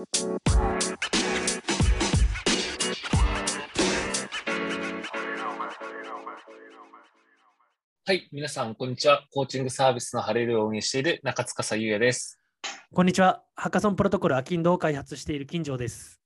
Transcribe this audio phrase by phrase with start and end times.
[0.00, 0.06] は
[8.14, 9.26] い、皆さん、こんにちは。
[9.30, 12.40] コーチングサービスのハレルを運営している中塚優也です。
[12.94, 13.44] こんにちは。
[13.54, 16.18] ハッカソンプロトコルアキンドを開発している金城です。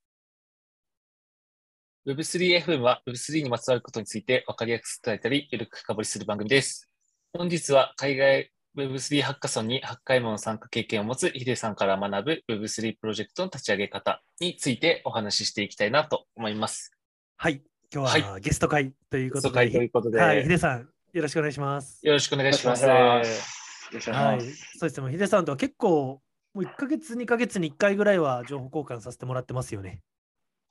[2.07, 6.89] Web3FM は Web3 にまつわることについて分かりやすく伝えたり、ゆるく深掘りする番組です。
[7.33, 16.91] 本日は海外 Web3 ハッカソンに8回もの参加経験を持つヒデさんから学ぶ Web3 プロジェクトの立ち上げ方についてお話ししていきたいなと思います。
[17.37, 17.61] はい。
[17.93, 22.05] 今日はゲスト回ということで、はい、ということで、はい、ヒデさん、よろしくお願いします。
[22.05, 22.85] よろしくお願いします。
[22.85, 26.21] はい、そうですね、ヒデさんとは結構、
[26.53, 30.01] もう1か月、2か月に1回ぐらいは情報交換させてもらってますよね。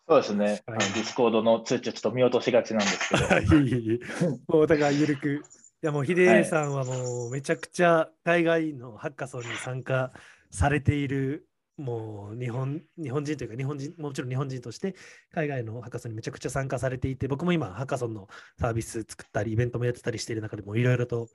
[0.06, 4.34] そうですね、はい、 Discord の通知をちょっと見落としがちなんですけど。
[4.52, 5.42] もうお互い緩く。
[5.84, 10.12] いやもうヒデさんはもうめちゃくちゃ海外のハッカソンに参加
[10.50, 14.94] されているもう日本日本人というか日本人もちろん日本人として
[15.30, 21.28] 海外のハッカソンにめちゃくちゃ参加されていて僕も今ハッカソンのサービス作ったりイベントもやってたりしている中でもいろいろと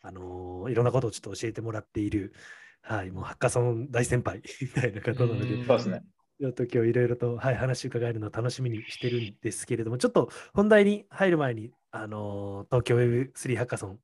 [0.00, 2.32] あのー、いろんなことをちょっと教えてもらっている
[2.80, 5.62] はいもうハッカソン大先輩みたいな方なので。
[5.66, 6.00] そうですね
[6.40, 13.98] ちょっと今日いろいろと、はい、話伺えるのを楽しみにしてるんですけれどもちょっと本題に入る前にあのー、東京 Web3 ハッカソン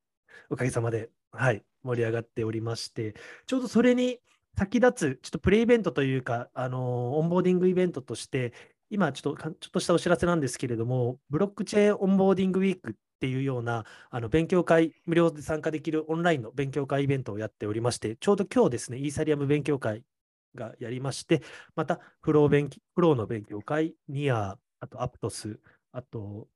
[0.51, 3.15] おかげさまではい盛り上がっておりまして
[3.47, 4.19] ちょうどそれに
[4.59, 8.55] 先立つ、ちょっとプレイベントというか、あのオンボーディングイベントとして、
[8.89, 20.03] 今ちょっと、ちょっとしたお知らせなんですけれども、ブロックチェーンオンボーディングウィークっていうようなあの勉強会、無料で参加できるオンラインの勉強会イベントをやっておりまして、ちょうど今日ですね、イーサリアム勉強会
[20.57, 21.43] がやりまして、
[21.77, 25.61] また Flow 勉 Flow の勉強会、 NEAR、あと Aptos、
[25.93, 26.49] あと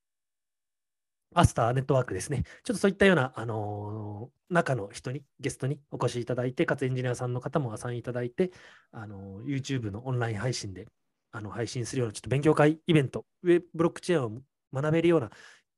[1.34, 2.42] Astar Network ですね。
[2.64, 8.50] ちょっとそういったような、あのー、中の人に、ゲストにお越しいただいて、かつエンジニアさんの方もアサインいただいて、
[8.90, 10.88] あのー、YouTube のオンライン配信で
[11.32, 14.40] あの配信するようなちょっと勉強会イベント、ウェブロックチェーンを
[14.72, 15.30] 学べるような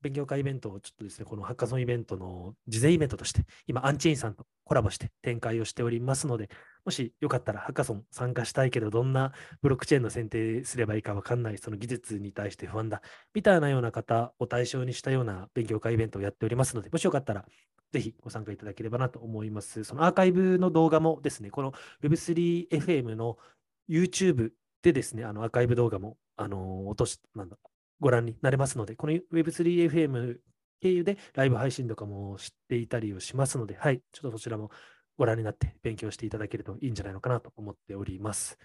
[0.03, 6.51] 勉強会イベントをちょっとですね、このハッカソンイベントの事前イベントとして、今、アンチェインさんとコラボして展開をしておりますので、
[6.85, 13.01] もしよかったらハッカソン参加したいけど、どんなブロックチェーンの選定すればいいかわかんない、その技術に対して不安だ、
[13.35, 17.45] みたいなような方を対象にしたような勉強会イベントをやっておりますので、もしよかったら、
[17.93, 19.85] ぜひご参加いただければなと思います。
[19.85, 23.37] そのアーカイブの動画もですね、この Web3FM の
[23.89, 24.51] YouTube
[24.83, 27.57] でですね、あのアーカイブ動画も、あの落とし、なんだ、
[28.03, 30.37] ご覧になれますので、この Web3FM
[30.81, 34.71] 経由でライブ配信とかも知っていたりをしますので、はい、ちょっとそちらも
[35.17, 38.59] ご覧になって勉強していただけるといいんじゃないのかなと思っております。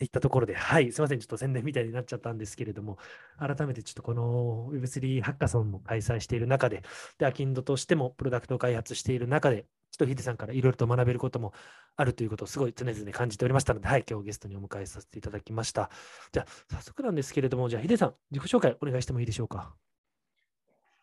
[0.00, 2.98] いったところで、はい、すみません、ちょっと宣伝みたいになっちゃったんですけれども、
[3.38, 6.82] 改めてちょっとこの Web3 ハッカソンも開催している中で、
[7.18, 11.52] で、アキンドとしてもプロダクトを開発している中で、ちょっとヒデさんからいろいろと学べることも
[11.96, 15.90] あるということをすごい常々感じておりましたので、はい、今日ゲストにお迎えさせていただきました。
[16.32, 19.74] じゃあ、早速なんですけれども、じゃあヒデさん、自己紹介お願いしてもいいでしょうか？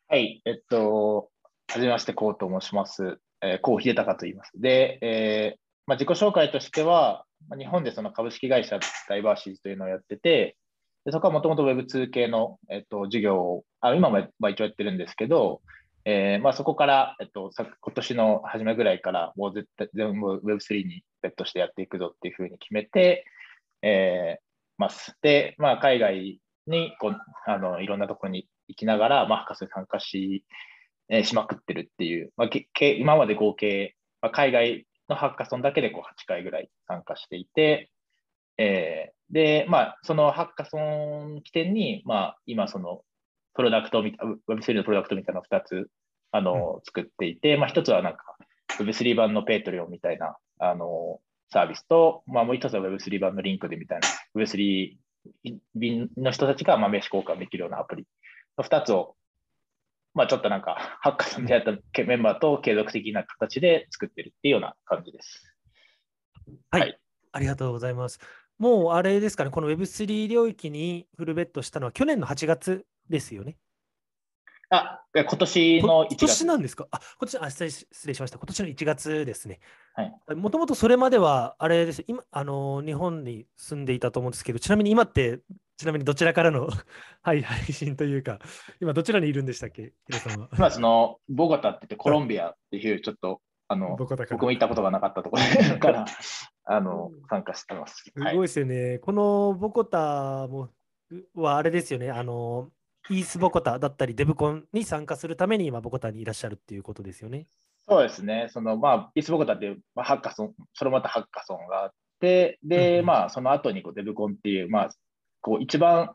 [0.08, 1.30] はい、えっと、
[1.68, 3.20] はじめまして、こうと申します。
[3.42, 4.52] えー、こう秀隆と言います。
[4.56, 10.58] で、えーまあ、自己紹介としては、まあ、日本でその株式会社ダイバーシーズというのをやってて、
[11.06, 14.20] でそこはもともと Web2 系の、えっと、授業を、あ今も
[14.50, 15.62] 一応やってるんですけど、
[16.06, 23.26] えーまあ、そこから、えっと、今年の初めぐらいから、もう絶対全部 Web3 にベットしてやっていくぞっていうふうに決めて、
[23.82, 24.42] えー、
[24.78, 25.16] ます。
[25.22, 30.44] で、まあ、海外にこうあのいろんなところに行きながら、まあ、博士参加し,、
[31.10, 37.92] えー、しまくってるっていう、まあ、け今まで合計、まあ、海外のハッカソンだけでこう8回ぐらい参加していて、
[38.58, 43.02] えー、で、まあ、そのハッカソン起点に、まあ、今、その
[43.56, 45.90] プロダクトみた Web3 のプロダクトみたいなのを2つ
[46.32, 48.20] あの、うん、作っていて、まあ、1つはなんか
[48.80, 51.20] Web3 版の Patreon みたいなあの
[51.52, 54.98] サービスと、まあ、もう1つは Web3 版の LinkedIn みたいな Web3
[56.18, 58.06] の人たちがまあ名刺交換できるようなアプリ
[58.58, 59.16] の2つを、
[60.14, 61.72] まあ、ちょっとなんか ハッカソンでやった
[62.04, 65.56] メンバーと継続的な形で作ってるっていうような感じです。
[66.72, 67.00] はい、はい、
[67.32, 68.20] ありがとうございます。
[68.58, 73.58] もうあれですかね、この Web3 領域にフルベットしたのは去年の8月ですよね。
[74.70, 76.12] あ、今年の1月。
[76.12, 76.88] 今年なんですか？
[76.92, 78.38] あ、今年あ失礼、失礼しました。
[78.38, 79.60] 今年の1月ですね。
[80.36, 85.40] もともとそれまでは、あれです、今、あの、日本に住んでいたと思うんですけど、ちなみに今って、
[85.78, 86.70] ちなみにどちらからの
[87.22, 88.40] はい、配信というか、
[88.80, 90.50] 今どちらにいるんでしたっけ、ヒロさんは。
[90.58, 95.44] 今、その、ボゴタって言って、コロンビアっていう、ちょっと、あの、僕も行ったことがなかったところ
[95.80, 96.06] から、
[96.66, 98.04] あの、参加してます。
[98.06, 98.90] すごいですよね。
[98.90, 100.70] はい、このボコタも
[101.34, 102.12] はあれですよね。
[102.12, 102.70] あの、
[103.10, 107.48] イースボコタだったり、デブコンに参加するために今、ボコタにいらっしゃるっていうことですよね。
[107.88, 108.48] そうですね。
[108.52, 114.90] そのまあ、イースボコタっていう、まあ、ハッカソン、それまたハッカソンがあって、で、うんまあ、その後にこうデブコンっていう、まあ、
[115.42, 116.12] こう一番、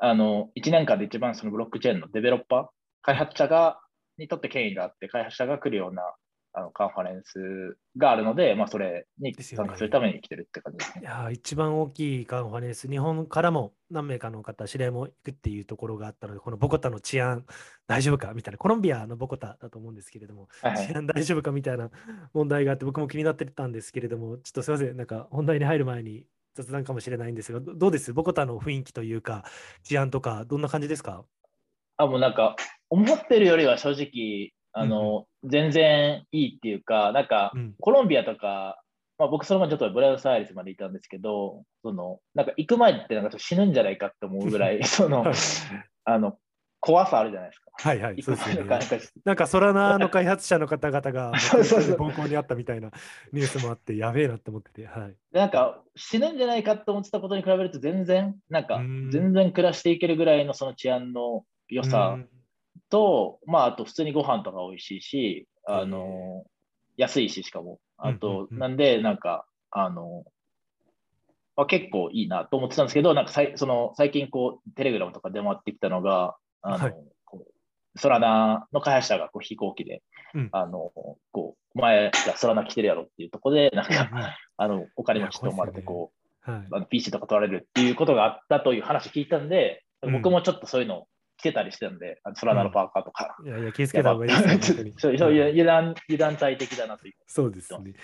[0.00, 2.66] あの、1年間で一番そのブロックチェーンのデベロッパー、
[3.02, 3.78] 開発者が、
[4.16, 6.02] にとって権威があって、開発者が来るような
[6.54, 11.02] あのカンファレンスがあるので、まあ、それに参加するために来てるって感じですね。
[11.02, 17.46] いやー一番大きいカンファレンス、日本からも何名かの方、知り合いも行くっていうところがあったので、このボコタの治安
[17.86, 20.86] 大丈夫かみたいな、コロンビアのボコタだと思うんですけれども、はいはい。
[20.86, 21.90] 治安大丈夫かみたいな
[22.34, 28.12] 問題があって、僕も気になってたんですけれども、ちょっとすみません、なんか本題に入る前に雑談かもしれないんですが、どどうです？
[28.12, 29.44] ボコタの雰囲気というか、
[29.84, 31.24] 治安とか、どんな感じですか？
[31.96, 32.56] あ、もうなんか、
[32.90, 37.74] 思ってるよりは正直、あの、全然いいっていうか、なんか、うん。
[37.80, 38.82] コロンビアとか、
[39.18, 45.34] まあ、僕そのままちょっとブラウスアイレスまでいたんですけど、その、なんか行く前ってなんか死ぬんじゃないかって思うぐらい、 そのはい、
[46.04, 46.38] あの、
[46.80, 47.70] 怖さあるじゃないですか。
[47.74, 48.78] はいはい、そうですよね
[49.24, 49.36] なん。
[49.36, 52.90] かソラナの開発者の方々が、 そうそうそう暴行にあったみたいな
[53.32, 55.14] ニュースもあって、やべえなって思ってて、はい。
[55.30, 62.28] なんか死ぬんじゃないかって思ってたことに比べると全然、なんかうん全然暮らしていけるぐらいのその治安の良さうん
[62.92, 66.44] と、まああと普通にご飯とか美味しいし、あの、
[66.98, 67.80] 安いししかも。
[67.96, 70.24] あと、うんなんでなんか、あの、
[71.56, 76.94] まあ、結構いいなと思ってたんですけど、なんかさいその最近こうテレグラムとか出回ってきたのが、あの、はい。
[77.24, 80.02] こうソラナの開発者がこう飛行機で、
[80.34, 80.48] うん。
[80.52, 80.92] あの、
[81.32, 84.22] こう、お前がソラナ来てるやろっていうところで、なんか、うん
[84.58, 86.12] あの、お金持ちと思われて、こ
[86.42, 86.60] はい。
[86.60, 90.12] う、あの PC とか取られるっていうことがあったという話聞いたんで、うん。
[90.14, 91.06] 僕もちょっとそういうの
[91.42, 93.36] 着てたりしてたんで、あのソラナのパーカーとか。
[93.44, 94.94] いやいや、気をつけた方がいいですよ、本当に。
[94.96, 97.14] そうそういうはい油断、油断大敵だなという。
[97.26, 97.94] そうですね。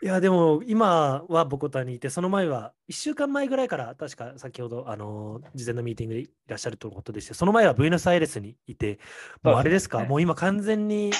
[0.00, 8.98] いや、でも今はボコタにいて、その前は1週間前ぐらいから、確か先ほど、あの事前のミーティングでいらっしゃるとのことでして、その前はブエノスアイレスにいて、
[9.42, 11.12] もうあれですか、もう今完全に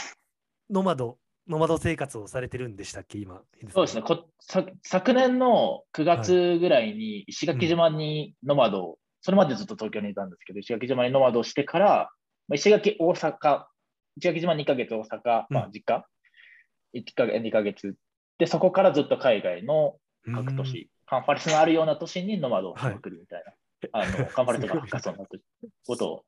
[0.70, 3.42] ノマド、ノマド生活をされてるんでしたっけ、今。
[3.70, 4.02] そうですね。
[4.02, 8.98] こさ昨年の9月ぐらいに石垣島にノマド、
[9.28, 12.10] それまでずっと東京にいたんですけど、石垣島にノマドしてから、
[12.48, 13.66] まあ、石垣、大阪、
[14.16, 16.06] 石垣島2ヶ月、大阪、まあ、実家、
[16.94, 17.94] 1ヶ月、2ヶ月。
[18.38, 19.96] で、そこからずっと海外の
[20.34, 23.44] 各都市、カンファレンスのあるような都市にノマドをしまくるみたい
[23.92, 25.26] な、あの カンファレンスとかハッカソンの
[25.86, 26.25] ことを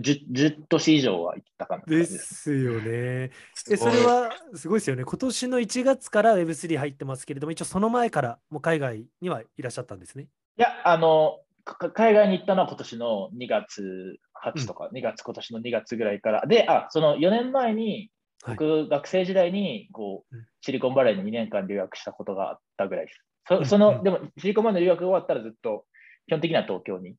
[0.00, 2.18] 10, 10都市以上は行ったかなです。
[2.18, 3.30] すよね。
[3.70, 5.04] え、それはすごいですよね。
[5.04, 10.26] 今年の1月から Web3 入ってますけれども、一応その前からもう海外にはいらっしゃったんですね。
[10.56, 16.46] いや、あの、か海外に行ったのは今年の2月8とか、2月、今年の2月ぐらいから。
[16.46, 18.10] で、あ、その4年前に、
[18.42, 23.24] はい僕、学生時代にこううんシリコンバレーに2年間留学したことがあったぐらいです。
[23.46, 25.86] そその、でも、シリコンバレーの留学が終わったらずっと、
[26.26, 27.16] 基本的には東京に。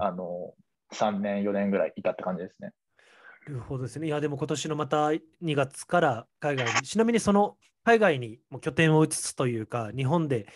[0.00, 0.54] あの、
[0.92, 2.72] 3年、4年ぐらいいたって感じですね。
[3.46, 4.08] なるほどですね。
[4.08, 5.20] いや、でも今年のまた2
[5.54, 10.46] 月から海外に、ちなみにその海外にもう拠点を移すというか、日本で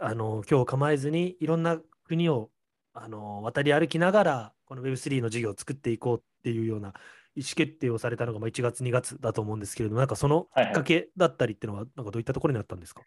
[0.00, 2.50] あの今日構えずにいろんな国を
[2.94, 6.94] あの渡り歩きながら、この Web3 の事業を作っていこうっていうような
[7.34, 10.72] 意思決定をされたのがまあ1月、2月だと思うんですけれども、なんかそのきはいはい。
[10.72, 13.02] っかけだったりっていうのは、なんかどういったところにあったんですか？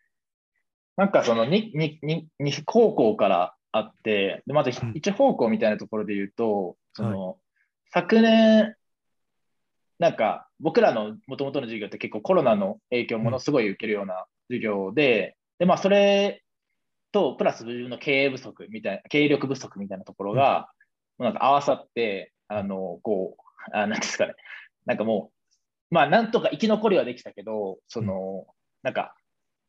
[0.98, 4.92] なんかその 2, 2, 2, 2方向からあって、でまずうん。
[4.94, 7.38] 1方向みたいなところで言うと、その
[7.94, 8.76] 昨年、
[10.00, 16.44] なんか僕らのもともとの授業って結構コロナの影響をものすごい受けるような授業で、でまあそれ
[17.16, 20.68] とプラス自分の経営不足みたいな、経営力不足みたいなところが、
[21.18, 23.42] なんか合わさって、あの、こう、
[23.74, 24.34] あなんですかね、
[24.86, 25.32] なんかも
[25.92, 28.46] う、まあなんとか生き残りはできたけど、その、
[28.84, 29.16] なんか、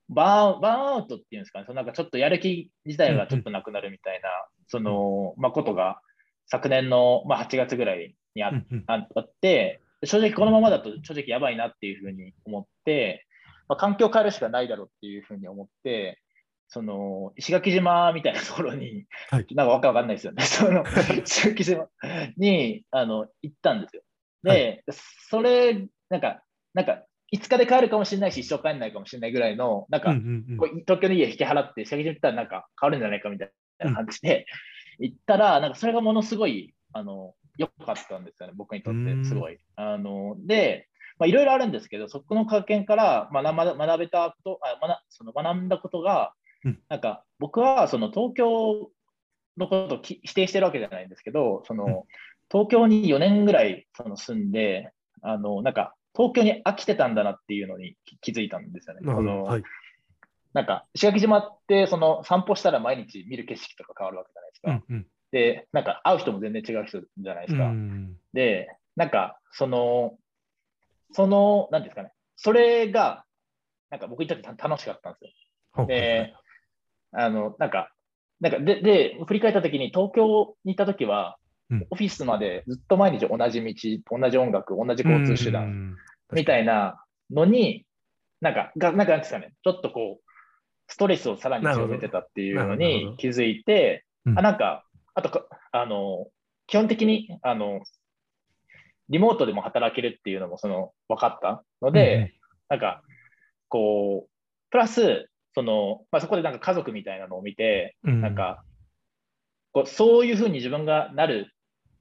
[0.08, 4.28] バーンバーンアウトっていうんですかね、そのなんかちょっとやる気自体がちょっとなくなるみたいな、
[4.66, 6.00] その、まあ、ことが
[6.46, 8.50] 昨年の、まあ、8月ぐらいにあ
[8.88, 13.24] あって、正直このままだと正直やばいなっていうふうに思って、
[13.68, 16.20] まあ、環境を変えるしかないだろうっていうふうに思って、
[16.68, 20.42] その石垣島みたいなところに、はいなんかわかわかんないですよね。
[20.44, 20.84] その
[21.24, 21.88] 石垣島
[22.36, 24.02] にあの行ったんですよ。
[24.42, 24.84] で、
[25.28, 26.42] それ、なんか、
[26.72, 27.04] なんか、
[27.34, 34.46] 5日で帰るかもしれないし、一生帰んないかもしれないぐらいの、なんか、うんうんうんこう東京の家引き払って、石垣島行ったらなんか変わるんじゃないかみたいな感じで、
[35.00, 39.58] 行ったら、なんかそれがものすごい、あの、良かったんですよね、僕にとって、すごい。
[39.74, 46.45] あの、で、まあ、いろいろあるんですけど、そこの経験から学ば学べたこと、あ学その学んだことがうん、
[46.88, 48.90] なんか僕はその東京
[49.56, 52.06] のことをき否定してるわけじゃないんですけど、その
[52.50, 54.92] 東京に4年ぐらいその住んで、
[55.22, 59.00] あの、なんか東京に飽きてたんだなっていうのに気気づいたんですよね。
[59.04, 59.62] そのはい。
[60.52, 64.84] なんか石垣島ってその散歩したら毎日見る景色とか変わるわけじゃないですか。
[64.88, 67.68] うんうんで、なんか会う人も全然違う人じゃないでうすか。
[67.68, 70.16] んで、なんか、その、
[71.12, 73.24] その、なんですかね、それが、
[73.90, 75.86] なんか僕にとって楽しかったんですよ。
[75.86, 76.34] で、
[77.16, 77.90] あの、なんか、
[78.40, 81.36] なんかで、で、振り返ったときに東京に行ったときは、
[81.70, 81.86] うん。
[81.90, 85.96] オフィスまでずっと毎日同じ道、同じ音楽、同じ交通手段段
[86.32, 87.84] みたいなのに、
[88.40, 90.24] なんか、がなんかなんですかね、ちょっとこう、
[90.88, 94.38] ストレスをさらに強めてたっていうのに気づいて、うん。
[94.38, 96.26] あなんか、あとか、あの、
[96.66, 97.80] 基本的に、あの、
[99.08, 102.34] リモートでも働けるっていうのもその分かったので、
[102.68, 103.02] なんか、
[103.68, 104.30] こう、
[104.70, 108.20] プラス、その、まあ、そこでなんか家族みたいなのを見て、うん。
[108.20, 108.62] なんか、
[109.72, 111.50] こうそういうふうに自分がなる、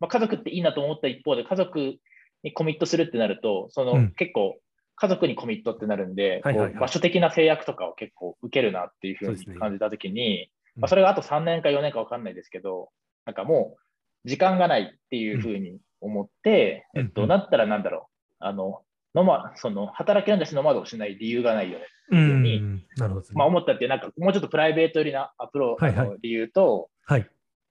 [0.01, 1.95] まあ、家族っていいなと思った一方で、家族
[2.43, 4.13] にコミットするってなると、その、うん。
[4.17, 4.57] 結構、
[4.97, 6.71] 家族にコミットってなるんで、はいはいはい。
[6.71, 10.81] こう場所的な制約とかを結構受けるなっていうふうに感じたときに、うん。
[10.81, 12.89] まあ、それがあと3年か4年か分かんないですけど、
[13.25, 13.77] なんかも
[14.25, 17.01] う時間がないっていうふうに思って、うん。
[17.03, 17.29] えっと、うん。
[17.29, 18.09] なったらなんだろ
[18.41, 18.81] う、あの、
[19.15, 21.85] ノマその働きなんだしノマドをしない理由がないよね。
[22.11, 22.61] うんに
[22.97, 23.27] なるほど。
[23.33, 27.27] まあ、思ったっていう、なんかもうちょっとプライベート寄りなアプロ、はいはいあの理由と、はい。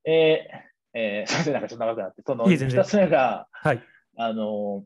[0.06, 3.82] えーえー、すみません、なんかちょっと長くなって、そのいい全然2つ目が、はい。
[4.16, 4.84] あの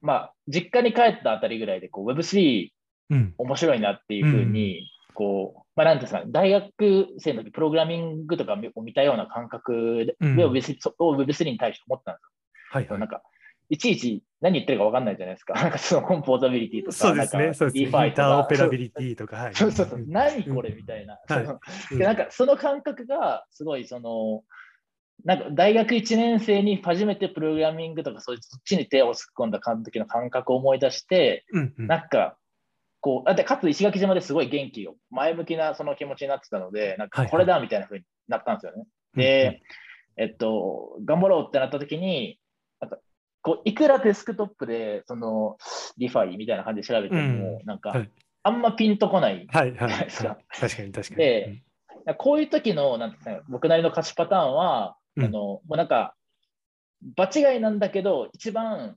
[0.00, 2.70] まあ、実家に帰ったあたりぐらいでこう Web3
[3.10, 3.34] うん。
[3.38, 12.28] 面白いなっていうふうに、こう、まあ、なんていうんですかね、大学生の時プログラミングとかを見たような感覚で、うん Web3 を Web3 に対して思ったんですよ。
[12.72, 13.08] はいはいなん。
[13.08, 13.22] か、
[13.68, 15.54] いちいち何言ってるか分かんないじゃないですか。
[15.60, 17.42] なんかそのコンポーザビリティとか、そうですね。
[17.42, 18.08] なんかそうですね。
[18.08, 19.36] イターオペラビリティとか。
[19.36, 19.54] はい。
[19.54, 21.18] そうそうそう、ん何これみたいな。
[21.26, 24.44] はいなんかその感覚がすごいその、
[25.24, 32.36] なんか大学1年生に初めてプログラミングとかそっちに手を突っ込んだ時の感覚を思い出して、うんうんなんか
[33.00, 38.84] こう、あでかつ石垣島ですごい元気を、前向きなその気持ちになってたので、なんはいはいかこれだみたいな風になったんですよね。
[39.14, 39.62] で、
[40.16, 42.40] えっと、頑張ろうってなった時に、
[42.80, 42.98] なんか
[43.46, 45.56] こういくらデスクトップでその
[45.98, 48.10] リファイみたいな感じで調べても、なんか、はい。
[48.42, 49.88] あんまピンとこないはいはい。
[49.88, 49.88] はい。
[49.88, 50.38] じゃないですか。
[50.50, 51.16] 確かに確かに。
[51.16, 51.62] で
[52.18, 55.24] こういう時の、なんていうんですかね、僕なりの勝ちパターンは、うん。
[55.26, 56.16] あの、もうなんか、
[57.14, 58.96] 場違いなんだけど、一番、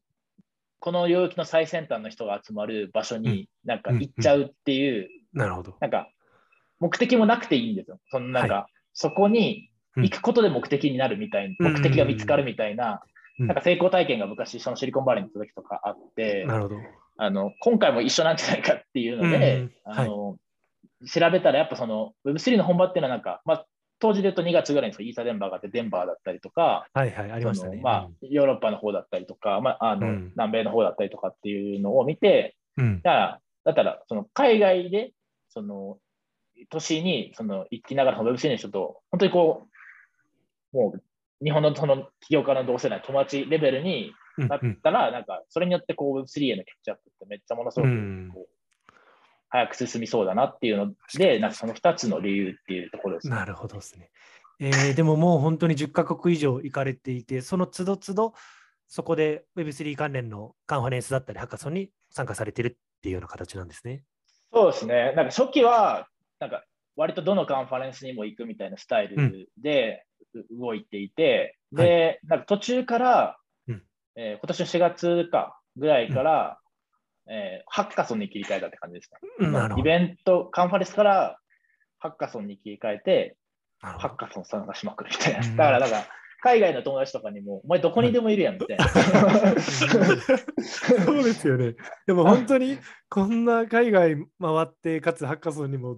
[0.79, 5.75] この領域の最先端の人が集まる場所になんか行っちゃうっていう、なるほど。
[5.79, 6.10] なんか、
[6.79, 8.00] 目的もなくていいんですよ。
[8.10, 11.74] そのなんか、そこに行くことで目的になるみたいな、うん。
[11.74, 16.75] 目的が見つかるみたいな、うんなんか成功体験が昔、そのシリコンバレーに行った時とかあって、なるほど。
[17.17, 20.38] あの、今回も一緒なんじゃないかっていうので、うんあの、
[21.05, 23.65] 調べたらやっぱその Web3 の本場っていうのはなんか、まあ、
[24.00, 27.31] 当時で言うと2月ぐらいにそのイーサデンバーがあって、デンバーだったりとか、はいはい。
[27.31, 27.81] ありましたね。
[27.81, 33.01] まあ、ヨーロッパの方だったりとか、まあ、あの、うん南米の方だったりとかっていうのを見て、うん。
[33.01, 35.12] だから、だったら、その海外で、
[35.50, 35.98] その、
[36.69, 39.67] 都市にその行きながらその Web3 の人と、本当にこ
[40.74, 41.03] う、もう、
[41.43, 48.93] 日本のその起業家の同世代、友達レベルにうんなったら、なんか、それによってこう Web3 へのキャッチアップってめっちゃものすごくうんこう、
[49.50, 53.36] 早く進みそうだなっていうので、なんかその2つの理由っていうところですね。
[53.36, 54.12] なるほどですね。
[54.60, 58.34] えー でももう本当に10カ国以上行かれていて、その都度都度、
[58.88, 64.03] そこで Web3 関連のカンファレンスだったり、ハッカソンに参加されてるっていうような形なんですね。
[64.51, 65.13] そうですね。
[65.15, 66.08] なんか初期は、
[66.39, 66.63] なんか
[66.96, 70.09] 割とどのカンファレンスにも行くみたいなスタイルでう
[70.51, 73.83] 動いていて、で、なんか途中から、うん
[74.15, 76.59] えー今年の4月かぐらいから、
[77.27, 79.75] えーハッカソンに切り替えたって感じですね。
[79.77, 81.39] イベント、カンファレンスから
[82.00, 83.38] ハッカソンに切り替えて、
[83.81, 85.48] ハッカソン参加しまくるみたいな。
[85.48, 86.07] うんだから、なんか、
[86.41, 88.88] 海外の友達とかにも、お前どこにでもいるやんみたいな。
[90.63, 91.75] そうですよね。
[92.07, 92.77] でも本当に
[93.09, 94.25] こんな海外回
[94.63, 95.98] って、かつハッカソンにも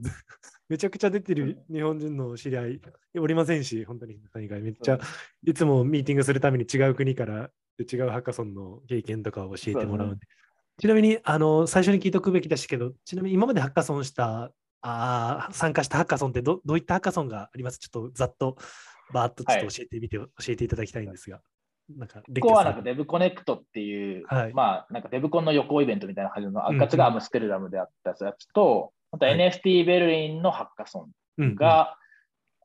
[0.72, 2.82] めちゃくちゃ出てる日本人の知り合い
[3.20, 4.22] おりませんし、本当に。
[4.34, 5.00] 海外めっちゃ
[5.46, 10.26] いつもミーティングするために違う国から違うハッカソンの経験とかを教えてもらうんで。
[10.80, 17.78] ちなみにあの最初に聞いておくべきでしたけど、ちなみに今までハッカソンした、あー参加したハッカソンってどどういったハッカソンがあります？
[17.78, 18.56] ちょっとざっと
[19.12, 21.42] バーっとちょっと教えてみて、教えていただきたいんですが。
[21.98, 24.54] なんか、ここはなんか Dev コネクトっていう、はい。
[24.54, 29.36] まあなんか Dev コンの予行イベントみたいな感じの、うんあかつがアムステルダムであったやつと、あとはい。
[29.36, 31.98] NFT ベルリンのハッカソうんンが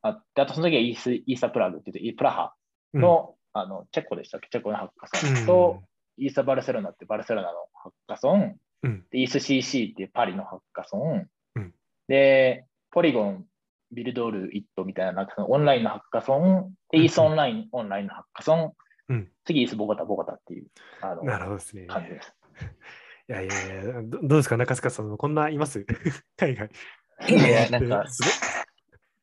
[0.02, 2.54] あって、あとその時はイースイーサプラグって言って、プラハ
[2.94, 5.46] の,、あのチェコでしたっけ、チェコのハッカソン。
[5.46, 5.82] と、
[6.16, 9.04] イーサバルセロナってバルセロナのハッカソン、うん。
[9.10, 11.74] でイース CC っていうパリのハッカソン、うん。
[12.08, 13.44] で、ポリゴン、
[13.92, 18.72] ビルドール、イットみたいな、なんかそのオンラインのハッカソン、イースオンライン、オンラインのハッカソン、
[19.08, 19.30] うん。
[19.44, 20.66] 次、イースボゴタ、ボゴタっていう
[21.00, 21.86] あのなるほどですね。
[21.86, 22.34] 感じです。
[23.28, 25.16] いやいやいや、どどうですか、中塚さんも。
[25.16, 25.84] こんないます？
[26.36, 26.70] 海外。
[27.28, 28.32] いや、なんかすごい。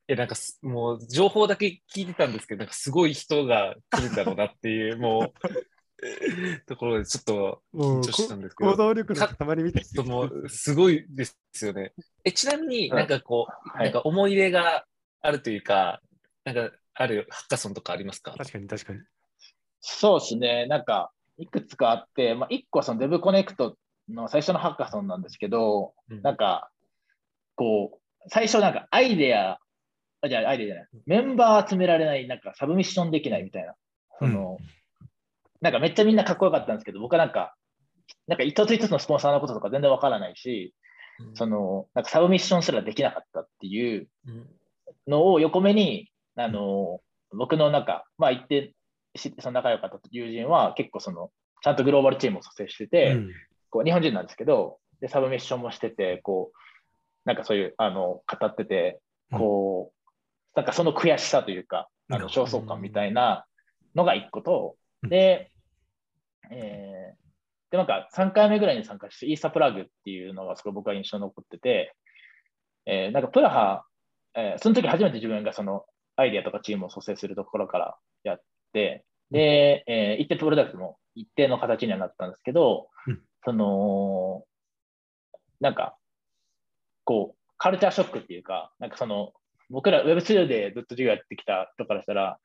[0.10, 8.72] え、なんかすもう情報だけ聞いてたんですけど、なんかすごい人が来るんだろうなっていう、 もう、ところでちょっともう緊張したんですけど。
[8.72, 11.94] 行動力の塊みたいちょっともうすごいですよね。
[12.26, 13.86] え、ちなみになんかこう、はい。
[13.86, 14.86] なんか思い入れが
[15.22, 16.02] あるというか、
[16.44, 18.36] なんかあるハッカソンとかありますか？
[18.38, 19.00] 確かに確かに。
[19.80, 23.78] そうですね、なんか、いくつかあって、まあ、1個はその Dev コネクト
[24.10, 26.22] の最初のハッカソンなんですけど、うん。
[26.22, 26.70] なんか、
[27.56, 29.60] こう、最初なんかアイデア、
[30.22, 33.76] あじゃあアイデアじゃない、メンバー集められない、なんかサブミッションできないみたいな、
[34.20, 34.58] その、
[35.62, 37.56] なんかめっちゃみんなかっこよかったんですけど、僕はなんか、
[38.28, 40.74] なんか一つ一つのスポンサーのこととか全然わからないし、
[41.36, 44.50] その、なんかサブミッションすらできなかったっていううん。
[45.08, 48.74] のを横目に、あの、僕の中、まあ一定、
[49.16, 51.30] しその仲良かった友人は結構その、
[51.62, 53.32] ちゃんとグローバルチームを蘇生してて、うん
[53.74, 56.58] こう日本人なんですけど、で、サブミッションもしてて、こう、
[57.26, 59.02] なんかそういう、あの、語ってて、
[59.32, 63.48] こう、なんかその悔しさというか、あの、焦燥感みたいな
[63.96, 65.10] のが一個と、うん。
[65.10, 65.50] で、
[66.52, 67.24] えー
[67.72, 71.96] で、なんか3回目ぐらいに参加して、イーサプラグっていうのがすごい僕は印象に残ってて、
[72.86, 73.86] えーなんかプラハ、
[74.36, 75.84] えーその時初めて自分がその
[76.16, 78.42] アイデアとかチームを蘇生するところからやっ
[78.74, 84.44] て、で、えー一定プロダクトも一定の形にはなったんですけど、うんその、
[85.60, 85.98] なんか、
[87.04, 89.34] こう、カルチャーショックっていうか、なんかその、
[89.70, 92.40] 僕ら Web2 でずっと授業やってきた人からしたら、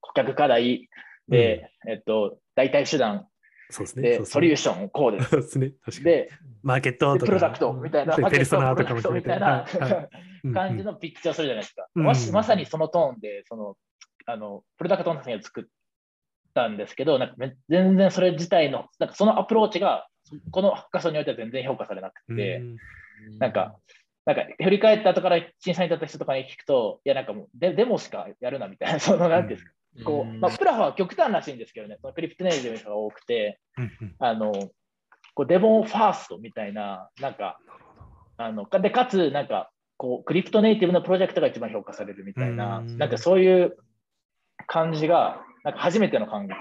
[0.00, 0.88] 顧客課題
[1.28, 3.26] で、えっと、代替手段
[3.70, 4.02] そうですね。
[4.02, 5.30] で、ソリューシションこうです。
[5.30, 5.72] そうですね。
[5.84, 6.04] 確かに。
[6.04, 6.30] で、
[6.62, 7.18] マーケットとか。
[7.18, 9.64] でプロダクトみたいな、ペルソナとかみたいな
[10.52, 11.86] 感じのピッチをするじゃないですか。
[11.94, 13.76] まさにそのトーンで、その、
[14.26, 15.64] あの、プロダクトの作っ
[16.52, 20.06] たんですけど、なんかめ全然それ自体の、なんかそのアプローチが、
[20.50, 22.36] このハッカソンにおいては全然評価されなくうん。
[22.36, 22.62] て、
[23.38, 23.76] なんか、
[24.26, 29.72] なんか振り返った後から審査に立った人とかに聞くと、いや、なんかもうデデモしかやるなみたいな、 その、なんていうんですか、
[30.04, 33.58] こう、まあ、プラハは極端らしいんですけどね、そのクリプトネイティブが多くて、
[34.18, 34.52] あの、
[35.34, 37.58] こうデモファーストみたいな、なんか、
[38.36, 42.98] あの、かで、かつ、なんか、こう、クリプトネイティブのプロジェクトが一番評価されるみたいな、うん。
[42.98, 43.76] なんかそういう
[44.66, 46.54] 感じが、なんか初めての感じ。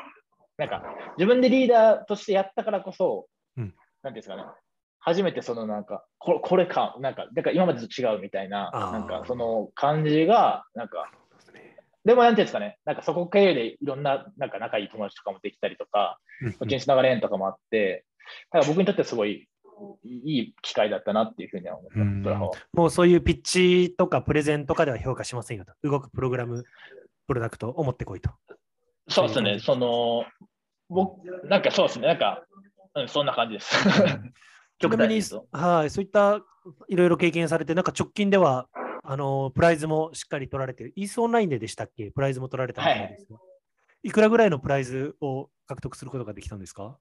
[0.58, 0.84] なんか、
[1.18, 4.44] 自分でリーダーとしてやったからこそ、うんなんていうんですかね、
[5.00, 11.12] 初めてそのなんか、これこれか、なんか、なんか今までと違うみたいな、なんかその感じが、なんか、
[12.06, 18.06] でもなんていうんですかね、なんかそこ経由でいろんな、なんか仲いい友達とかもできたりとか、うんこっちにつながれんとかもあって、
[18.52, 19.50] だから僕にとってはすごい
[20.04, 22.52] いい機会だったなっていうふうには思ってます、うんプラハは。
[22.74, 25.74] もうそういうピッチとかプレゼンとかでは評価しませんよと。
[25.84, 26.64] 動くプログラム、
[27.28, 28.32] プロダクトを持ってこいと。
[29.10, 30.26] そうですね、その、
[30.90, 32.44] 僕、なんかそうですね、なんか、
[32.96, 33.76] うん、そんな感じです。
[34.80, 36.42] 極端にはい、そういった
[36.88, 38.68] いろいろ経験されて、なんか直近では、
[39.04, 40.94] あのプライズもしっかり取られてる。
[40.96, 42.12] イースオンラインででしたっけ？
[42.12, 43.40] プライズも取られたみたいですが、
[44.04, 46.98] い、くらぐらいのプライズを獲得することができたんですか？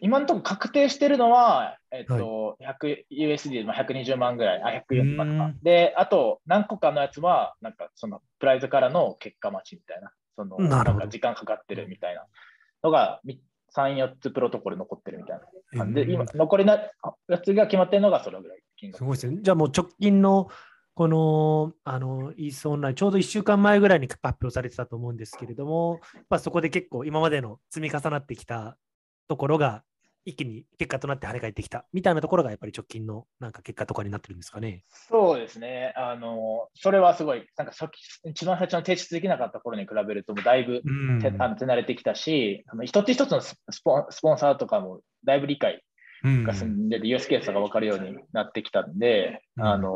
[0.00, 5.44] 今のところ確定してるのは、えっと、100USD、まあ、120万ぐらい、あ、140万とか。
[5.46, 5.58] うん。
[5.62, 12.26] で、あと、何個かのやつは、なんか、その、プライズからの結果待ちみたいな、その、なんか時間かかってるみたいな
[12.82, 13.40] のが、み
[13.74, 15.40] 3、4つプロトコル残ってるみたい
[15.72, 16.76] な感じで、うん今、残りの
[17.28, 18.98] やつが決まってるのがそれぐらい金額。
[18.98, 19.38] すごいですね。
[19.42, 20.48] じゃあもう直近の
[20.94, 28.76] このあのイースオンライン、ちょうど1週間前ぐらいに発表されてたと思うんですけれども、まあ、そこで結構今までの積み重なってきた
[29.28, 29.82] ところが
[30.24, 34.84] 一気に結果となって跳ね返ってきたみたいなところがやっぱり直近のなんか結果とかになってるんですかね。
[34.90, 35.94] そうですね。
[35.96, 37.72] あの、それはすごい、なんか
[38.24, 45.82] 一番最初の提出できなかった頃に比べると、もうだいぶうん手あの手慣れてきたし、あの一つ一つのススポンスポンサーとかもだいぶ理解
[46.22, 49.94] うんが進んでて、ユースケースが分かるようになってきたんで、うんあの、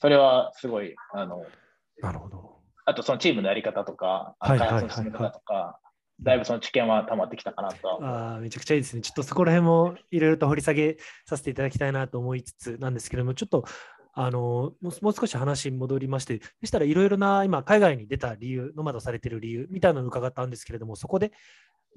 [0.00, 1.44] それはすごい、あの、
[2.00, 2.52] なるほど。
[2.84, 5.78] あとそのチームのやり方とか、あ開発の進め方とか、
[6.22, 9.02] だいぶその知見は溜まってきたかなとあめちゃくちゃいいですね。
[9.02, 13.64] ちょっとそこら辺もいろいろと掘り下げさせていただきたいなと思いつつなんですけれども、ちょっと
[14.14, 21.32] あのもう少し話戻りまして、でしたらいろいろな今、海外に出た理由、ノマドされている理由みたいなのを伺ったんですけれども、そこで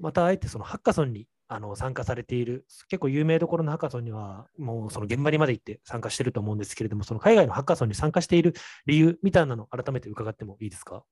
[0.00, 8.54] またあえてそのハッカソンにあの参加されている、結構有名どころのハッカソンには、もうその現場にまで行って参加していると思うんですけれども、その海外のハッカソンに参加している
[8.86, 11.04] 理由みたいなのを改めて伺ってもいいですか？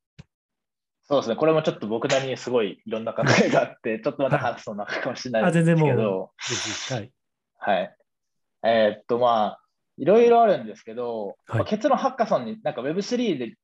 [1.06, 6.30] そうですね、これもちょっと僕なりにすごいいろんな考えがあって、 ちょっとまた話すのなかもしれないあですけど、
[6.90, 7.12] はい。
[7.58, 7.96] はい。
[8.64, 9.60] えーっと、まあ、
[9.98, 11.58] いろいろあるんですけど、はい。
[11.58, 13.54] まあ結論ハッカソンに、なんか Web3 で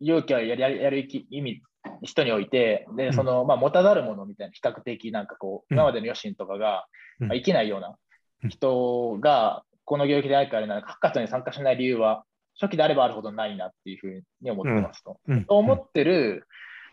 [0.00, 1.62] 勇気をやるやるやる意味、
[2.02, 3.12] 人において、で、うん。
[3.12, 5.76] その、まあ、持たざるものみたいな、比較的なんかこう、うん。
[5.76, 6.86] 今までの余震とかが、
[7.20, 7.28] うん。
[7.28, 7.94] まあ、生きないような
[8.42, 8.50] うん。
[8.50, 12.24] 人が、この領域であるからな、ハッカソンに参加しない理由は、
[12.60, 15.18] 初期であればあるほどないなっていうふうに思ってますと。
[15.26, 15.44] うん。
[15.44, 16.46] と思ってる、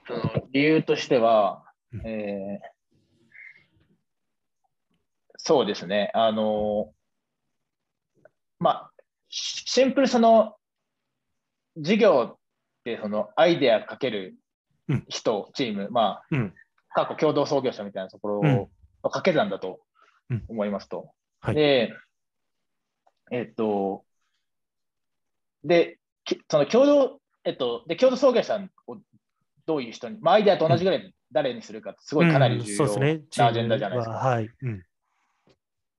[0.08, 0.21] その
[0.52, 2.08] 理由としては、うん。
[2.08, 2.82] えー
[5.43, 6.12] そうですね。
[6.13, 6.93] あの、
[8.60, 8.91] まあ、
[9.30, 10.56] シシンプルその、
[11.78, 12.38] 授業っ
[12.84, 14.36] てそのアイデアかける
[14.88, 15.06] うん。
[15.10, 16.54] 人、チーム、まあ、うん。
[16.89, 18.47] 過去共同創業者みたいなところを、うん。
[18.47, 18.69] の
[19.04, 19.80] 掛け算だと
[20.30, 20.45] うん。
[20.47, 21.12] 思いますと。
[21.39, 21.56] はい。
[21.56, 21.91] で、
[23.32, 24.06] えっと、
[25.63, 28.97] で、きその共同、えっと、で、共同創業者を
[29.65, 32.86] どういう人に、まあ、アイデアと同じぐらい誰にするかってすごいかなり重要。
[32.86, 34.13] なアジェンダじゃないですか。
[34.13, 34.50] チームははい。
[34.62, 34.84] うん。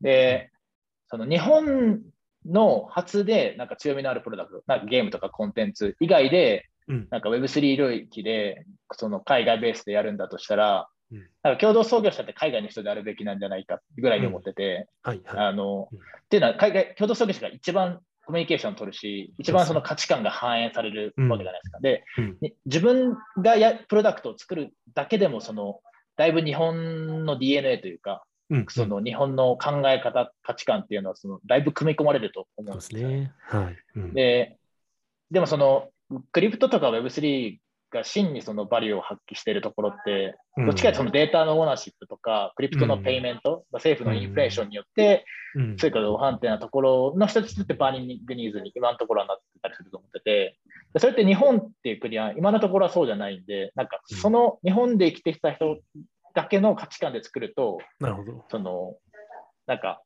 [0.01, 0.51] で、
[1.09, 2.01] その日本
[2.47, 7.09] の初でなんか強みのあるプロダクト、なんかゲームとかコンテンツ以外で、うん。
[7.11, 21.81] なんか Web3 領域でその海外ベースでやるんだとしたら、うんなんか共同創業者って海外の人であるべきなんじゃないかぐらいに思ってて、っていうのは海外、共同創業者が一番コミュニケーションを取るし、一番その価値観が反映されるわけじゃないですか。
[21.81, 22.05] で、
[22.67, 25.81] 自分がやプロダクトを作るだけでも、その、
[26.17, 28.67] だいぶ日本の DNA というか、うん。
[28.69, 33.21] その日本の考え方、価値観っていうのは、そのだいぶ組み込まれると思そううんでよね。
[33.21, 33.63] ですすね。
[33.65, 33.77] はい。
[33.97, 34.59] うんで、
[35.31, 35.89] でもその、
[36.31, 37.59] crypto とか Web3
[37.93, 40.67] が真にそのバリューを発揮しているところって、うん。
[40.67, 45.25] どっちかというとそのデータの ownership とか、 crypto の payment、まあ政府のインフレーションによって、
[45.55, 45.77] うん。
[45.79, 50.57] そういうか不安定なところの一つって burning needs に今のところはなってたりすると思ってて、
[50.95, 55.79] でそれって日本っていう国は今のところはそうじゃないんで、なんかその日本で生きてきた人
[56.35, 58.45] だけの価値観で作ると、なるほど。
[58.51, 58.97] その、
[59.67, 60.03] なんか、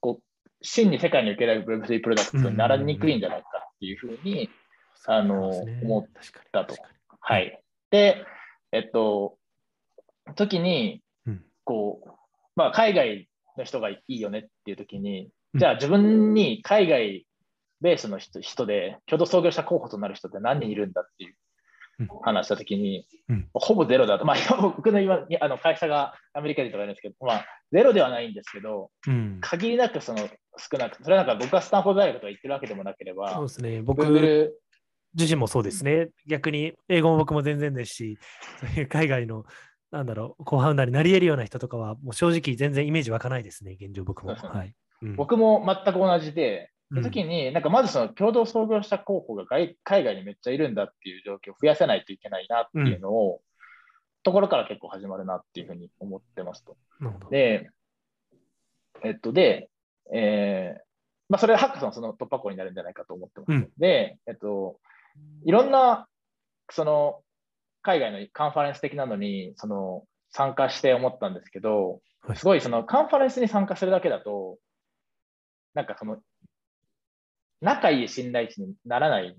[0.00, 0.22] こう、
[0.62, 4.48] 真に世界に受けられる Web3 プロダクトにならにくいんじゃないかっていうふうに、
[5.06, 6.06] あのね思っ
[6.50, 6.74] たと
[7.28, 7.60] はい。
[7.90, 8.24] で、
[8.70, 9.36] えっと、
[10.36, 12.10] 時にうん、こう、
[12.54, 17.26] まあ、海外の人がいいよねっていう時に、うんじゃあ自分に海外
[17.80, 21.34] ベースの人人で共同創業者候補となる人って何人いるんだっていう
[22.00, 24.26] うん話した時に、うんほぼゼロだと。
[24.26, 29.38] まあ、今 僕の今あの会社がアメリカ人とかいるんですけど、まあ、ゼロではないんですけど、にうん。
[29.40, 33.80] 限りなくその少なく、それはなんか僕はスタンフォード大学とか行ってるわけでもなけれそうばで、すね。
[33.82, 34.50] 僕 Google
[35.16, 36.08] 自身もそうですね。
[36.26, 38.18] 逆に英語も僕も全然ですし、
[38.60, 39.44] そういう海外の、
[39.90, 44.34] なんだろう、コーハウンダーになり得るような人とかは、もう正直全然イメージ湧かないですね、現状僕も。
[44.34, 44.68] はい。
[44.68, 53.40] うん僕も全く同じで、うんその時に、なんかまずその共同創業者候補が外海外にめっちゃいるんだっていう状況を増やさないといけないなっていうのを、
[54.22, 56.76] ところから結構始まるなっていうふうに思ってますと。
[57.30, 57.70] で、
[59.02, 59.68] えっと、で、
[60.12, 60.80] えー
[61.28, 63.52] まあ、それはハッカソンその突破口になるんじゃないかと思ってます。
[63.52, 64.78] うんで、えっと、
[65.44, 66.08] いろんな、
[66.70, 67.22] その、
[67.82, 72.36] 海外のカンファレンス的なのに、その、参加して思ったんですけど、はい。
[72.36, 74.58] すごいそのカンファレンスに参加するだけだと、
[75.74, 76.18] なんかその、
[77.60, 79.36] 仲いい信頼値にならない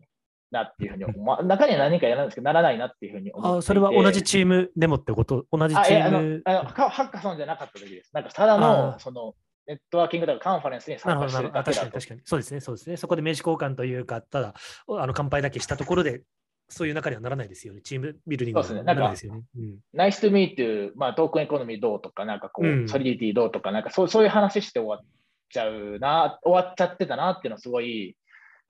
[0.52, 5.46] なっていうふうに思う、ま あ中には何人かやるんですけど、ならないなっていうふうに思っそれは同じチームでもってこと？
[5.52, 6.42] 同じチあいやあのーム。
[6.46, 8.12] あのハハッカソンじゃなかった時です。
[8.14, 9.00] なんかただあのー。
[9.00, 9.36] その
[9.68, 11.92] ネットワーキングとかカンファレンスに参加してるだけだと。
[11.92, 12.22] 確かに確かに。
[12.24, 12.98] そうですね、そうですね。
[12.98, 14.54] そこで名刺交換というか、ただ、
[14.88, 16.22] あの乾杯だけしたところで、
[16.70, 17.82] そういう中にはならないですよね。
[17.82, 19.44] チームビルディングはならないですよね。
[19.58, 25.06] うん Nice to meet you、まあ、 token economy どうとか、なんかこう、うん Solidity どうとか、なんかそうそういう話して終わっ
[25.50, 28.16] ちゃうな、終わっちゃってたなっていうのをすごい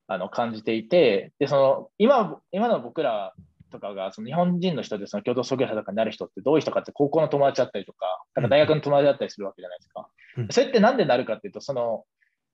[0.08, 3.34] あの感じていて、で、その今今の僕ら
[3.72, 10.08] とかがその日本人の人でその共同創業者とかになる人ってどういう人かって高校の友達だったりとか、なんか大学の友達だったりするわけじゃないですか。
[10.38, 10.48] うん。
[10.50, 12.06] それってなんでなるかっていうと、その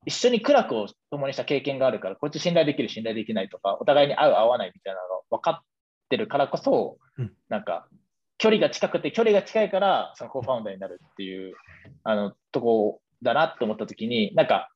[0.05, 5.65] 一緒に苦楽を共にした経験があるから、こっち信頼できる、信頼できないとか、お互いに合う、合わないみたいなのが分かっ
[6.09, 7.33] てるからこそ、うん。
[7.49, 7.87] なんか
[8.37, 11.55] 距離が近くて、距離が近いから、そのコーファウンダーになるっていう
[12.03, 14.69] あのとこだなって思ったときに、なんか、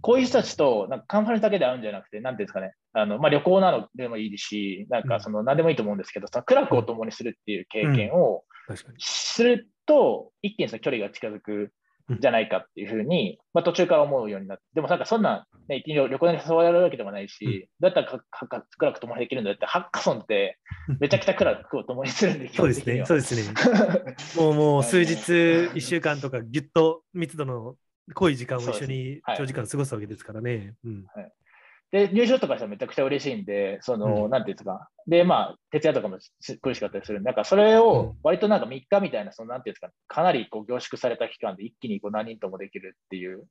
[0.00, 8.44] こういう人たちとなんかカンファレンスだけで会うんじゃなくて、なんていうんですかね、あのまあ、旅行なのでもいいし、なんかその何でもいいと思うんですけど、その苦楽を共にするっていう経験を。
[8.98, 11.72] すると、一気にその距離が近づく
[12.12, 20.58] んじゃないかっていうふうに、まあ、途中から思うようになって、でもなんかそんな、ね、旅行に誘われるわけでもないし、どうやったらかか苦楽共にできるんだって、ハッカソンって
[21.00, 23.54] めちゃくちゃ苦楽を共にするんで、そうですね、そうですね。
[24.36, 27.76] もうもう数日、1週間とかぎゅっと密度の
[28.14, 30.74] 濃い時間を一緒にはい長時間過ごすわけですからね。
[30.84, 31.06] うん
[31.92, 34.88] で、入賞とかしたらめちゃくちゃ嬉しいんで、その、うんなんていうんですか。
[35.06, 43.44] で、まあ、徹夜とかもし苦しかったりするんで、なんかそれを割となんか3日みたいな、その、なんていうんですか、かなりこう凝縮された期間で一気にこう何人ともできるっていう、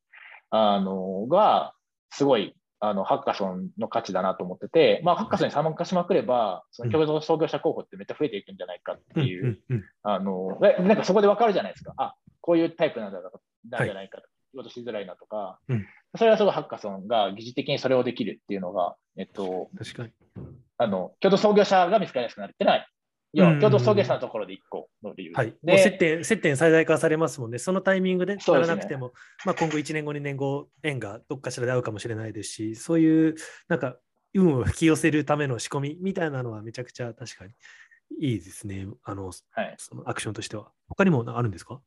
[0.50, 1.74] あの、が、
[2.12, 9.60] すごい、あの、ハッカソンの価値だなと思ってて、まあ、ハッカソンに参加しまくれば、その共同創業者候補ってめっちゃ増えていくんじゃないかってうんいう、
[10.04, 11.94] あの、えなんかそこでわかるじゃないですか。
[11.98, 13.32] あ、こういうタイプなんだな
[13.70, 14.28] なんじゃないかと。
[14.56, 15.86] 仕事しづらいなとか、うん
[16.18, 20.14] それはすごいハッカソンが疑似的にそれをできるっていうのが、えっと、確かに。
[20.78, 22.88] あの、共同創業者が見つかりやすくなるっていうのは
[23.34, 25.34] 要うんは共同創業者のところで1個の理由。
[25.34, 25.48] はい。
[25.48, 27.58] もうで接点、接点最大化されますもんね。
[27.58, 29.12] そのタイミングでならなくても、
[29.46, 33.36] まあ今後1年後、2年後、縁がどっかしらで合うかもしれないですし、そういう、
[33.68, 33.98] なんか、
[34.34, 37.54] 運を引き寄せるための仕込みみたいなのはめちゃくちゃ確かに
[38.22, 38.88] いいですね。
[39.04, 40.72] あの、はい、そのアクションとしては。
[40.88, 41.82] 他にもあるんですか？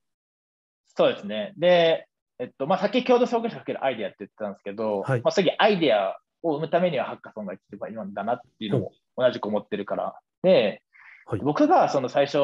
[0.99, 1.55] そうですね。
[1.57, 5.23] で、えっと、まあ、さっき共同創業者かけるアイデアって言ってたんですけど、はい。
[5.23, 10.15] まあ、次アイデアを生むためにはハッカソンが一番今だなっていうのも同じく思ってるから。
[10.43, 10.83] で、
[11.27, 11.41] はい。
[11.41, 12.39] 僕がその最初、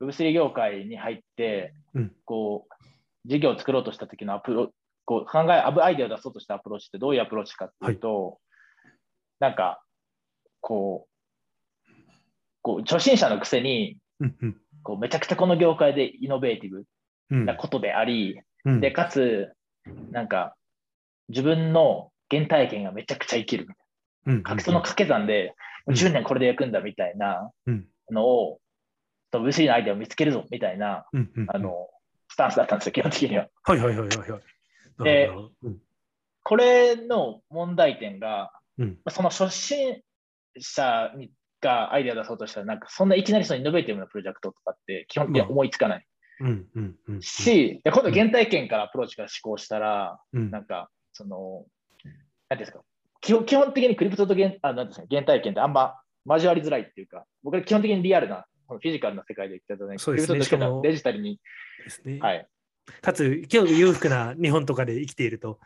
[0.00, 2.12] Web3 業界に入って、うん。
[2.24, 4.72] こう、事業を作ろうとした時のアプロ
[5.08, 8.38] こう考え、アブアイデアを出そうとしたアプローチってどういうアプローチかっていうと、
[9.40, 9.82] なんか、
[10.60, 11.92] こう、
[12.60, 14.56] こう初心者のくせに、うんうん。
[14.82, 16.84] こうめちゃくちゃこの業界でイノベーティブ
[17.30, 17.46] うん。
[17.46, 18.38] なことであり、
[18.68, 18.80] うん。
[18.80, 19.52] で、かつ、
[20.10, 20.54] なんか、
[21.28, 24.62] 自分の原体験がめちゃくちゃ生きるみたいうんな。
[24.62, 25.54] その掛け算で、
[25.86, 25.94] うん。
[25.94, 27.86] 10年これで役んだみたいなうん。
[28.10, 28.60] のを、
[29.32, 31.88] その VC のアイデアを見つけるぞみたいな、うんうんあの、
[32.28, 33.48] スタンスだったんですよ、基本的には。
[33.64, 34.42] はいはいはいはいはい。
[35.04, 35.30] で
[35.62, 35.78] うん。
[36.42, 38.98] これの問題点が、うん。
[39.10, 40.00] その初心
[40.58, 45.98] 者にがアイデアを出そうとしたら、なんかそんないきなりそのイノベーティブなプロジェクトとかって基本的には思いつかない。
[45.98, 46.07] うんうんうん
[47.20, 51.66] し、で今度原体験からアプローチから思考したら、うんなんか、その、
[52.48, 52.80] なんですか、
[53.20, 61.40] 基本基本的にクリプトと原あなんですか原体験ってあんま交わりづらいっていうか、僕は基本的にリアルな、このフィジカルな世界で生きてたので、ねクリプトとデジタルに、
[61.84, 62.18] ですね。
[62.20, 62.46] はい、
[63.00, 65.58] かつ、今日裕福な日本とかで生きていると、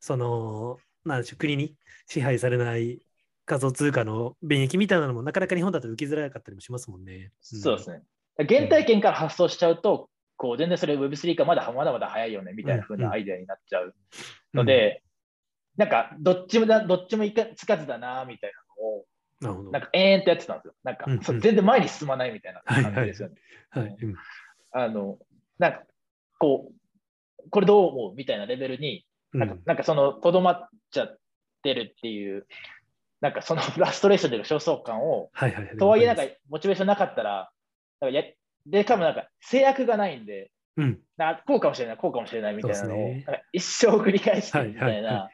[0.00, 3.00] その、なんでしょう、国に支配されない
[3.48, 7.32] 仮想通貨の便益みたいなのもなかなか日本だと受けづらかったりもしますもんね。
[7.40, 8.02] そうですね。
[8.36, 13.94] 原体験から発想しちゃうと、こう全然それ Web3 かまだまだまだ早いよねみたいな風なアイデアになっちゃう
[14.54, 15.02] うんの、で、
[15.76, 18.52] なんかどっちもだ、どっちもいかつかずだなみたい
[19.40, 20.74] なのを、なんか延々とやってたんですよ。
[20.84, 23.34] なんか、うんうん全然前に進まないみたいな感じですよね。
[23.70, 23.96] はい。
[24.00, 24.14] うん
[24.70, 25.18] あの、
[25.58, 25.82] なんか、
[26.38, 31.18] こう、これどう思うみたいなレベルに、うんなんか、なんかその、とどまっちゃっ
[31.62, 32.46] てるっていう、
[33.20, 35.76] なんかその フラストレーションでの焦燥感を、はいはいはい。
[35.76, 37.50] とはいえ、なんかモチベーションなかったら、
[38.00, 38.22] なんかや
[38.70, 41.00] で、かもなんか、制約がないんで、うん。
[41.16, 45.30] なこうかもしれない、こうかもしれないみたいなのを、ね一生繰り返してるみたいな、はいはい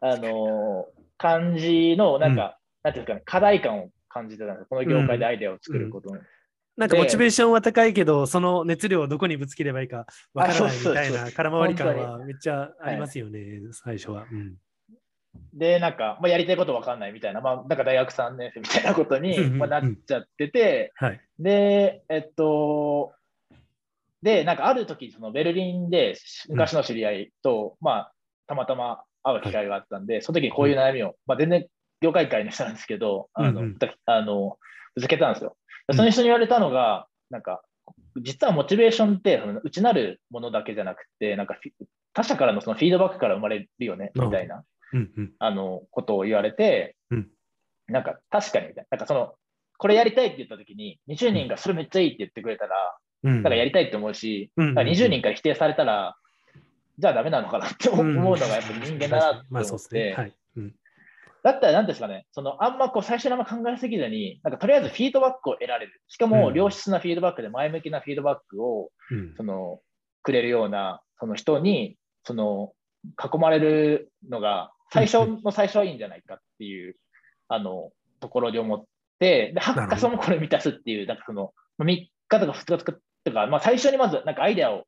[0.00, 4.66] あのー感じの、なんか、なんていうかね、課題感を感じてたんですよ。
[4.68, 6.20] この業界でアイデアを作ることの。
[6.76, 14.26] なんかでモチベーションは高いけど、その熱量をどこにぶつければいいかわからないみたいな空回り感本はめっちゃありますよね、最初は。
[14.30, 14.54] うん
[15.52, 21.20] で、なんか、まあ、やりたいことわかんないみたいな、まあ、なんか大学3年生みたいなことに、うんうんうんまあ、なっちゃってて、はい。
[21.38, 23.12] で、えっと、
[24.22, 26.16] で、なんかある時、そのベルリンで
[26.48, 28.12] 昔の知り合いと、まあ、
[28.46, 31.66] たまたま会う機会があったんで、その時にこういう悩みを、まあ、全然
[32.00, 34.58] 業界界の人なんですけど、あの、うんうんあの
[34.94, 35.56] ぶつけたんですよ。
[35.92, 37.62] その人に言われたのが、なんか、
[38.22, 41.56] 実はモチベーションって、その内なるものだけじゃなくて、なんか
[42.12, 44.62] 他者からのそのフィードバックから生まれるよね、みたいな。
[44.94, 45.32] うんうん。
[45.38, 47.28] あのことを言われて、うん。
[47.88, 49.34] なんか確かにみたいな、なんかその、
[49.76, 53.42] これやりたいって言ったときに、20人がそれめっちゃいいって言ってくれたら、うん。
[53.42, 56.16] だからやりたいって思うし、うんから20人から否定されたら、
[56.96, 58.14] じゃあダメなのかなって思ううん。
[58.14, 60.32] のがやっぱ人間だなってまあ思って、
[61.42, 66.00] だったら何ですかね、そのあんまこう最初にあんま考えすぎずに、なんかとりあえずフィードバックを得られる。
[66.08, 66.54] しかもうん。
[66.54, 69.34] 良質なフィードバックで前向きなフィードバックをうん。
[69.36, 69.80] その
[70.22, 72.72] くれるようなその人にその
[73.22, 76.96] 囲まれるのが最初の最初はいいんじゃないかっていう
[77.48, 78.84] あのところで思っ
[79.18, 84.84] て、で、ハッカソンもこれ満たすっていう、なんかその3日とか2日とかとか、まあ、最初にまずなんかアイデアを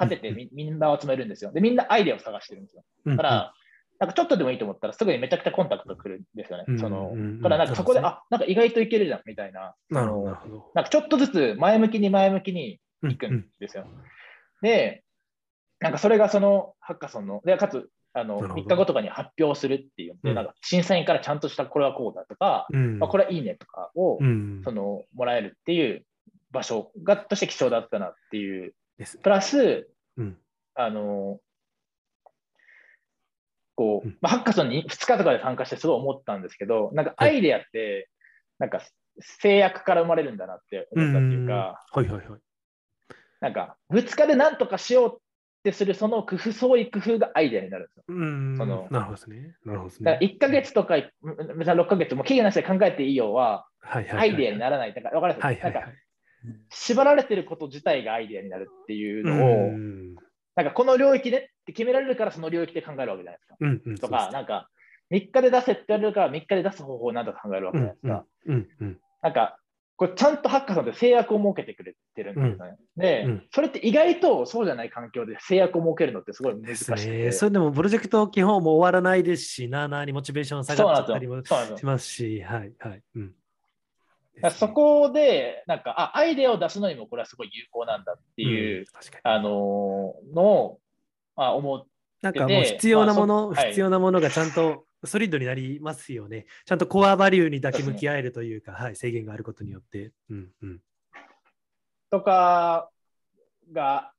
[0.00, 1.52] 立ててみみんなを集めるんですよ。
[1.52, 2.82] で、みんなアイデアを探してるんですよ。
[3.06, 3.54] うんだから、
[4.00, 6.64] なんかちょっとでもいいと思ったら、すぐにめちゃくちゃコンタクト来るんですよね。
[6.66, 9.74] うんそのうんうんだからなんかそこで、あ、なんか意外といけるじゃんみたいな。
[9.90, 13.86] なるほど、なんかちょっとずつ前向きに前向きにうん行くんですよ。
[14.62, 15.04] で、
[15.80, 18.62] なんかそれがそのハッカソンの、でかつあのなるほど。
[18.62, 20.36] 3日後とかに発表するっていうので、うん。
[20.36, 24.62] なんか審査員からちゃんとしたこれはこうだとか、うんまあ、これはいいねとかを、うん。
[24.64, 26.06] そのもらえるっていう
[26.52, 28.74] 場所がとして貴重だったなっていう、
[29.22, 30.38] プラス、うん。
[30.76, 31.38] あの
[33.74, 34.18] こううん。
[34.20, 38.08] まあ、ハッカソンに2日とかで参加してすごい思ったんですけど、なんかアイデアって、
[38.60, 38.80] なんか
[39.20, 42.40] 制約から生まれるんだなって思ったっていうか、はいはいはい。
[43.40, 45.18] なんか2日で何とかしようっ
[45.64, 48.04] てするその工夫、そういう工夫がアイデアになるんですよ。
[48.06, 49.56] うんそのなるほどですね。
[49.64, 50.34] なるほどですだからね。
[50.34, 54.30] 1ヶ月とか、別に6ヶ月も期限なしで考えていいようは、はいはいはい。
[54.30, 54.94] アイデアにならない。
[54.94, 55.98] だから、わかります、はいはいはないんか、
[56.70, 60.14] 縛られてること自体がアイデアになるっていうのを、うん
[60.56, 63.56] なんかこの領域でって決められるからその領域で考えるわけじゃないですか。
[63.58, 63.94] うんうん。
[63.96, 64.70] とか、なんか、
[65.10, 68.24] 3日で出せって言われるから3日で出す方法をなんとか考えるわけじゃないですか。
[68.46, 69.00] うんうんうん。
[69.20, 69.58] なんか、
[69.96, 72.76] これちゃんとハッカーさんって制約を設けてくれてるんですよね。
[72.96, 77.06] で、うんそれって意外とそうじゃない環境で制約を設けるのってすごい難しくて。
[77.06, 77.32] ね。
[77.32, 83.02] それでもプロジェクト基本も終わらないですし、なあなあにモチベーション下がっちゃったりもしよますし、はいはい。
[83.14, 83.34] うん。
[84.50, 88.86] そこで、なんか、あ、アイデアを出すのにもこれはすごい有効なんだっていう、うん
[89.22, 90.80] あのーのを、
[91.36, 91.86] まあ、思う。
[92.20, 96.46] なんかもう必要なもの、まあそはい必要なものがちゃんとソリッドになりますよね。
[96.64, 100.12] ちゃんとコアバリューにだけ向き合えるというか、はい、制限があることによって。
[100.30, 100.80] うんうん。
[102.10, 102.90] とか
[103.72, 104.12] が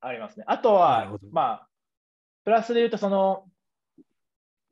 [0.00, 0.44] ありますね。
[0.46, 1.68] あとはまあ、
[2.44, 3.44] プラスで言うと、その、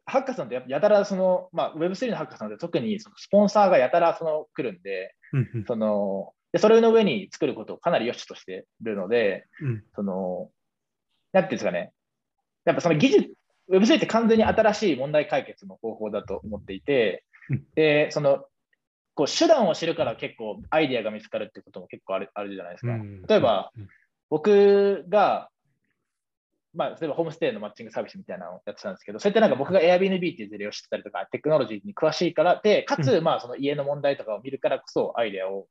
[0.06, 10.50] ハッカーさんってややたらその、まあ、Web3 のハッカーさんって特にそのスポンサーがやたらその来るんで、うんうんそのでそれの上に作ることをかなり良しとしてるので、うんその、
[11.32, 11.92] なんていうんですかね、
[12.64, 13.30] やっぱその技術、
[13.70, 18.44] Web3 って完全に新しい問題解決の方法だと思っていてうん、で、その、
[19.14, 22.92] こう手段を知るから結構アイデアが見つかるってことも結構あるあるじゃないですか。
[22.92, 23.22] うん。
[23.22, 23.88] 例えば、うん。
[24.30, 25.50] 僕が、
[26.72, 35.66] まあ、例えばホームステイのマッチングサービスみたいなのをやってたんですけど、それってなんか僕が Airbnb っていう事例を知ってたりとか、テクノロジーに詳しいからで、かつ、まあ、その家の問題とかを見るからこそアイデアを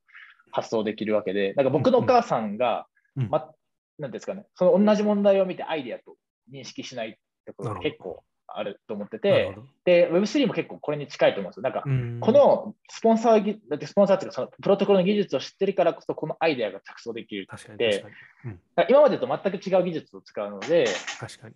[0.51, 2.85] 発想できるわけで、なんか僕のお母さんが、
[3.15, 3.29] うん。
[3.29, 3.49] ま、
[3.97, 6.17] なんですかね、その同じ問題を見てアイデアと
[6.51, 7.17] 認識しない
[7.53, 11.63] ところ結構あると思っててで、Web3 も結構これに近いと思うんですよ。
[11.63, 17.47] なんか、うんこのスポンサーぎ、だってスポンサーっていうか、そのプロトコルの技術を知ってるからこそ、このアイデアが着想できる。
[17.47, 18.09] 確かにで確か
[18.45, 18.51] に。
[18.51, 18.59] うん、
[18.89, 20.85] 今までと全く違う技術を使うので、
[21.19, 21.55] 確かに。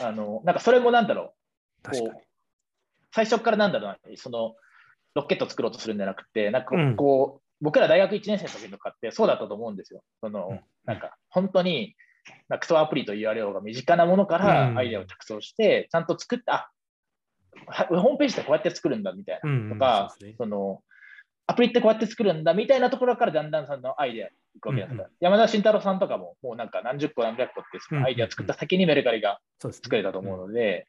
[0.00, 1.34] あのなんかそれもなんだろ
[1.84, 2.22] う、こう。
[3.14, 4.54] 最初からなんだろうな、その
[5.14, 10.02] ロケットを作ろうとするんじゃなくて、なんかうんこう、僕ら大学1年生の時とかってそうだったと思うんですよ。
[10.20, 11.94] そのうんなんか本当に、
[12.60, 14.42] クソアプリと言われようが身近なものかうん。
[14.42, 16.72] らアイデアを着想して、ちゃんと作った、
[17.88, 19.50] ホームページってこうやって作るんだみたいな。
[19.50, 20.82] うんうんとか、その
[21.46, 24.30] アプリってこうやって作るんだみたいなところからだんだんそのアイデアい
[24.60, 25.02] くわけですか。
[25.02, 30.86] ら、うんう山田慎太郎さんとかももうなんか何十個何百個ってそのアイデア作った先にメルカリが作れたと思うので、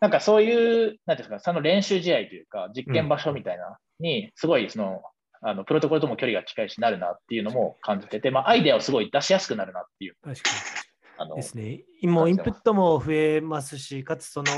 [0.00, 5.02] なんかそういう、なんていうんですか、その練習試合というか、実験場所みたいなに、すごいその、
[5.42, 10.16] あのプロトコルとも距離が近いしなるなっていうのも感じてて、まあ、アイデアをすごい出しやすくなるなっていう。
[10.22, 10.56] 確かに。
[11.18, 11.84] あのですね。
[12.02, 14.52] 今、インプットも増えますし、かつその、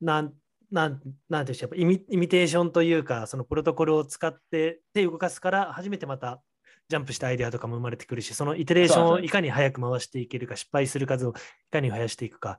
[0.00, 0.34] なん、
[0.70, 6.42] なん、なんていうんでしょうイミ、イミテーションというか、そのプロトコルを使って手を動かすから、初めてまた
[6.88, 11.32] ジャンプしたアイデアとかも生まれてくるし、そのイテレーションをいかに早く回していけるか、失敗する数をい
[11.70, 12.58] かに増やしていくか、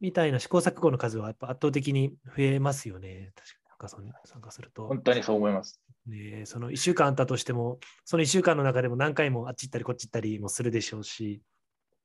[0.00, 3.32] みたいな試行錯誤の数はやっぱ圧倒的に増えますよね。
[3.34, 3.67] 確かに。
[3.78, 4.88] ハッカソンに参加すると。
[4.88, 5.80] 本当にそう思います。
[6.06, 11.40] ね、その1週間あったとしても、その1週間の中でも何回もあっち行ったりこっち行ったりもするでしょうし、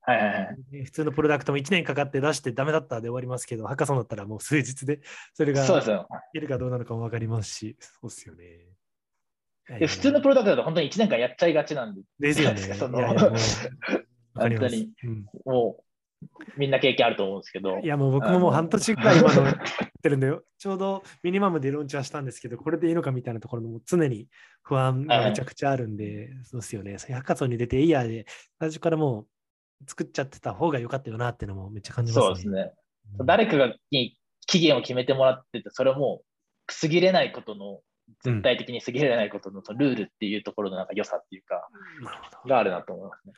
[0.02, 0.58] はいはいはい。
[0.72, 5.00] ね普通のプロダクトも1年かかって出してダメだったで終わりますけど、ハッカソンだったらもう数日で
[5.34, 5.66] それが。
[6.34, 9.88] いるかどうなのかも分かりますし、そうですよね。
[9.88, 12.60] 普通のプロダクトだと本当に1年間やっちゃいがちなんで、ですよね。
[12.76, 13.04] そのい
[14.36, 15.83] 本当にうんもう
[16.58, 19.56] みんな経験あると思うんですけどい、やもう僕ももう半年くらい今のやっ
[20.02, 24.28] てるんで、ちょうどミニマムでローンチはしたんですけど、これでいいのかみたいなところも常に
[24.62, 26.98] 不安がめちゃくちゃあるんで、そうですよね。
[26.98, 28.26] ハッカソンに出てエイヤーで
[28.60, 32.26] 最初からもう作っちゃってた方が良かったよなっていうのもめっちゃ感じますね。
[32.26, 32.62] そうですね。
[32.62, 32.84] うん
[33.26, 36.24] 誰かがに期限を決めてもらってて、それも
[36.68, 37.82] 過ぎれないことの、
[38.24, 41.68] 絶対的に過ぎれないことのルールっていうところのなんか良さっていうか。
[42.48, 43.34] があるなと思いますね。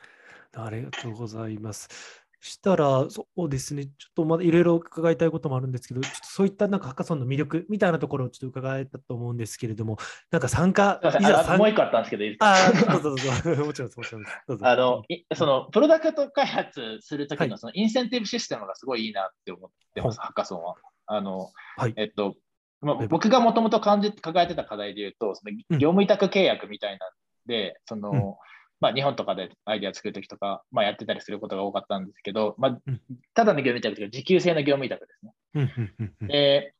[0.54, 2.24] ありがとうございます。
[2.40, 9.96] したら、そうですね、ちょっとまだいろいろ伺いたいこともあるんですけど、ちょっとそういったなんかハッカソンの魅力みたいなところをちょっと伺えたと思うんですけれども、
[10.30, 12.46] なんか参加、すいざ参もう一個あったんですけど、いいですか？
[12.46, 13.30] ああ、どうぞどうぞ、
[13.64, 14.36] もちろんです、もちろんです。
[14.48, 14.66] どうぞ。
[14.66, 17.48] あの、いその、プロダクト開発するときはい。
[17.48, 20.76] のそのインセンティブシステムがすごいいいなって思ってます、ハッカソンは。
[21.06, 21.94] あの、はい。
[21.96, 22.36] えっと、
[22.80, 23.08] まあはい。
[23.08, 25.78] 僕がもともと感じ抱えてた課題で言うと、そのうん。
[25.78, 27.10] 業務委託契約みたいなん
[27.46, 28.34] で、その、うん
[28.80, 33.00] まあ、日本とかでアイデア作るときとか、まあ、やってたりすることが多かったんですけど、まあうん、
[33.34, 36.28] ただの業務委託というか、時給制の業務委託ですね。
[36.28, 36.74] で、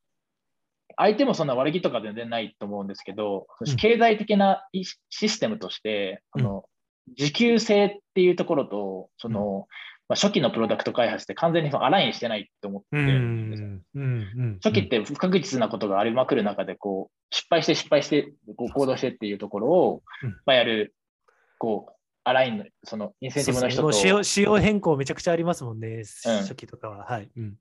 [0.97, 3.77] 相手もそんな悪気とか全然ないと思うんですけど、うん。
[3.77, 6.65] 経済的なイシステムとして、うんその
[7.17, 9.69] 時給制っていうところと、その
[10.09, 13.01] まあ、初期のプロダクト開発って完全にそのアラインしてないと思ってう
[14.01, 14.59] ん。
[14.63, 20.95] 初期って不確実なことがありまくる中で、こう、失敗して失敗して、こう行動してっていうところをうん、まあ、やる、
[21.59, 21.93] こう、
[22.25, 27.05] アラインの、その、インセンティブの人と、そう仕様変更めちゃくちゃありますもんね、初期とかは。
[27.05, 27.31] はい。
[27.37, 27.57] うん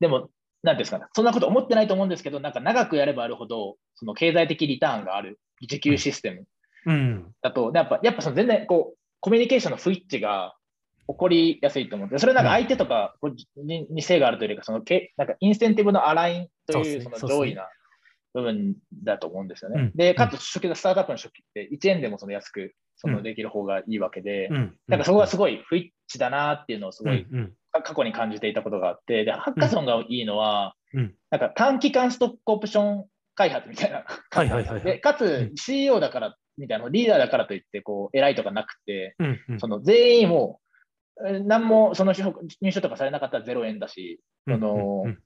[0.00, 0.30] でも、
[0.62, 6.46] なんですかね、そんなこと思ってないと思うんですけど、なんか長くやればあるほど、その経済的リターンがある時給システム
[6.86, 7.34] うん。
[7.42, 10.54] だと、やっぱ、やっぱその全然、こう、コミュニケーションのスイッチが
[11.06, 13.14] 起こりやすいと思うんで、それなんか相手とか
[13.56, 17.68] にに性があるというか、そのけなんかインセンティブのアラインというその上位な
[18.32, 19.80] 部分だと思うんですよね。
[19.80, 24.76] うんで、かつ初期のスタートアップの初期って1円でもその安くそのうんできる方がいいわけで、うん。
[24.88, 27.26] なんかそこがすごい不一致だなっていうのをすごい
[27.72, 31.14] 過去に感じていたことがあって、で、ハッカソンがいいのは、うん。
[31.30, 34.04] なんか短期間ストックオプション開発みたいな。
[34.30, 34.84] はいはいはいはい。
[34.84, 39.40] で、かうつん CEO だからみたいな、リーダーだからといって、こう、偉いとかなくて、うん。
[39.48, 39.60] うん。
[39.60, 40.60] その全員も、
[41.26, 45.10] えー何もその入所とかされなかったら0円だし、そのうん。
[45.10, 45.18] うん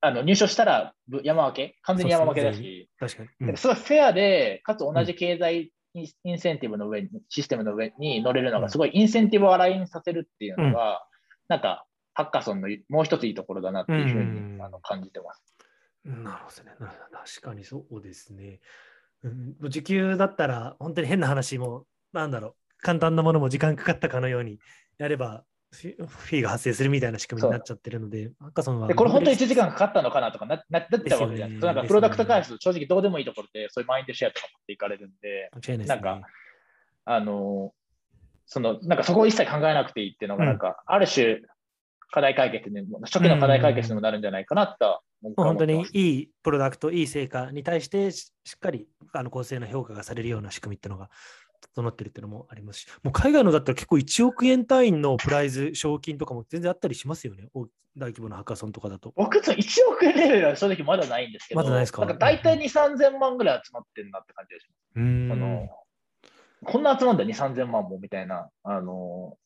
[0.00, 3.48] あの入所したらぶ山分け、完全に山分けだそうですし、確かに。
[3.48, 3.56] うん。
[3.56, 11.04] すごいフェアで、かつ同じ経済インセンティブの上に、システムの上に乗れるのが、すごいインセンティブをアラインさせるっていうのが、
[11.48, 15.56] なんか、ハッカソンのもう一ついいところだなっていうふううんにあの感じてます。
[16.04, 16.76] なるほどね。
[16.80, 16.88] な
[17.20, 18.60] 確かにそうですね。
[19.22, 24.58] うん、時給だったら、本当に変な話も、なんだろう、簡単なものも時間かかったかのように
[24.98, 28.88] やれば、 フィーが発生するみたいな仕組みになっちゃってるので、ハッカソンは。
[28.88, 31.66] で、これ本当に1時間かかったのかなとかなななっちゃうわけじゃないですか。
[31.66, 35.94] なんかプロダクト開発、正直どうでもいいところで、そういうマインドシェアとか持っていかれるんで、間違いないですね。
[35.94, 36.28] なんか
[37.04, 37.72] あの、
[38.46, 41.40] その、なんかそこを一切考えなくていいっていうのが、うんなんか、ある種、
[42.10, 45.90] 課題解決にも、初期の課題解決にもなるんじゃないかなと本当には思ってます。
[45.94, 51.10] いいプロダクト、いい成果に対してししっかりあの公正な評価がされるような仕組みっていうのが
[51.74, 57.48] 整ってるっていうのもありますし、もう海外のだったら結構1億円単位のプライズ、賞金とかも全然あったりしますよね。
[57.54, 59.12] 大大規模なハッカソンとかだと。
[59.16, 62.02] 僕、その1億円レベルは正直まだないんですけど、まだないですか？
[62.02, 64.78] なんか大体2、3000万ぐらい集まってるなって感じがします。
[64.96, 65.68] うーんあの
[66.64, 69.36] こんな集まんだ2、3000万もみたいな、あの、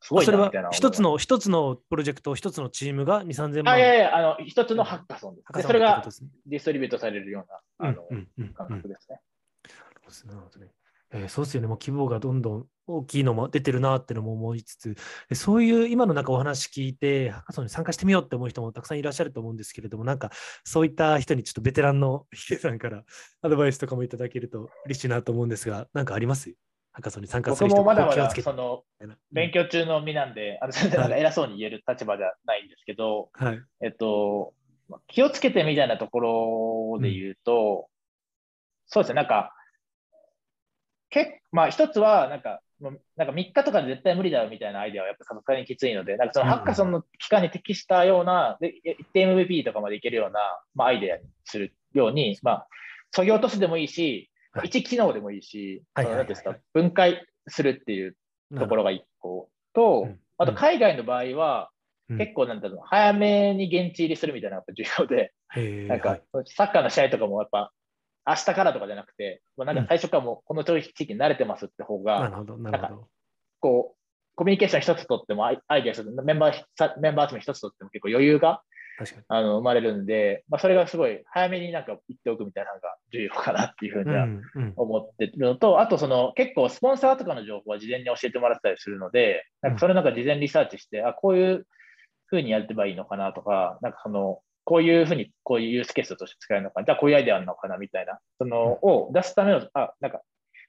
[0.00, 0.50] すごいそれは。
[0.72, 3.74] 一つの、一つのプロジェクト、一つのチームが2、3000万。
[3.74, 5.62] あいやいや、あの、一つのハッカソンです。
[5.62, 6.04] それが
[6.46, 9.20] ディストリビュートされるような、あの、うんうんうんうん感覚ですね。
[10.26, 10.72] なるほどね。
[11.12, 11.66] えーそうですよね。
[11.66, 14.96] もう規模がどんどん大きいのも出てるなってのも思いつつ、
[15.30, 20.30] えそういう今のなんかお話聞いて、ハッカソンに参加してみようって思う人もたくさんいらっしゃると思うんですけれども、なんか
[20.64, 23.04] そういった人にちょっとベテランのヒデさんから
[23.42, 26.54] アドバイスとかもいただけると嬉しいなと思うんですが、なんかあります？
[26.92, 28.42] ハッカソンに参加す僕る人もまだまだ気をつけて。
[28.42, 28.84] そ
[29.30, 33.62] 勉強中の身なんで、あの全然なんか偉そうに言える立場じゃないんですけど、うんはい。
[33.80, 34.54] えっと、
[35.06, 36.20] 気をつけてみたいなとこ
[36.96, 37.88] ろで言うと、
[38.86, 39.54] そうですね、なんか、
[41.10, 50.40] けまあ一つは、なんか、なんか3日とかで絶対無理だよみたいなアイデアはやっぱさすがにきついので、なんかそのうんハッカソンの期間に適したような、で一定 MVP とかまでいけるような、
[50.74, 52.68] まあ、アイデアにするように、まあ、
[53.10, 54.68] そぎ落とすでもいいし、はい。
[54.68, 55.82] 一機能でもいいし、
[56.72, 58.16] 分解するっていう
[58.58, 59.50] ところが1個。
[59.74, 61.70] と、うんあと海外の場合は、
[62.08, 62.16] うん。
[62.16, 65.18] 結構なんだろう、早めに現地入りするみたいなのがやっぱ重
[65.58, 66.22] 要で、なんかはい。
[66.46, 67.72] サッカーの試合とかもやっぱ、
[68.30, 73.08] 明日からとかじゃなくて、もうなんか最初からもうこの地域に慣れてますって方が、なるほど、なるほど。
[73.60, 73.96] こう、
[74.36, 78.62] コミュニケーション一つとっても、アイアイデア一つ、メンバーさメンバー集め一つとっても結構余裕が
[79.00, 79.24] 確かに。
[79.28, 91.66] あの生まれるんで、まあ、それがすごい早めになんか言っておくみたいなのが重要かなっていうふうにはうんうん思ってるのと、あとその結構スポンサーとかの情報は事前に教えてもらってたりするので、なんかそれなんか事前リサーチして、あ、こういう
[92.26, 100.20] ふうにやればいいのかなとか、なんかその、こういうふうにこういうユースケースとして使えるのか、じゃあこういうアイデアあるのかなみたいな、その、を出すための、あ、なんか、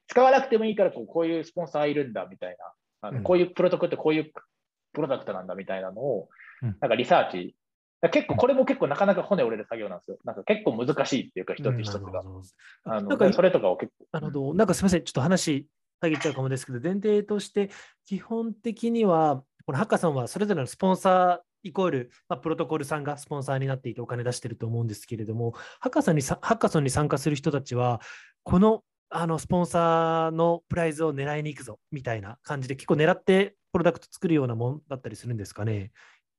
[0.08, 3.16] 使わなくてもいいからこうこういうスポンサーいるんだみたいな、あうん。
[3.18, 4.32] のこういうプロトコルってこういう
[4.92, 6.28] プロダクトなんだみたいなのを
[6.62, 7.54] うん、なんかリサーチ、
[8.10, 10.18] 結構これも結構なかなか骨折れる作業なんですよ。
[10.24, 12.22] なんか結構難しいっていうか、一つ一つが。
[12.22, 13.08] うん。
[13.08, 14.06] なんかのそれとかを結構。
[14.10, 14.54] なるほど。
[14.54, 15.04] なんかすみません。
[15.04, 15.68] ちょっと話
[16.00, 17.70] 下げちゃうかもですけど、前提として、
[18.04, 28.00] 基本的には、このハッカさんはそれぞれのスポンサーイコール、まあ、プロトコルさんがスポンサーになっていてお金出してると思うんですけれども、ハッカさんにさハッカソンに参加する人たちは、
[28.42, 35.92] このあのスポンサーのプライズを狙いに行くぞみたいな感じで、結構狙ってプロダクト作るようなもんだったりするんですかね。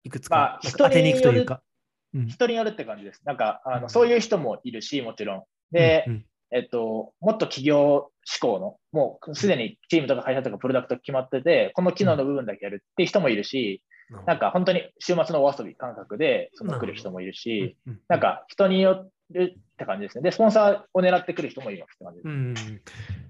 [0.04, 1.56] いくつか、ま当てに行くというか。
[1.56, 3.22] うん人によるって感じです。
[3.26, 5.44] なんか、あうんのそういう人もいるし、もちろん。
[5.72, 13.82] で、うんうんえっと、もっと企業志向の、もうすでにチームとか会社とかプロダクト決まってて、この機能の部分だけやるっていう人もいるし、
[14.26, 17.78] なんか本当に週末のお遊び感覚でその来る人もいるし、
[18.08, 20.24] なんか人によるって感じですね。
[20.24, 22.28] で、スポンサーを狙ってくる人もいますって感じです。
[22.28, 22.82] うんうん、やっ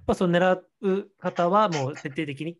[0.07, 2.57] ぱその狙う方はもう徹底的に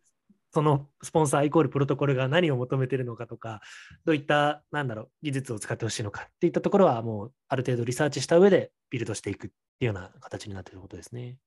[0.53, 3.61] そのスポンサーイコールプロトコルが何を求めているのかとか、
[4.05, 11.37] どういった、なんだろう、技術を使ってほしいのかっていったところは、もうある程度リサーチした上でビルドしていくっていうような形になっていることですね。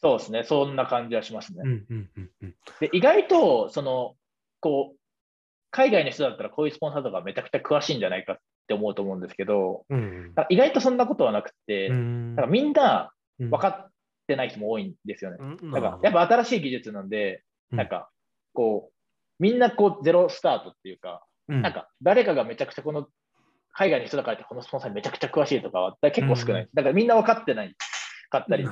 [0.00, 0.44] そうですね。
[0.44, 1.62] そんな感じはしますね。
[1.64, 2.54] うんうんうんうん。
[2.78, 4.14] で、意外と、その、
[4.60, 4.98] こう、
[5.70, 13.90] 海外の人だったらこういうスポンサーとかめちゃくちゃ詳しいんじゃないかって思うと思うんですけど、うん意外とそんなことはなくて、うんなんかみんなうん分かっ
[14.26, 15.38] てない人も多いんですよね。
[15.40, 17.42] うんなんかやっぱ新しい技術なんで、
[17.72, 18.10] うんなんか
[18.54, 23.06] こう、みんなこうゼロスタートっていうか、うんなんか誰かがめちゃくちゃこの
[23.72, 26.68] 海外の人だからってこのスポンサーにめちゃくちゃ詳しいとかは結構少ない。
[26.72, 27.74] だからみんな分かってない
[28.30, 28.66] かったり。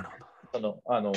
[0.53, 1.13] そのあの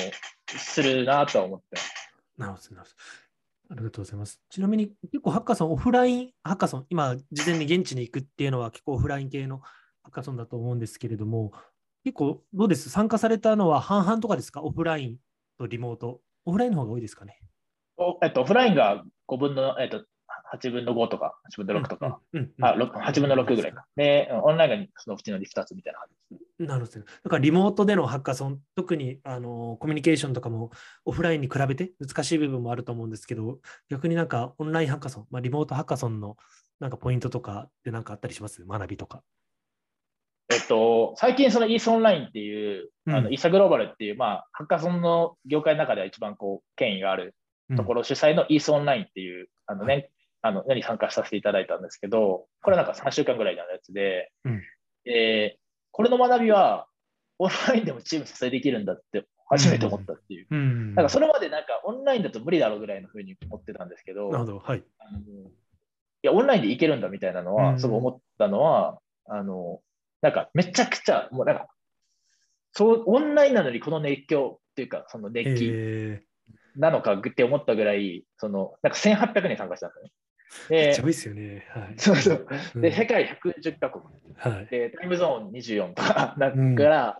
[0.47, 1.93] するなとは思ってます。
[2.37, 3.28] なるほど、なるほど。
[3.71, 4.41] ありがとうございます。
[4.49, 11.51] ちなみに、結構ハッカソン、オフラインハッカソン、今、事前に現地に行くっていうのは結構オフライン系のハッカソンだと思うんですけれども、
[12.03, 12.89] 結構どうです？
[12.89, 14.63] 参加されたのは半々とかですか？
[14.63, 15.17] オフライン
[15.59, 16.21] とリモート。
[16.45, 17.39] オフラインの方が多いですかね？
[17.97, 20.05] おえっと、オフラインが5分の、えっと、
[20.53, 22.19] 8分の5とか、8分の6とか、
[22.61, 23.85] あ6 8分の6ぐらいか。
[23.95, 26.67] で、オンラインがそのうちの2つみたいな感じですね。
[26.67, 26.99] なるほど。
[26.99, 30.71] だからリモートでのハッカソン、特にあのコミュニケーションとかも
[31.05, 36.37] オフラインに比べて難しい部分もあると思うんですけど、逆になんかオンラインハッカソン、まあ、リモートハッカソンの
[36.79, 38.65] なんかポイントとかってなんかあったりします？
[38.65, 39.23] 学びとか。
[40.51, 47.35] えっと、最近そのイースオンラインっていう、うんあのイーサグローバルっていう、まあ、ハッカソンの業界の中では一番こう権威がある
[47.75, 50.09] ところ主催のイースオンラインっていう、あのね、
[50.41, 54.61] あの、に参加させていただいたんですけど、これなんか3週間ぐらいのやつで、うん
[55.05, 55.59] えー
[55.91, 56.87] これの学びは、
[57.39, 60.47] オンラインでもチーム撮影できるんだって初めて思ったっていう。
[60.49, 60.95] うん。
[60.95, 64.59] なんかそれまでなんかオンラインだと無理だろうぐらいのふうに思ってたんですけど、なるほど。
[64.59, 64.83] はい。
[64.99, 65.23] あのい
[66.21, 69.81] や、オンラインでいけるんだみたいなのは、うんすごい思ったのは、あの、
[70.21, 71.67] なんかめちゃくちゃ、もうなんか、
[72.73, 76.23] そう、オンラインなのにこの熱狂っていうか、その熱気え
[76.75, 80.11] なのかって思ったぐらい、その、なんか1800人参加したんですよね。
[80.69, 81.67] ー、めっちゃで多いですよね。
[81.69, 81.93] はい。
[81.97, 82.47] そうそう。
[82.75, 84.03] うんで、世界110カ国。
[84.35, 84.67] はい。
[84.67, 87.17] で、タイムゾーン24とか、なんから、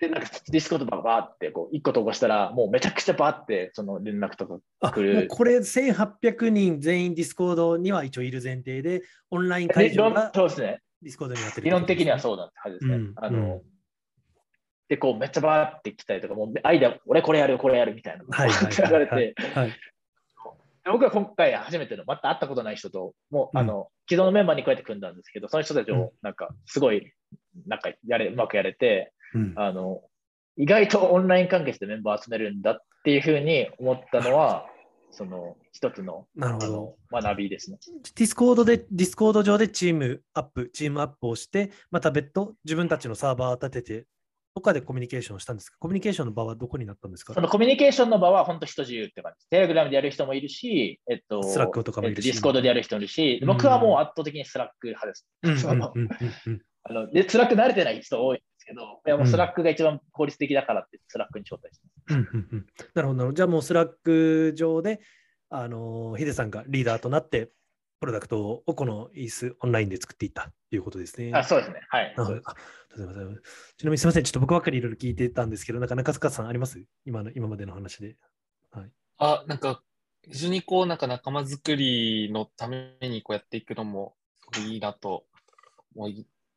[0.00, 10.80] で、なんか Discord バーバーって、こう、1個投稿したら、もうめちゃくちゃバーって、その連絡とかあ来るこれ1800人全員 Discord には一応いる前提で、オンライン会場がそうですね。
[11.02, 12.20] Discord になってる理論的にはう。
[12.20, 12.94] そうだってはずですね。
[12.94, 13.62] うんあの、うん
[14.88, 18.24] で、こう、めっちゃバーって来たりとか、もう、アイデア、俺これやる、これやるみたいな。
[18.28, 19.72] はいはいはい 流れて、はい。
[20.84, 27.12] で僕は今回初めての、また会ったことない人と、もう、あの、既存のメンバーにこうやって組んだんですけど、その人たちうんを、なんか、すごい、
[27.66, 30.02] なんか、やれ、うまくやれて、うんあの、
[30.56, 34.66] 意外とオンライン関係でメンバー集めるんだっていうふうに思ったのは、
[35.12, 37.22] その、一つの、あなるほどの。
[37.22, 37.78] 学びですね。
[38.16, 44.06] Discord で、 Discord 上でチームアップ、チームアップをして、また別途自分たちのサーバーを立てて、
[44.54, 45.78] どっかでコミュニケーションをしたんですか？
[45.78, 47.32] コミュニケーションの場はどこになったんですか？
[47.32, 49.48] そのコミュニケーションの場は本当人自由って感じ。
[49.48, 55.26] Telegram でやる人もいるし、えっと、 Slack とかもいるしえっと Discord でやる人もいるし、うん僕はもう圧倒的に Slack 派です。
[56.84, 62.18] あので Slack 慣れてない人多いんですけど、いやもう Slack が一番効率的だからって、 Slack に招待してます。
[62.18, 63.32] うんうんうんなるほどなるほど。
[63.32, 65.00] じゃあもう Slack 上で、
[65.48, 67.50] あのヒデさんがリーダーとなって、
[68.02, 71.30] プロダクトをこの ETHOnline で作っていったということですね。
[71.32, 71.82] あそうですね。
[71.88, 72.12] はい。
[72.16, 73.36] なるほど
[73.76, 76.84] ちなみにすみません、ちょっと僕ばっかりいろいろ聞いてたんですけど、なんか中塚さんあります？
[77.06, 78.16] 今の今までの話で。
[79.18, 79.84] あ、なんか、
[80.28, 84.16] 非常にこう、なんか仲間づくりのためにこうやっていくのも、
[84.52, 85.24] すごいいいなと
[85.94, 86.10] 思っ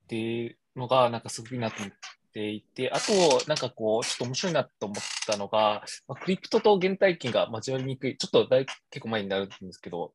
[0.07, 1.91] ているのが、なんかすごくいいなと思っ
[2.33, 3.11] ていて、あと、
[3.47, 10.13] なんかこう、ちょっと面白いなと思ったのが、まあ、クリプトと原体験が交わりにくい、ちょっとだい結構前になるんですけど、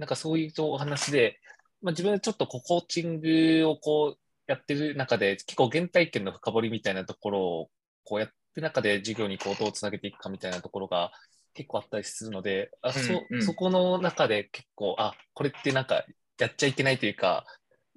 [0.00, 1.38] なんかそういうお話で、
[1.82, 4.18] まあ、自分でちょっとこうコーチングをこう
[4.50, 7.70] やってる中で、結構原体験の深掘りみたいなところを
[8.02, 11.12] こうやってる中で授業にこうどうつなげていくかみたいなところが
[11.52, 16.06] 結構あったりするので、あそうんうんそこの中で結構、あ、これってなんか
[16.38, 17.44] やっちゃいけないというか、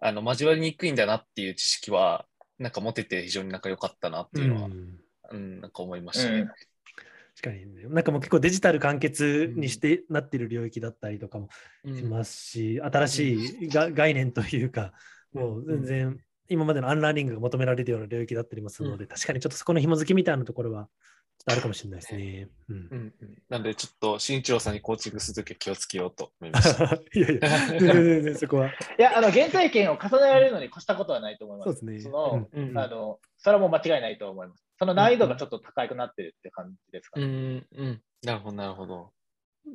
[0.01, 2.25] あの交わりにくいんだなっていう知識は、
[2.59, 4.73] なんか持てて非常になんか良かったなっていうのは、ん
[5.31, 6.39] うん、なんか思いましたね。
[6.41, 6.49] うん
[7.35, 11.49] 確かにね、なんかもう結構デジタル完結にしてなってる領域だったりとかも
[11.83, 11.97] うん。
[11.97, 14.93] しますし、新しいが概念というか、
[15.33, 16.17] もう全然
[16.47, 20.89] 今までの unlearning が求められるような領域だったりもするので、確かにちょっとそこの紐づきみたいなところは、
[21.45, 22.49] あるかもしれないですね。
[22.69, 26.83] うんうんうん、なので、ちょっと新一郎さんにコーチングするときは気をつけようと思いました。
[27.13, 28.67] いやいや、 そこは。
[28.67, 31.79] いや、あの、原体験を重ねられるのに越したことはないと思います。
[31.79, 32.11] そうですね。
[32.11, 34.63] の、うんうんあの、それはもう間違いないと思います。
[34.79, 37.27] その難易度がちょっと高くなってるって感じですかうね。
[37.27, 38.95] ん、うん、なるほど、なるほど。
[38.95, 39.11] わ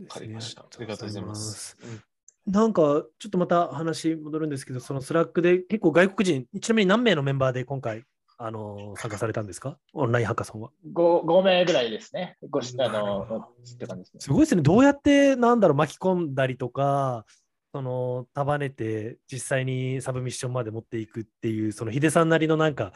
[0.09, 0.63] かりました。
[0.63, 1.77] ありがとうございます。
[1.83, 2.03] うん
[2.47, 8.05] なんか、ちょっとまた話戻るんですけど、その Slack で結構外国人、ちなみに何名のメンバーで今回、
[8.41, 9.79] あの参加されたんですか？
[9.93, 10.71] オンラインハッカソンは。
[10.95, 12.37] 5, 5名ぐらいですね。
[12.49, 14.21] ごしあの、って感じですね。
[14.21, 14.63] すごいですね。
[14.63, 17.25] どうやって、なんだろう、巻き込んだりとか、
[17.73, 22.93] その束ねて実際にサブミッションまで持っていくっていう、そのヒデさんなりのなんか、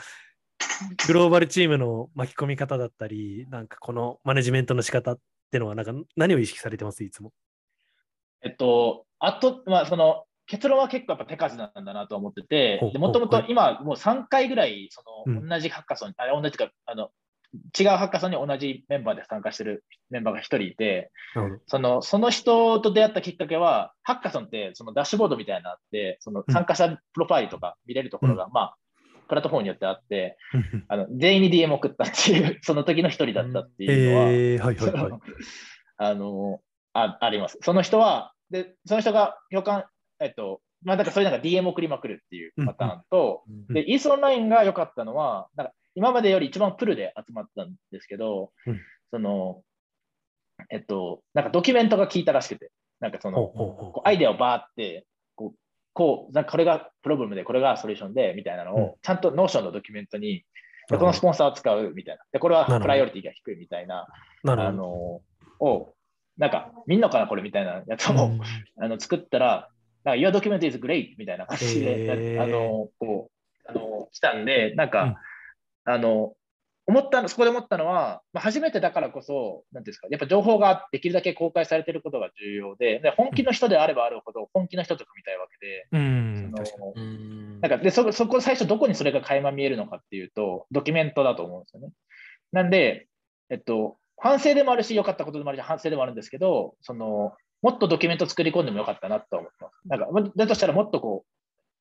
[1.07, 5.18] グローバルチームの巻き込み方だったり、なんかこのマネジメントの仕方っ
[5.51, 7.03] てのは、なんか何を意識されてます？
[7.03, 7.32] いつも。
[8.43, 17.11] えっと、あと、まあ、その、結論は結構やっぱ手数なんだなと思っててもともと今もう3回ぐらい、その、うん同じハッカソン、あれ同じか、あの、
[17.78, 21.11] 違うハッカソンに同じメンバーで参加してるメンバーが一人いて。
[21.66, 28.76] そのその人と出会ったきっかけは、ハッカソンってそのダッシュボードみたいなのあって、その参加者プロファイルとか見れるところが、まあ、
[29.28, 30.36] プラットフォームによってあって、
[30.88, 34.28] あの全員に DM 送ったっていう、 その時の一人だったっていうのは。
[35.99, 36.61] あの
[36.95, 37.59] ああります。
[37.62, 39.90] その人は、でその人が評価、
[40.22, 43.74] えっと、まあ、だからそういうなんか DM 送りまくるっていうパターンと、うん。
[43.74, 48.80] で、 ETHOnline が良かったのは、なんか今までより一番プルで集まったんですけど、うん。
[49.10, 49.62] その、
[50.70, 52.70] えっと、なんかドキュメントが効いたらしくて、
[53.00, 55.58] なんかその、こうアイデアをバーって、こう、
[55.92, 58.94] こうなんかこれが problem で、これが solution で、みたいなのを、うん。
[59.02, 60.44] ちゃんと Notion のドキュメントに、
[60.88, 62.22] このスポンサーを使うみたいな。
[62.32, 64.08] で、これは priority が低いみたいな、あ
[64.42, 64.76] なるほど。
[64.76, 65.22] の、
[65.60, 65.94] を、
[66.38, 68.40] なんか、見んのかな、これみたいなやつを、うん。
[68.78, 69.68] あの作ったら、
[70.05, 75.20] なんか Your document is great みたいな感じで、あの、こう、あの、来たんで、なんか、
[75.84, 76.34] あの、
[76.86, 86.53] 思ったの、そこで思ったのは、まあ、初めてだからこそ、なんていうんですか、やっぱ情報ができるだけ公開されていることが重要で、で本気の人であればあるほど、本気の人と組みたいわけで、うん。
[86.64, 86.92] その
[87.61, 91.92] なんかでそそこ最初どこにそれが垣間見えるのかっていうと、ドキュメントだと思うんですよね。
[92.50, 93.07] なんで、
[93.48, 97.32] えっと、反省でもあるし、良かったことでもあるし、反省でもあるんですけど、その
[97.62, 99.88] もっとドキュメント作り込んでもよかったなと思ってます。
[99.88, 101.24] なんかまだとしたらもっとこ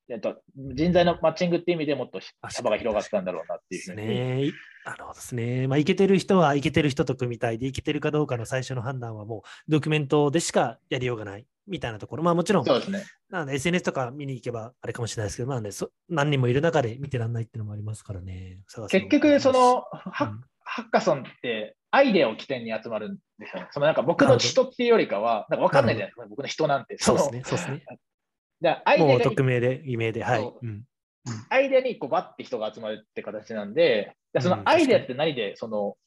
[0.10, 4.08] う、えっと、人材のマッチングっていう意味でもっと幅が広がったんだろうなっていうふうに。
[4.08, 4.52] ね。
[4.86, 5.68] なるほどですね。
[5.68, 12.24] まあ、いけてる人は、いけてる人と組みたいで、いけてるかどうかの最初の判断はもう、ドキュメントでしかやりようがないみたいなところ。
[12.24, 13.04] まあ、もちろん、そうですね。
[13.30, 18.60] なんで SNS とか見に行けばあれかもしれないですけど、まあね、そ何人もいる中で見てらんないっていうのもありますからね。
[18.90, 23.62] 結局、そのハ,、うんハッカソンってアイデアを起点に集まるんですよ。
[23.62, 23.68] ね。
[23.72, 26.98] そのなんか僕の人っていうよりかは、なんか分かんないじゃないですか、僕の人なんて。
[26.98, 27.86] そうですね、そうですね。
[28.62, 30.54] でアイデアが匿名で、偽名で、はい。
[31.50, 34.58] アイデアにこうバッて人が集まるって形なんで、でそうん。
[34.60, 35.98] のアイデアって何で、その、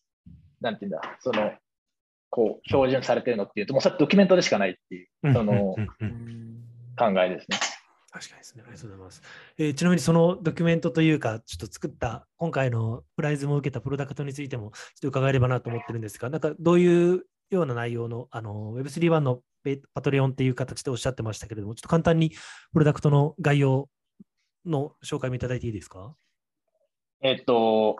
[0.60, 1.52] なんていうんだ、その、
[2.30, 5.34] こう、標準されてるのっていうと、もうそれドキュメントでしかないっていううん。
[5.34, 5.88] そのうんうん。
[6.00, 6.08] うん。
[6.08, 7.14] うん。
[7.14, 7.58] 考えですね。
[8.14, 8.62] 確かにですね。
[8.64, 9.22] ありがとうございます。
[9.58, 22.30] えーちなみにそのドキュメントというか、ちょっと作った、今回のプライズも受けたプロダクトについても、ちょっと伺えればなと思ってるんですが、なんかどういうような内容の、あの、Web3-1 のペパトレオンっていう形でおっしゃってましたけれども、ちょっと簡単に
[22.72, 23.88] プロダクトの概要
[24.64, 26.14] の紹介もいただいていいですか？
[27.20, 27.96] えっと、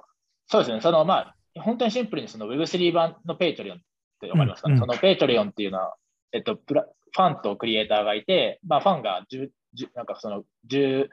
[0.47, 3.81] そうですね、その、まあ、本当にシンプルにその Web3 版の Patreon っ
[4.21, 4.69] てわかりますか？
[4.69, 5.97] ね、うんその Patreon っていうのは、
[6.33, 9.49] えっと、プラファンとクリエイターがいて、まあ、ファンが10、10
[9.95, 11.09] なんかその10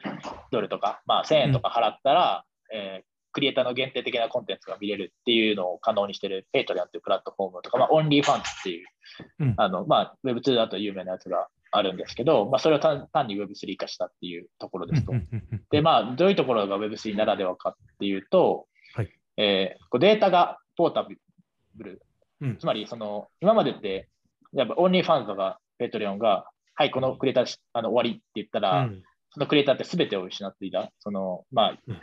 [0.52, 8.88] ドルとか、まあ、1000円とか払ったら、えークリエイターの限定的なコンテンツが見れるっていうのを可能にしてる Patreon っていうプラットフォームとか、まあ、 OnlyFans っていう、
[9.40, 9.54] うん。
[9.58, 15.14] あの、まあ、Web2 だと有名なやつがあるんですけど、まあ、それを単単に Web3 化したっていうところですと。
[15.72, 19.10] で、まあ、どういうところが Web3 ならではかっていうと、はい。
[19.38, 21.08] えーこうデータがポータ
[21.76, 22.02] ブル、
[22.42, 22.58] うん。
[22.58, 24.10] つまりその今までって、
[24.54, 26.46] やっぱオンリーファンとかペトリオンが、
[26.76, 29.04] はい、このクリエイターしあの終わりって言ったら、うん。
[29.34, 32.00] そのクリエイターって全てを失っていた、そのまあうん。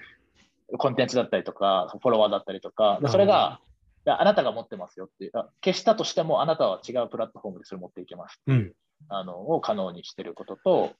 [0.76, 3.60] コンテンツだったりとか、フォロワーだったりとか、でそれが、
[4.04, 8.72] あなたが持ってますよっていう、あ消したとしても、あなたは違うプラットフォームでそれ持っていけますっていう、うん。
[9.08, 10.92] あのを可能にしていることと、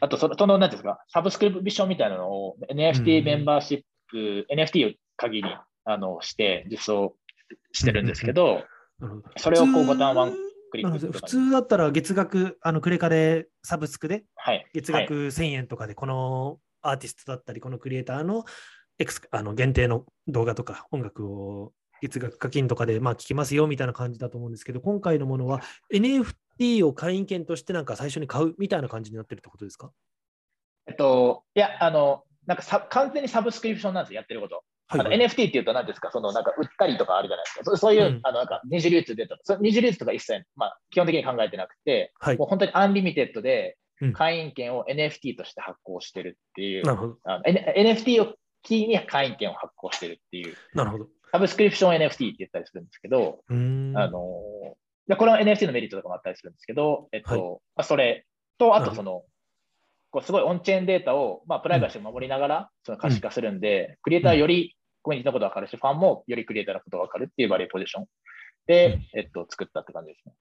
[0.00, 7.14] あとその、その、なんですか、サブスクリプションみたいなのをうん NFT メンバーシップ、NFT を鍵にあのして実装
[7.72, 8.64] してるんですけど、
[9.36, 10.34] それをこうボタンワン
[10.70, 14.66] クリックするとかね通だったら月額、あのクレカでサブスクではい。
[14.72, 18.44] 月はい額1000円とかで、このアーティストだったり、このクリエイターの
[18.98, 25.60] エクスあの限定の動画とか音楽を月額課金とかでまあ聞きますよみたいな感じだと思うんですけど、今回のものは
[25.92, 29.90] NFT を会員権としてなんか最初に買うみたいな感じになってるってことですか？
[30.86, 34.64] えっと、いや、あの、なんかさ完全にサブスクリプションなんですよ、やってること。
[34.90, 37.64] はいあの NFT っていうと何ですか、そのなんか売ったりとかあるじゃないですか。
[37.64, 38.20] そそういう、うん。
[38.24, 42.36] あのなんか二次流通データそ二次流通とか一切、まあ、基本的に考えてなくて、はい。
[42.36, 44.12] もう本当に unlimited でうん。
[44.14, 47.16] 会員権を NFT として発行してるっていう、なるほど。
[47.24, 51.06] あの NFT をキーに会員権を発行してるっていう、なるほど。
[51.32, 53.42] サブスクリプション NFT って言ったりするんですけど。
[53.48, 54.76] あの
[55.06, 57.40] でこれは NFT のメリットとかもあったりするんですけど、えっとはい。
[57.40, 58.26] まあ、それ
[58.58, 59.24] と、あとその、
[60.10, 68.06] こうすごいオンチェーンデータを、まあ、プライバシーを守りながら、その可視化するんで、クリエイターはよりコミュニティのことが分かるし、ファンもよりクリエイターのことが分かるっていうバリューポジション
[68.66, 70.34] で、えっと、作ったって感じですね。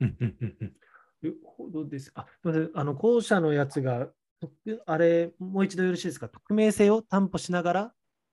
[0.00, 0.68] うんうんうんうん。
[0.68, 0.74] な
[1.22, 2.12] るほどです。
[2.14, 2.70] あ、すみません。
[2.74, 4.08] あの、後者のやつが、
[4.40, 6.28] 特あれ、もう一度よろしいですか？
[6.28, 7.92] 匿名性を担保しながら、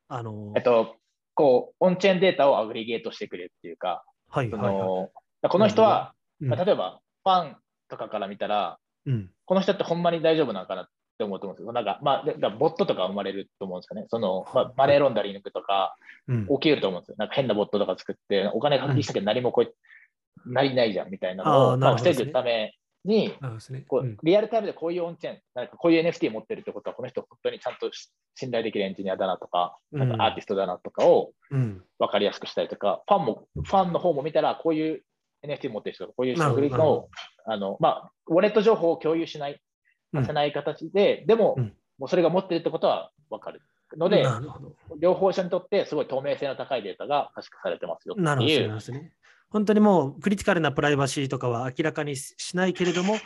[0.09, 0.97] あの、えっと、
[1.33, 4.75] こう、オンチェーンデータをアグリゲートしてくれるっていうか、そはいはいはい。
[4.75, 5.09] の
[5.49, 7.57] この人は、うんまあ例えば、ファン
[7.87, 9.31] とかから見たら、うん。
[9.45, 11.71] この人ってほんまに大丈夫なのかなって思うと思うんですよ。
[11.73, 14.07] なんか、まあ、だボットとか生まれると思うんですよね。
[14.09, 15.95] その、まあ、マネーロンダリングとか
[16.27, 17.15] うん起きると思うんですよ。
[17.17, 19.73] なんか変なボットとか作って、お金課金したけど何もこう、
[20.51, 23.33] なりないじゃんみたいなあのを、まあ、防ぐために、
[24.23, 31.83] リアルタイムでこういうオンチェーン、なんかこういう NFT 持ってるってことは、この人本当にちゃんとし信頼できるエンジニアだなとか、なんかアーティストだなとかをうん。
[31.99, 35.03] 分かりやすくしたりとか、ファンも、ファンの方も見たら、こういう
[35.45, 37.09] NFT 持ってる人がこういう人のを、
[37.45, 39.59] あの、まあ、ウォレット情報を共有しない、
[40.13, 43.61] させない形で、でも、うんもうそれが持ってるってことは分かる
[43.97, 44.25] ので。
[44.99, 49.13] 両方者にとってすごい透明性の高いデータが可視化されてますよなるほどね。
[49.49, 53.17] 本当にもうクリティカルなプライバシーとかは明らかにししないけれども、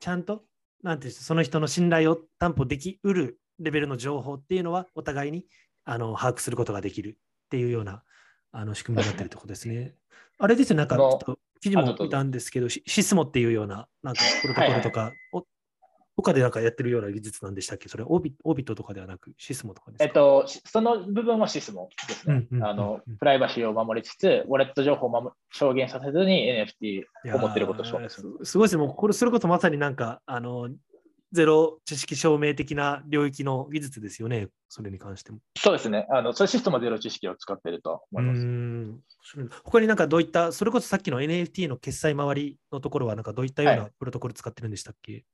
[0.00, 0.42] ちゃんと、
[0.82, 5.44] なんていうその人の信頼を担保できうるレベルの情報っていうのは、お互いに
[5.84, 8.02] あの把握することができるっていうような
[8.50, 9.94] あの仕組みになってるところですね。
[10.38, 15.12] あれですよ、なんかちょっと記事も見たんですけど、シシスモっていうような、なんかプロトコルとか、
[16.16, 17.88] お他でなんかやってるような技術なんでしたっけ？
[17.88, 20.04] それオービ、オービットとかではなく、シスモとかですか？
[20.04, 22.46] えっと、しその部分はシスモですね。
[22.62, 26.48] あのプライバシーを守りつつ、ウォレット情報を守証言させずに
[26.80, 28.32] NFT を持ってることを証明する。
[28.44, 28.84] すすごいですね。
[28.84, 30.70] もうこれ、それこそまさになんか、あの、
[31.32, 34.50] ゼロ知識証明的な領域の技術ですよね。
[34.68, 35.38] それに関しても。
[35.58, 36.06] そうですね。
[36.10, 38.40] あのそういうシステムはゼロ知識を使っているとは思います。
[38.40, 45.24] うーん面白い他になんかどういった、それこそさっきの NFT の決済周りのところは、なんかどういったようはなプロトコル使ってるんでしたっけ、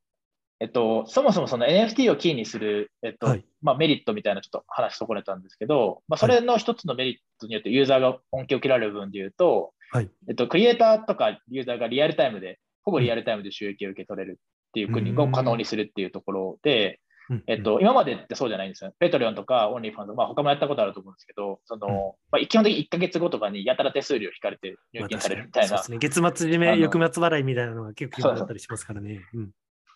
[0.61, 3.45] えっと、そもそもその NFT をキーにする、えっとはい。
[3.63, 17.01] まあ、メリットみたいなちょっと話そこれたんですけど、まあ、それの一つのメリットによってユーザーが恩恵を受けられる部分で言うと、はいえっと、クリエイターとかユーザーがリアルタイムで、ほぼリアルタイムで収益を受け取れるっていう国を可能にするっていうところで、
[17.31, 17.45] うん。
[17.47, 18.93] えっと、今までってそうじゃないんですよ。
[18.99, 25.71] ペトリオンとかオンリーファンド、まあ、他もやったことあると思うんですけど、そのまあ、基本的に1ヶ月後とかにやたら手数料引かれて入金されるみたいな。
[25.71, 26.31] まあ確かにそうですね。
[26.31, 29.25] 月末締あめ、の翌末払いみたいなのが結構あったりしますからね。
[29.35, 29.51] うん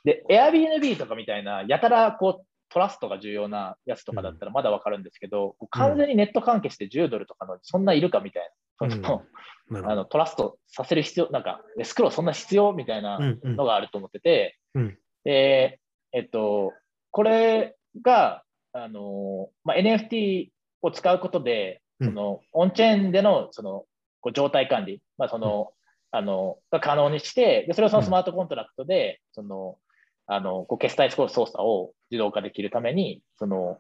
[0.05, 8.51] で、Airbnb とかみたいな、やたらこうトラストが重要なやつとかだったらまだわかるんですけど、こう完全にネット関係して10ドルとかの、そんないるかみたい
[8.81, 14.99] な、 トラストさせる必要、なんか、エスクローそんな必要みたいなうんうんのがあると思ってて、うん。
[15.25, 15.81] で、
[16.13, 16.73] えっと、
[17.11, 18.43] これが、
[18.73, 20.49] あのまあ、NFT
[20.83, 22.09] を使うことで、うん。
[22.09, 23.85] そのオンチェーンでのその
[24.21, 25.73] こう状態管理、まあその
[26.11, 29.79] あのが可能にしてで、それをそのスマートコントラクトで、その
[30.27, 33.79] あのこう決済操作を自動化できるために、その、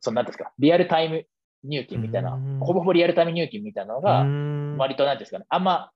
[0.00, 1.26] そのなんですか、リアルタイム
[1.64, 4.24] 入金みたいなうん、ほぼほぼリアルタイム入金みたいなのが、
[4.78, 5.90] 割となんですかね、あんま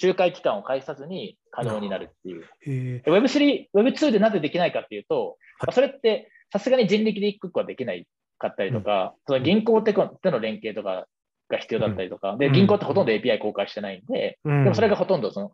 [0.00, 2.44] 仲介期間を介さずに可能になるっていう。
[2.66, 5.36] へー Web3、Web2 でなぜできないかっていうと、はい。
[5.62, 8.06] まあそれってさすがに人力で一個一個はできない
[8.38, 11.06] かったりとか、その銀行ってことの連携とか
[11.48, 12.52] が必要だったりとか、で、うん。
[12.52, 14.64] 銀行ってほとんど API 公開してないんで、うん。
[14.64, 15.52] でもそれがほとんどその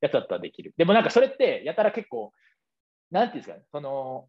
[0.00, 0.72] やつだったらできる。
[0.76, 2.32] でもなんかそれってやたら結構、
[3.14, 4.28] なんていうんですかね、その、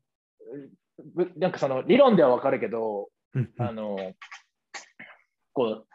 [1.15, 3.09] ぶなんかその理論ではわかるけど、
[3.57, 3.97] あの、
[5.53, 5.88] こう、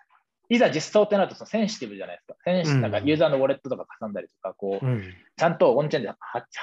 [0.49, 2.34] いざ実装ってなるとそのセンシティブじゃないですか。
[2.45, 2.80] センシうん。
[2.80, 5.03] なんかユーザーのウォレットとか挟んだりとか、こう、うん。
[5.36, 6.14] ちゃんとオンチェーンで 8,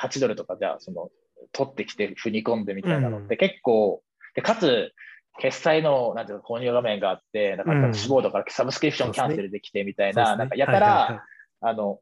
[0.09, 1.09] 8ドルとかじゃあ、その、
[1.53, 4.03] 取ってきて振り込んでみたいなのっうて結構、
[4.36, 4.91] でかつ、
[5.39, 7.82] 決済のなんていうの購入画面があって、なんかうん。
[7.84, 10.38] ダッシュボードからサブスクリプションキャンセルできてみたいな、そうですね。
[10.39, 11.09] なんかやたはいはいはい。
[11.13, 11.25] ら、
[11.61, 12.01] あの、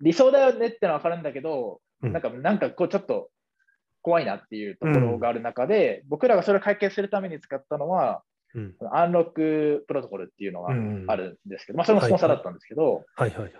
[0.00, 2.12] 理想だよねってのは分かるんだけど、うん。
[2.12, 3.30] なんか、なんかこうちょっと
[4.06, 8.22] 怖いなっていうところがある中で、僕らがそれを解決するために使ったのは、
[8.54, 8.74] うん。
[8.92, 13.52] アンロックプロトコルっていうのがうんあるんですけど、まあそれもスポンサーだったんですけど、はいはいはい。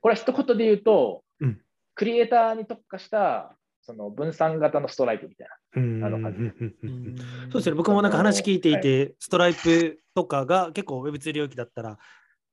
[0.00, 1.60] これは一言で言うと、うん。
[1.96, 6.04] クリエイターに特化したその分散型のストライプみたいうん。
[6.04, 6.46] あの感じうん。
[6.46, 6.74] うん。
[6.80, 7.06] うん。
[7.08, 7.16] うん。
[7.18, 11.98] そうですね、僕もなんか話聞いていて、ストライプとかが結構 Web2 領域だったら、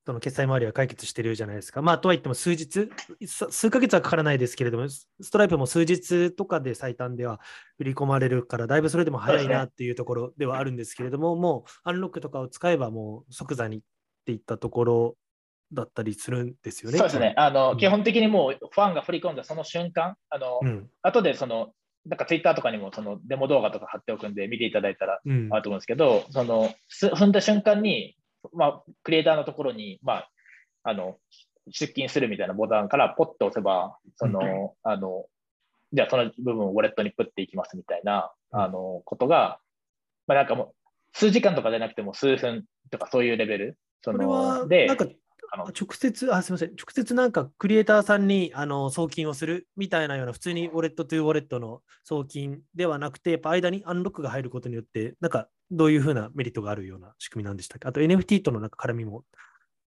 [0.10, 1.84] その決済周りは解決してるじゃないですか。
[1.84, 2.90] まあ、とはいっても数日、
[3.28, 7.40] さ数ヶ月はかからないですけれども、スストライプも数日とかで最短では
[7.78, 13.82] 振り込まれるから、だいぶそれでも早いなっていうところではあるんですけれども、もうアンロックとかを使えばもう即座にっ
[14.26, 15.16] ていったところ
[15.74, 16.94] だったりするんですよな。
[16.94, 16.98] ね。
[16.98, 17.36] そうですね。
[17.38, 20.90] あの、うん基本的にもうファンが振り込んだその瞬間、あの、うん。
[21.04, 21.70] 後でその、
[22.08, 28.16] なんかツイッターとかにもそのデモ動画とか貼っておくんで見ていただいたらうんあると思うんですけど、その、す踏んだ瞬間に、
[28.54, 30.30] まあ、クリエイターのところに、まあ、
[30.84, 31.18] あの、
[31.72, 35.26] 出勤するみたいなボタンからポッと押せば、その、あの、
[35.94, 38.60] じゃあその部分をウォレットにプッていきますみたいな、うん。
[38.62, 39.60] あの、ことが、
[40.28, 40.74] まあなんかもう、
[41.14, 43.78] 数時間とかじゃなくても数分とかそういうレベル。
[44.02, 45.06] その、でなん、か
[45.52, 57.88] あの直接、あ、すみません、直接なんかクリエイターさんにあの送金をするみたいなような、普通にウォレットトゥウォレットの送金ではなくて、やっぱ間にアンロックが入ることによって、なんかどういうふうなメリットがあるような仕組みなんでしたっけ？
[57.88, 59.24] あと NFT とのなんか絡みも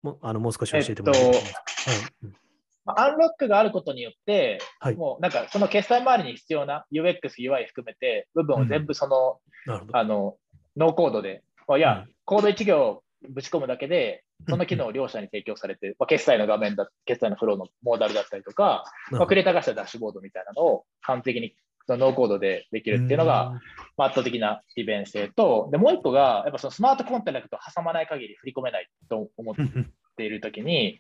[0.04, 1.60] もあのもう少し教えてもらえますか、
[1.92, 1.98] は
[2.30, 2.36] い
[2.84, 4.96] Unlock があることによって、はい。
[4.96, 9.98] もうなんかその決済周りに必要な UX、UI 含めて部分を全部その、なるほど。
[10.00, 10.38] あの
[10.76, 21.54] ノーコードで、まあいや、コード1行ぶち込むだけで、その機能を両者に提供されて、まあ、決済の画面だ、決済のフローの modal だったりとか、まあ、クリエイターがしたダッシュボードみたいなのを完璧に
[21.92, 23.60] そのノーコードでできるっていうのが、
[23.98, 31.00] まあ、圧倒的な利便性と、でもう一個が、やっぱその smart contract を挟まない限り振り込めないと思っうんうんているときに、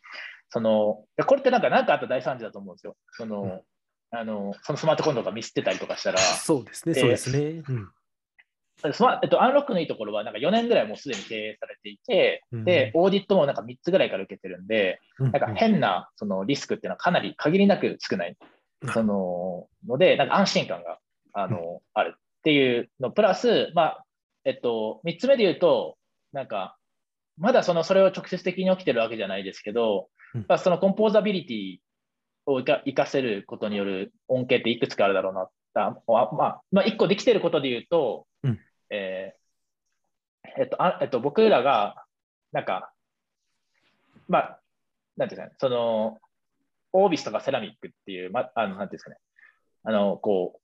[0.49, 2.95] そのこれってなんか何かあった大惨事だと思うんですよ。
[3.11, 3.61] その
[4.11, 7.63] あのそのスマートコントがミスってたりとかしたら、そうですね、でそうですね。
[7.67, 7.89] うん
[8.93, 18.35] スマえっと、アンロックのいいところは、なんか4年ぐらいもうすでに経営されていて、うんで、オーディットもなんか3つぐらいから受けてるんで、うんなんか変なそのリスクっていうのはかなり限りなく少ない。
[18.81, 20.99] うんそのので、なんか安心感が
[21.33, 24.05] あの、あるっていうの、プラス、まあ、
[24.43, 25.97] えっと、3つ目で言うと、
[26.33, 26.77] なんか、
[27.37, 31.77] まだそのそれを直接的に起きてるわけじゃないですけど、うんまあそのコンポーザビリティ
[32.45, 35.49] を生か活かせることによる恩恵っていくつかあるだろうな。
[35.73, 38.59] あまあ、まあ、まあ、1個できてることで言うと、うん
[38.89, 42.03] えーえっと、あえっと、僕らが、
[42.51, 42.91] なんか、
[44.27, 44.59] まあ、
[45.17, 46.19] なんていうんですかね、その、
[46.93, 49.17] オービスとかセラミックっていう、ま、あの、なんていうんですかね、
[49.83, 50.61] あの、こう、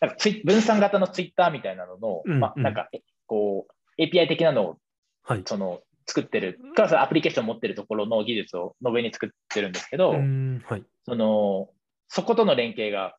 [0.00, 4.78] なんかツイ分散型のツイッターみたいなのの、まあ、うんうんなんか、えこう、API 的なのを、
[5.22, 5.42] はい。
[5.46, 10.84] その、作ってる、プラスアプリケーションを持ってるところの技術をの上に作ってるんですけど、うんはい。
[11.06, 11.70] その、
[12.08, 13.16] そことの連携が、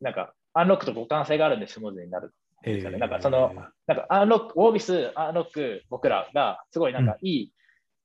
[0.00, 2.34] なんか、アンロックと互換性があるんでスムーズになる。
[2.64, 3.52] えですよねなんかその
[3.86, 7.52] なんか、アンロック、オービス、アンロック、僕らが、すごいなんかいい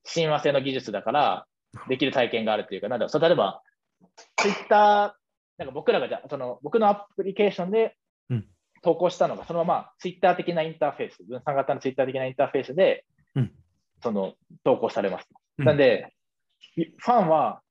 [0.04, 1.46] 親和性の技術だから、
[1.88, 3.62] できる体験があるっていうか、なんだそう例えば、
[4.38, 7.96] ツイッター、なんか僕らがじゃあその、僕のアプリケーションで
[8.30, 8.46] うん
[8.84, 13.52] 投稿したのが、そのままツイッター的なインターフェース、分散型のツイッター的なインターフェースで、うん
[14.04, 15.28] その、投稿されます。
[15.58, 16.14] うんなんで、
[16.76, 17.62] ファンは、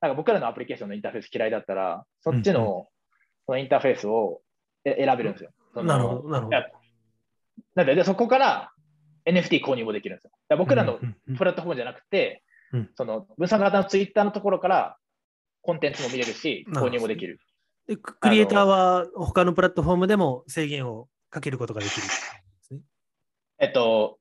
[0.00, 2.88] なんか僕らのアプリケーションのインターフェース嫌いだったら、そっちの,、
[3.46, 4.42] そのインターフェースを
[4.84, 5.50] え選べるんですよ。
[5.74, 6.58] なるほど、なるほど。
[7.76, 8.72] なんでで、そこから
[9.24, 10.32] NFT 購入もできるんですよ。
[10.58, 10.98] 僕らの
[11.36, 12.42] プラットフォームじゃなくて、
[12.72, 14.96] うんその分散型のツイッターのところから
[15.62, 17.38] コンテンツも見れるし、購入もできる。
[17.86, 22.02] でククリエイターは他のプラットフォームでも制限をかけることができる。
[23.58, 24.18] えっと、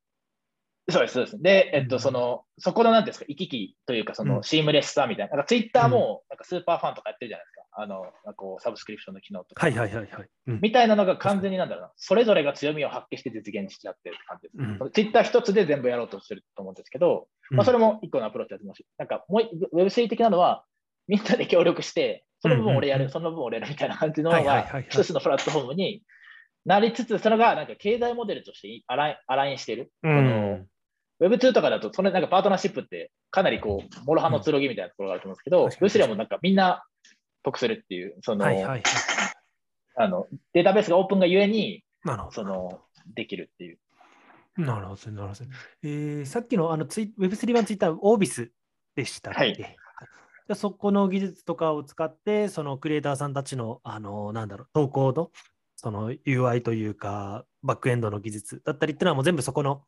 [0.89, 1.41] そうです、そうです。
[1.41, 5.31] で、えっと、うんその、そこのなんですか、行き来というか、そうんのシームレスさみたいな。
[5.31, 7.61] なんかツイッターも、なんかスーパーファンとかやってるじゃないですか。
[7.73, 9.65] あの、なんかこう、サブスクリプションの機能とか。
[9.65, 10.27] はいはいはいはい。
[10.47, 14.83] うんみたいなのが完全になんだろうな、それぞれが強みを発揮して実現しちゃってる感じです。
[14.83, 20.65] うんツイッター一つで全部やろうとしてると思うんですけど、まあ、それも一個のアプローチだと思うし、なんかもう一 Web3 的なのは、
[21.07, 26.03] みんなで協力して、その分俺やる、その分俺やるみたいな感じのが一つのプラットフォームに
[26.65, 29.91] なりつつ、それがなんか経済モデルとして align align してる。
[30.03, 30.65] うんその
[31.21, 36.83] Web2 とかだと、それなんかパートナーシップってかなりこう、諸刃の剣みたいなところがあると思うんですけど、確かに Web3 はもうなんかみんな
[37.43, 38.83] 得するっていう、その、はいはいはい。
[39.97, 42.31] あのデータベースがオープンがゆえに、なるほど。
[42.31, 42.81] その、
[43.13, 43.77] できるっていう。
[44.57, 45.39] なるほど、なるほど。
[45.83, 48.51] えーさっきのあのツイ Web3 版ツイッター、 Orbis
[48.95, 49.77] でしたっけ、はい
[50.51, 55.31] じゃあそこの技術とかを使って、そのクリエイターさんたちの、あの、なんだろう、投稿の、
[55.77, 59.85] その UI というか、バックエンドの技術だったりっていうのはもう全部そこの、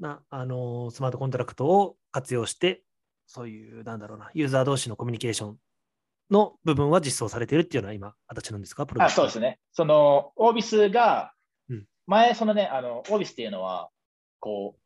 [0.00, 2.82] なあのスマートコントラクトを活用して、
[3.26, 5.56] そういう、なんだろうな、ユーザー同士のコミュニケーション
[6.30, 8.84] の部分は実装されているっていうのは今、形なんですか？
[8.84, 9.58] プロあ、そうですね。
[9.72, 11.32] その、オービスが
[11.70, 13.88] うん、前、そのね、あの、オービスっていうのは、
[14.38, 14.80] こう、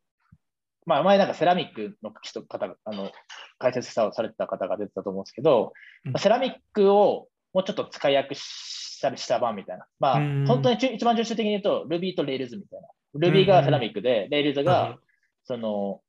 [0.89, 3.13] まあ、前なんかセラミックの人方が、あの、
[3.59, 5.75] 解説されてた方が出てたと思うんですけど、
[6.07, 6.15] うん。
[6.19, 9.87] セラミックをもうちょっと使いやすくしたした版みたいな。
[10.01, 13.29] まあうん、本当にち一番重視的に言うと、Ruby と Rails みたいな。
[13.29, 14.97] Ruby がセラミックで、Rails が
[15.45, 16.01] その、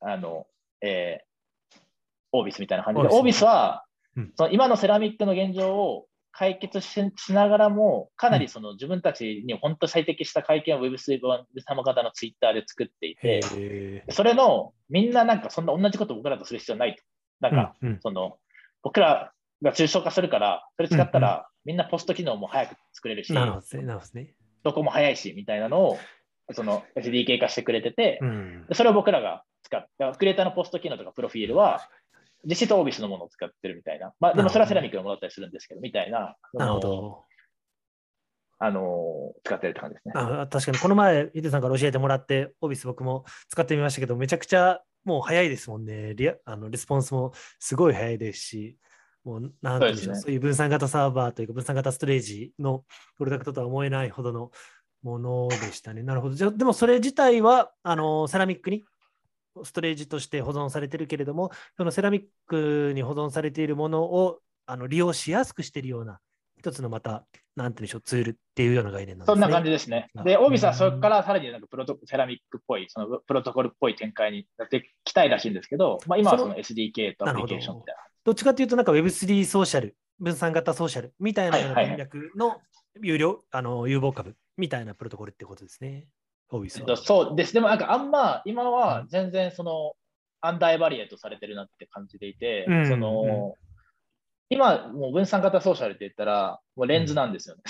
[0.00, 0.46] あの、
[0.80, 1.78] えー、
[2.32, 3.84] オービスみたいな感じで、オービスは、
[4.16, 4.32] うん。
[4.34, 17.02] その今のセラミックの現状を解決ししながらも、かなりその自分たちに本当最適した会見を Web3 版様型のツイッターで作っていて、へそれのみんななんかそんな同じことを僕らとする必要ないと。
[17.40, 18.38] なんーか、その、
[18.82, 23.32] 僕らが抽象化するから、それ使ったら、みんなポスト機能も早く作れるし、
[24.62, 25.98] どこも早いし、みたいなのを、
[26.52, 28.20] その SDK 化してくれてて、
[28.72, 31.88] それを僕らが使って、クリエイターのポスト機能とかプロフィールは、
[32.44, 34.12] 実質オービスのものを使ってるみたいな。
[34.20, 37.24] まあ、でもそれはセラミックのものだったりするんですけど、みたいな、なるほど。
[38.58, 40.12] あの、使ってるって感じですね。
[40.14, 46.14] あ確かに、この前、ヒデさんから教えてもらって、オビス僕も使ってみましたけど、めちゃくちゃもう早いですもんね。
[46.14, 48.78] リアあのレスポンスもすごい早いですし、
[49.24, 52.84] もうなんていうんでしょう、そうねそういう分散型サーバーというか、分散型ストレージの
[53.18, 54.50] プロダクトとは思えないほどの
[55.02, 56.02] ものでしたね。
[56.02, 56.36] なるほど。
[56.36, 58.84] じゃあ、でもそれ自体は、あのセラミックに
[59.64, 66.20] ストレージとして保存されてるけれども、そのセラミックに保存されているものをあの利用しやすくしているような、
[66.58, 67.26] 一つのまた、
[67.56, 69.40] なんていうんでしょう、ツールっていうような概念なんですね。
[69.42, 70.08] そんな感じですね。
[70.24, 78.00] で、オービスはそこからさらになんかプロトセラミックっぽい、そのプロトコルっぽい展開になってきたいらしいんですけど、まあ、今はその SDK とアプリケーションみたいな。
[78.24, 82.60] どっちかというと、なんか Web3 ソーシャル、分散型ソーシャルみたいな文脈の
[83.02, 86.06] 有料、あの有望株みたいなプロトコルってことですね。
[86.52, 86.96] オービスは。
[86.96, 87.54] そうです。
[87.54, 89.94] でもなんかあんま今は全然その、
[90.40, 92.88] アンダーバリエートされてるなって感じていて、うん。
[92.88, 93.54] その、
[94.50, 97.62] 今もう分散型ソーシャルって言ったら、もうレンズなんですよね。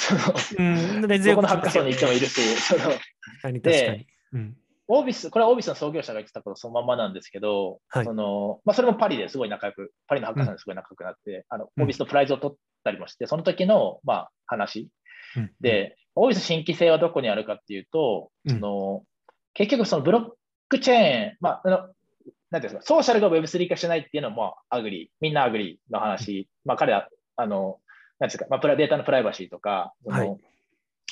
[0.59, 0.62] う
[0.99, 2.80] ん、レンズどこのハッカソンに行ってもいるし、その。
[2.80, 2.99] 確
[3.43, 4.07] かに確かに。
[4.33, 4.57] うん。
[4.89, 8.05] オービス、これはオービスの創業者が言ってたことそのままなんですけど、はい。
[8.05, 11.83] そのまあ、それもパリですごい仲良く、パリのハッカーさんですごい仲良くなって、あのうん。
[11.83, 14.89] オービスのプライズを取ったりもして、その時の、まあ、話
[15.37, 18.54] うん、で、オービス新規性はどこにあるかっていうと、うん。
[18.54, 19.04] その
[19.54, 20.24] 結局そのブロッ
[20.68, 21.78] クチェーン、まあ、あの
[22.50, 27.78] なんていうんですか、ソーシャルが Web3 化しないっていうのは、まあ、 agree、みんな agree の話、まあ、彼は、あの、
[28.18, 30.36] なんですか、まあ、プラデータのプライバシーとか、そのはい。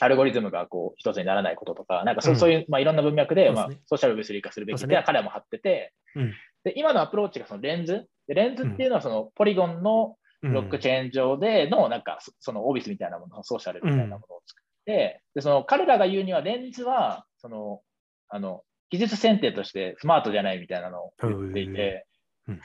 [0.03, 2.41] アルゴリズムがこう一つにならないこととか、なんかそう,、うん。
[2.41, 6.33] そういう、まあ、いろんな文脈で、まあ、ソーシャル Web3 化するべきって彼はもう張ってて、うん。
[6.65, 14.43] で今のアプローチがその Lens、で Lens っていうのはその Polygon のブロックチェーン上での、なんかそその Orbis みたいなもの、ソーシャルみたいなものを
[14.85, 17.81] 作って、でその彼らが言うには、レンズはその
[18.29, 22.07] あの技術選定としてスマートじゃないみたいなのを言っていて、
[22.49, 22.61] うんうん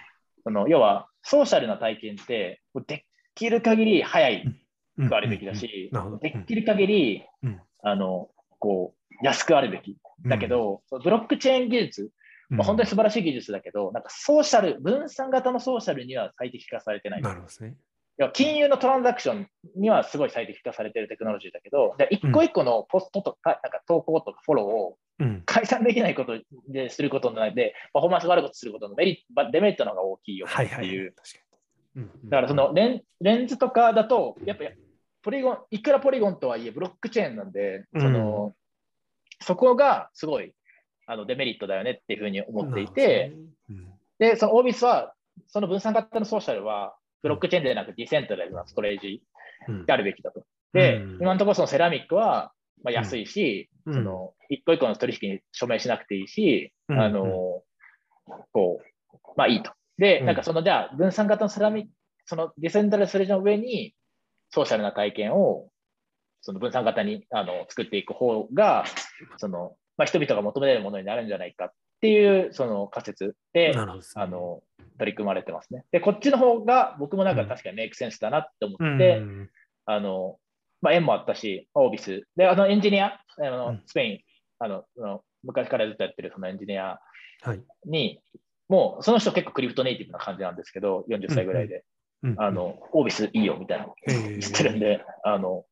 [0.48, 3.04] その要はソーシャルな体験って、で
[3.34, 4.30] きる限り早
[5.10, 5.92] くあるべきだし、
[6.22, 9.98] できる限り、うんあのこう安くあるべき。
[10.26, 12.10] だけ、ど、そのブロックチェーン技術、
[12.50, 17.22] まあ、本当に素晴らしい技術だけど、なんかソーシャル、分散型のソーシャルには最適化されてない。
[17.22, 17.76] なるほどですね。
[18.18, 25.44] 要は金融のトランザクションにはすごい最適化されているテクノロジーだけど、で一個一個のポストとか、なんか投稿とかフォローをうん。
[25.46, 30.88] 解散できないことですることないで、パフォーマンスが悪いことすることのメリット、デメリットの方が大きいよはいはい。
[30.88, 31.14] っていう。
[31.14, 31.38] 確か
[31.96, 32.04] に。
[32.04, 34.66] うんだからそのレンレンズとかだと、やっぱ
[35.22, 38.54] ポリゴン、いくらポリゴンとはいえブロックチェーンなんで、その
[39.42, 40.54] そこがすごい
[41.08, 43.34] あのデメリットだよねっていうふうに思っていて、、
[44.20, 45.14] で、そのオービスは、
[45.48, 46.96] その分散型のソーシャルは、
[47.26, 49.24] ブロックチェーンではなくディセントラルなストレージ
[49.68, 49.86] うん。
[49.88, 50.44] であるべきだと。
[50.74, 51.18] で、うん。
[51.22, 52.52] 今のところそのセラミックは、
[52.84, 53.94] まあ、安いし、うん。
[53.96, 57.02] その一個一個の取引に署名しなくていいし、うん。
[57.02, 57.64] あの、
[58.52, 59.72] こう、まあいいと。
[59.98, 60.26] で、うん。
[60.28, 61.90] なんかそのじゃあ分散型のセラミック、
[62.26, 63.96] そのディセントラルストレージの上に
[64.52, 65.70] ソーシャルな体験を
[66.42, 68.86] その分散型にあの作っていく方が、
[69.38, 71.72] その、まあ人々が求めるものになるんじゃないかっ
[72.06, 73.80] ていうその仮説で、ね。
[74.16, 74.62] あの、
[75.00, 75.86] 取り組まれてますね。
[75.92, 79.50] で、こっちの方が僕もなんか確かにメイクセンスだなって思って、うん
[79.88, 80.38] あの、
[80.82, 82.24] まあ、縁もあったし、オービス。
[82.36, 83.84] で、あの、エンジニア、あのうん。
[83.86, 84.20] スペイン、
[84.58, 84.84] あの、
[85.44, 87.00] 昔からずっとやってるそのエンジニア
[87.44, 87.62] はい。
[87.86, 88.20] に、
[88.68, 91.84] もう、その人結構クリプトネイティブな感じなんですけど、40歳ぐらいで、
[92.24, 93.88] うんあ、の、オービスいいよみたいな。
[94.08, 95.66] 言ってるんで、あの、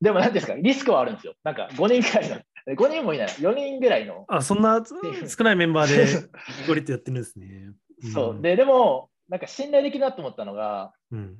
[0.00, 1.34] でも何ですか、リスクはあるんですよ。
[1.44, 4.24] なんか5人ぐらいの、5人もいない、4人ぐらいの。
[4.28, 6.28] あ、そんな少ないメンバーで
[6.66, 7.72] ゴリッとやってるんですね。
[8.12, 8.42] そう。
[8.42, 11.36] で、でも、なんか信頼できるなと思ったのが、うん。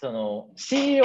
[0.00, 1.04] その CEO、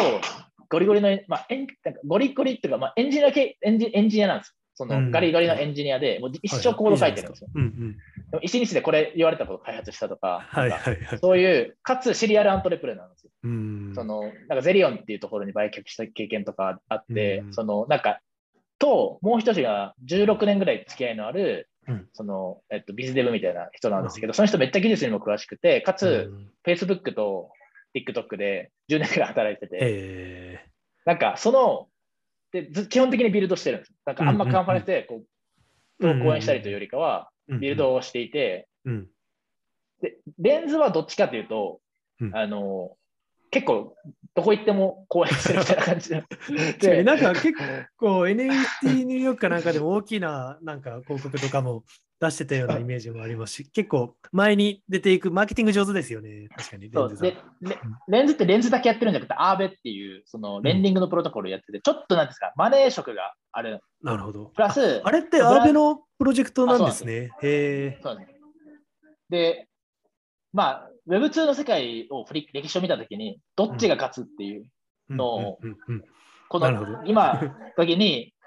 [0.70, 4.56] ゴリゴリの、まあ、エンなんかゴリゴリっていうか、まあ、エンジニア系エンジエンジニアなんです。
[4.76, 7.50] そうんのガリガリのエンジニアで、もう一生コード書いてるんですよ。
[7.54, 7.92] うんうん。
[8.32, 11.20] でも一日でこれ言われたこと開発したとか、はいなんかはいはい。
[11.20, 13.32] そういう、かつシリアルアントレプレなんですよ。
[13.44, 13.92] うん。
[13.94, 18.20] そのなんかゼリオンっていうところに売却した経験とかあって、うんそのなんか、
[18.84, 22.08] と、もう一人が16年ぐらい付き合いのある、うん。
[22.14, 27.52] そのえっと、ビズデブみたいな人なんですけど、その人めっちゃ技術にも詳しくて、かつ、うん、Facebook と
[27.96, 30.66] TikTok で10年ぐらい働いてて、え。
[31.06, 31.88] なんかその
[32.52, 33.94] でず基本的にビルドしてるんです。
[34.06, 35.22] なんかあんまカンファレンスでこ
[36.00, 39.08] う、うん講演したりというよりかは、ー、ビルドをしていて、うん。
[40.02, 41.80] でレンズはどっちかというと、
[42.20, 42.36] うん。
[42.36, 42.98] あの
[43.54, 43.96] 結構
[44.36, 47.54] どこ行っても講演してるみたいな感じで 確かになんか結
[47.98, 51.84] 構 NFT ニューヨークかなんかでも大きななんか広告とかも
[52.20, 56.48] 出してたようなイメージもありますし、 結構前に出ていくマーケティング上手ですよね。
[56.56, 57.38] 確かにレンズレ
[58.08, 63.82] レンズってレンズだけやってるんじゃなくて、アーベっていうそのレンディングのプロトコルをやってて、ちょっとなんですか、マネー色がある。
[64.02, 64.46] なるほど。
[64.56, 67.32] プラス、あれってアーベのプロジェクトなんですね。
[67.42, 68.00] へえ。
[68.02, 68.40] そうなんです。
[69.30, 69.68] で、
[70.54, 74.66] まあ、Web2 の世界を振り歴史を見たときに、どっちが勝つっていう、
[75.10, 76.04] のうんうんうん
[76.50, 77.42] この今、
[77.76, 78.34] 時に、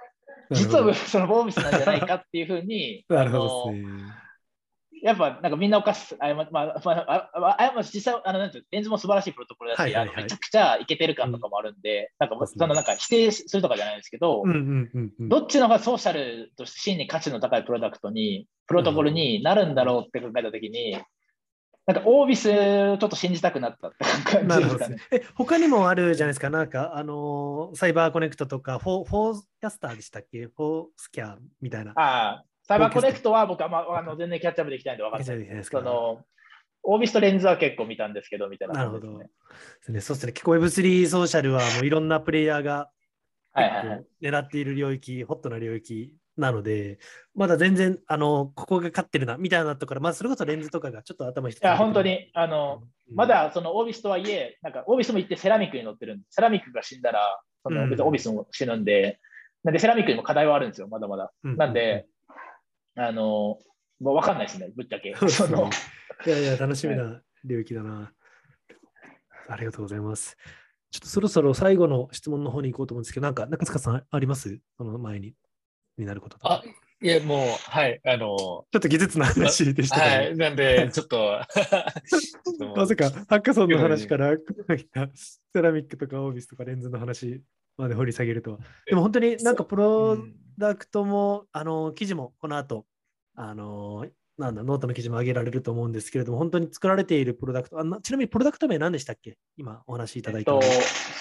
[0.50, 3.82] うん実はそのボービスなんじゃないかっていうふうに、 なるほどね。
[5.02, 10.16] やっぱなんかみんなおかしあ、まあまあまあ、ああ実際あのなんていうレンズも素晴らしいプロトコルだし、はいはいはい。
[10.22, 15.28] めちゃくちゃいけてる感とかもあるんで、なんかもうそのなんか否定するとかじゃないんですけど、うんうんうんうん。
[15.28, 20.96] どっちのがソーシャルとして真に価値の高いプロダクトに、プロトコルになるんだろうって考えたときに、
[21.87, 24.97] なんか Orbis ちょっと信じたくなったって感じですかね。。
[25.12, 26.51] え、他にもあるじゃないですか。
[26.51, 30.47] なんか、あのー CyberConnect とか、フォー、 Farcaster でしたっけ？
[30.47, 31.93] フォースキャンみたいな。
[31.93, 35.39] ああ、 CyberConnect は僕は、まあ、あの全然キャッチアップできないんで分かんない。
[35.39, 35.78] ですか？
[35.78, 36.24] その、
[36.82, 39.07] Orbis と Lens は結構見たんですけど、みたいななるほど。
[39.12, 40.32] そうですね。
[40.32, 42.91] 結構 Web3 ソーシャルはもういろんなプレイヤーが
[44.20, 46.99] 狙っている領域、ホットな領域なので、
[47.34, 51.62] まだ全然、あの、ここが勝ってるな、みたいなところから、まあ、それこそレンズとかがちょっと頭一つ。
[51.62, 59.18] いや、本当に、あの、うん、まだそのオービスとはいえ、なんかオービスも行ってセラミックに乗ってるんで、セラミックが死んだら、そのうん別にオービスも死ぬんで、
[59.64, 61.32] なんでセラミックにも課題はあるんですよ、まだまだ。
[61.43, 62.07] うなんで、
[62.97, 63.59] あの、
[64.01, 65.09] もう分かんないですね、ぶっちゃけ。
[65.09, 68.12] いやいや、楽しみな領域だな。
[69.49, 70.37] ありがとうございます。
[70.91, 74.61] ちょっとそろそろ最後の質問の方に行こうと思うんですけど、なんか中塚さんあります？
[74.78, 75.34] その前に
[75.99, 76.62] になることあ、
[77.03, 80.03] いや、もう、はい、あの、ちょっと技術の話でしたね。
[80.03, 87.42] はい、なんで、ちょっと、ちょっともうまさか、ハッカソンの話から Ceramic とか Orbis とか Lens の話
[87.76, 88.59] まで掘り下げるとは。
[88.86, 92.86] でも本当になんかプロうんダクトも、あの、記事もこの後、
[93.34, 94.07] あの、
[94.38, 99.36] なんだ、ノートの記事も上げられると思うんですけれども、本当に作られているプロダクト、あなちなみにプロダクト名何でしたっけ？
[99.57, 100.61] 今お話しいただいたの。
[100.62, 100.70] えっ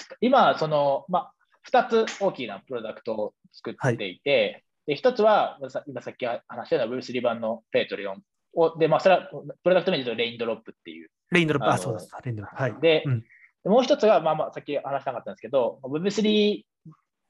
[0.08, 1.32] と、今、その、まあ、
[1.70, 8.22] 2つ大きなプロダクトを作っていて、で1つは、さ今さっき話したような Web3 版の Patreon
[8.54, 9.28] を、で、まあ、それは
[9.62, 11.10] プロダクト名で言うと Raindrop っていう。
[11.30, 12.10] Raindrop、あ、そうです。
[12.24, 12.62] Raindrop。
[12.62, 12.80] はい。
[12.80, 13.24] で、うん
[13.66, 16.62] でもう一つが、まあまあ、さっき話したかったんですけど、Web3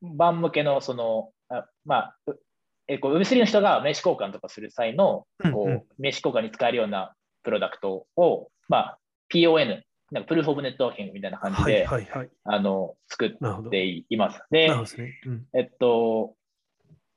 [0.02, 2.38] 版向けの、その、あまあ、う
[2.88, 8.98] えこう Web3 の人が名刺交換とかする際の、こううんうん名刺交換に使えるようなプロダクトを、まあ、
[9.32, 9.82] PON、
[10.12, 12.30] なんかプルーフ・オブ・ネットワーキングみたいな感じはいで、はいはい。
[12.44, 13.70] あの作っ。
[13.70, 14.38] ています。
[14.38, 15.20] なでね。
[15.26, 16.35] うんえっと、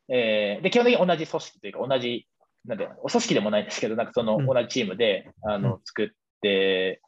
[0.10, 2.28] えーで、基本的に同じ組織というか、同じ、
[2.66, 4.45] なんで、お組織でもないんですけど、なんかそのうん。
[4.45, 5.62] 同じチームで、あうん。
[5.62, 6.07] の作っ
[6.41, 7.01] て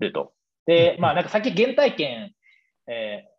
[0.00, 0.32] ると。
[0.66, 1.00] でう、ん。
[1.00, 2.32] まあ、なんかさっき原体験、
[2.86, 3.38] えー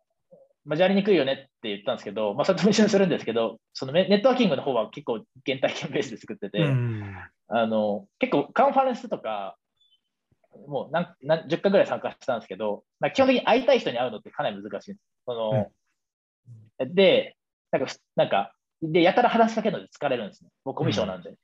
[0.66, 7.14] 交わりにくいよねって言ったんですけど、まあ、それとも一緒にするんですけど、そのネネットワーキングの方は結構原体験ベースで作ってて、うん。
[7.48, 9.56] あの結構カンファレンスとか、
[10.68, 15.04] もう何何10回ぐらい参加したんですけど、まあ基本的に会いたい人に会うのってかなり難しいんです。
[15.24, 15.70] その
[16.78, 17.36] で、
[17.72, 18.52] なんかふ、なんか、
[18.82, 20.50] で、やたら話しかけるので疲れるんですね。
[20.64, 21.34] 僕コミュ障なんで。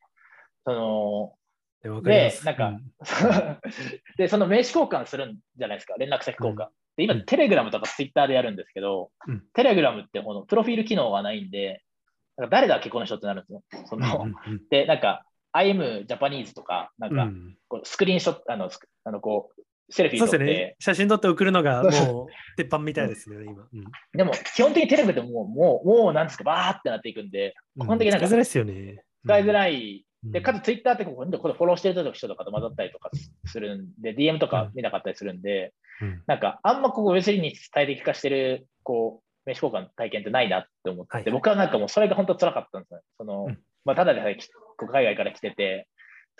[0.64, 2.92] その、でなんかうん。
[4.16, 6.68] で、その名刺交換するんじゃないですか、連絡先交換。
[6.96, 7.24] で、今、うん。
[7.26, 9.44] テレグラムとかツイッターでやるんですけど、うん。
[9.52, 11.82] テレグラムってこのプロフィール機能がないんで、
[12.36, 13.62] なんか誰だっけ、この人ってなるんですよ。
[13.86, 17.56] その、うんうんで、なんか、IM ジャパニーズとか、なん。
[17.68, 18.70] か、スクリーンショット、あの、
[19.04, 20.76] あのこう、セルフィそうー撮って、ですね。
[20.80, 22.26] 写真撮って送るのがもう
[22.56, 23.68] 鉄板みたいですね、今。
[23.72, 23.84] うん
[24.16, 29.04] でも、基本的にテレビでもう、もう、もう、なんですか、バーってなっていくんで、基本的になんか使いづらいですよね。
[29.24, 29.52] 使いづい。
[29.52, 30.00] らい。
[30.00, 33.10] うんで、かつツイッターってこう、これフォローしてる人とかと混ざったりとか
[33.44, 35.72] するんで、DM とか見なかったりするんで、
[36.02, 43.00] うんなんか、あんまここ Web3 に最適化してる、こう、名刺交換の体験ってないなって思って、はい僕はなんかもうそれが本当辛かったんですね。
[43.16, 44.36] その、うんまあ、ただでさえ
[44.78, 45.86] 海外から来てて、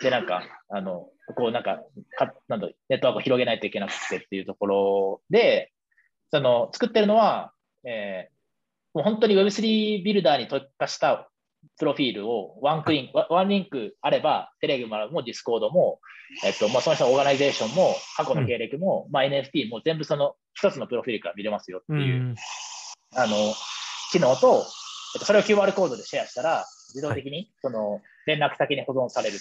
[0.01, 1.81] で、なんか、あの、こうなんか、
[2.17, 5.71] かなんだネットワークを広げないといけなくてっていうところで、
[6.31, 8.37] その、作ってるのは、えー
[8.97, 11.29] もう本当に Web3 ビルダーに特化した
[11.77, 15.99] プロフィールをワンクリン、ワ one link あれば、 Telegram も Discord も、
[16.43, 22.35] えっと、まあ、その人の organization も、過去の経歴も、まあ、NFT も全部その一つのプロフィールから見れますよってういう、ん。
[23.15, 23.35] あの、
[24.11, 24.65] 機能と、
[25.13, 29.37] えっと、それを QR コードでシェアしたら、自動的にその連絡先に保存される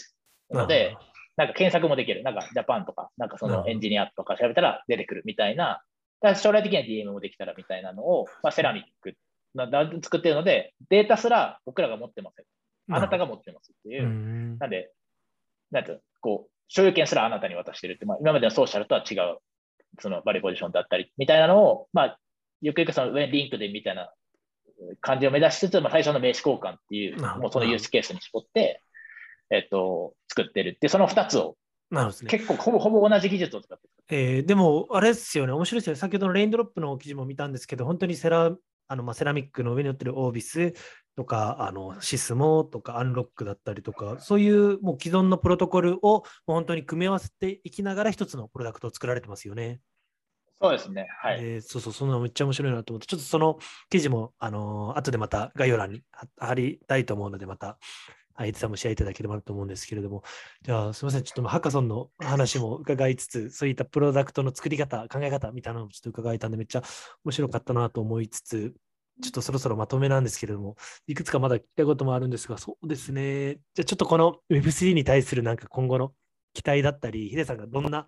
[0.51, 0.97] ので、
[1.37, 2.23] なんか検索もできる。
[2.23, 5.83] なんかジャパンとか、なんかそのエンジニアとか調べたら出てくるみたいな、
[6.21, 9.15] だ将来的には DM もできたらみたいなのを、まあ、セラミック
[9.55, 12.45] なだ作ってるので、データすら僕らが持ってますよ。
[12.91, 14.07] あなたが持ってますっていうう。
[14.07, 14.93] んなんで、
[15.71, 19.39] なんてこう、所有権すらあなたに渡してるって、まあ、今までのソーシャルとは違う、
[19.99, 22.18] そのバリポジションだったり、みたいなのを、まあ、
[22.61, 24.13] ゆくゆくその上にリンクでみたいな
[25.01, 28.83] 感じを目指しつつ、まあ、最初の名刺交換っていう、もうそのユースケースに絞って、
[29.51, 31.57] えっと、作ってるってその2つを、
[31.91, 32.31] なるほどね。
[32.31, 33.91] 結構ほぼほぼ同じ技術を使ってる。
[34.09, 35.99] えーでも、あれですよね、面白いですよね。
[35.99, 38.57] 先ほどのレインドロップの記事も見たんですけど、本当にセラ
[38.89, 40.73] あの、まあ、セラミックの上に乗ってるオービス
[41.17, 49.81] とか、あのシスモとかアンロックだったりとか、そういうもう既存のプロトコルをもう本当に組み合わせていきながら一つのプロダクトを作られてますよね。
[50.61, 51.07] そうですね。
[51.21, 51.39] はい。
[51.41, 53.59] えーそうそう、そんなのめっちゃ面白いなと思って、ちょっとその
[53.91, 57.79] 記事も、あのー後でまた概要欄に貼貼りたいと思うので、また、
[58.37, 60.22] はい、さんもシェアいただければと思うんですけれども、
[60.63, 66.83] じゃあ、すみません、ちょっとハッカソンの話も伺いつつ、そういったプロダクトの作り方、考え方みたいなのもちょっと伺えたんで、めっちゃ
[67.25, 68.75] 面白かったなと思いつつ、
[69.22, 70.76] ちょっとそろそろまとめなんですけれども、
[71.07, 73.54] いくつかまだ聞きたいこともあるんですが、そうですね。
[73.75, 76.13] じゃあちょっとこの Web3 に対するなんか今後の
[76.53, 78.07] 期待だったり、ヒデさんがどんな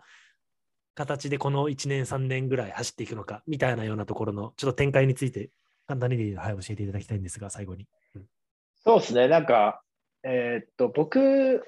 [0.95, 5.51] 形でこの1年、3年ぐらい走っていくのか、みたいなようなところのちょっと展開について、
[5.87, 7.87] 簡単にで、はい、教えていただきたいんですが、最後に。
[8.15, 8.27] うん、
[8.75, 9.83] そうですね、なんか、
[10.31, 11.63] えー、っと、僕、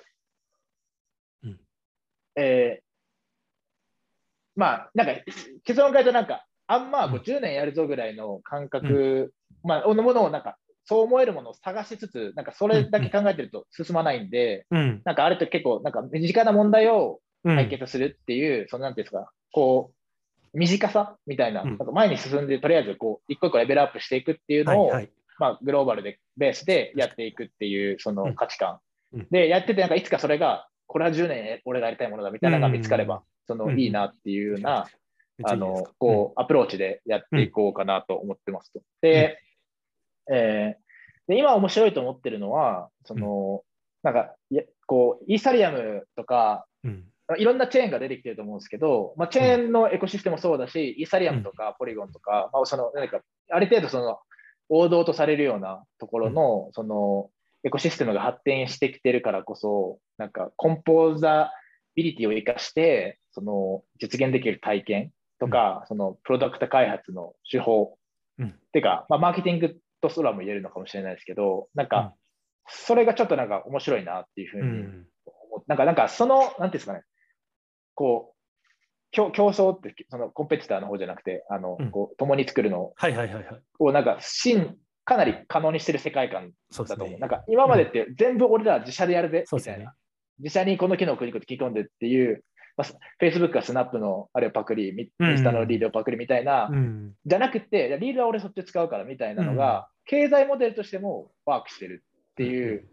[1.42, 1.58] うん、
[2.36, 2.82] えー、
[4.54, 5.14] まあ、なんか、
[5.64, 9.32] 結論から言うと、なんか、あんま10年やるぞぐらいの感覚、
[9.64, 19.92] うん、まあ、のものをなんか、そう思えるものを探しつつ、なんかそれだけ考えてると進まないんで、うん、なんかあると結構、なんか身近な問題を解決するっていう、うん、そのなんていうんですか、こ
[20.54, 25.10] う、短さみたいな、なんか前に進んで、とりあえずこう、一個一個レベルアップしていくっていうのを、はいはい、
[25.40, 28.78] まあ、グローバルで、ベースでやっていくっていう、その価値観。
[29.30, 34.86] で、やってて、なんかいつかそれが、これは10年俺がやりたいものだみたいなのが見つかれば、そのいいなっていうような、
[35.42, 38.82] あの、こう、アプローチでやっていこうかなと思ってますと。
[39.00, 39.38] で、
[40.30, 43.62] えー、で今面白いと思ってるのは、その、
[44.02, 44.34] なんか、
[44.86, 46.66] こう、イーサリアムとか、
[47.38, 54.18] いろんなチェーンが出てきてると思うんですけど、まあ、チェーンのエコシステムもそうだし、イーサリアムとかポリゴンとか、まあ、その何かある程度その
[54.70, 57.30] 王道とされるようなところのその
[57.64, 61.52] エコシステムが発展してきてるからこそ、なんかコンポーザ
[61.94, 67.98] ビリティを生かして、その実現できる体験とか、そのプロダクト開発の手法、
[68.38, 72.14] うん、っていうか、まあ、マーケティングとすらも言えるのかもしれないですけど、なんか、
[72.68, 75.06] それがちょっとなんか面白いなっていうふうに、うん、
[75.66, 77.02] なんか、なんかその、なんていうんですかね、
[77.94, 78.39] こう、
[79.10, 82.92] 競競争って、そのコンペティターの方じゃなくて、あの、うん、こう共に作るの。
[83.78, 87.08] を、なんか、真、かなり可能にしてる世界観だと思う。
[87.08, 89.84] うね、なんか、今までって全部俺ら自社でやるぜ、みたいな。
[89.86, 89.90] ね、
[90.38, 92.44] 自社にこの機能をクリック聞き込んでっていう、
[92.76, 92.88] まあ、
[93.22, 102.88] Facebook かスナップのあれをパクリ、インスタのリードをパクリみたいな、うん、じゃなくて、リードは俺そっち使うからみたいなのが、経済モデルとしてもワークしてるっていう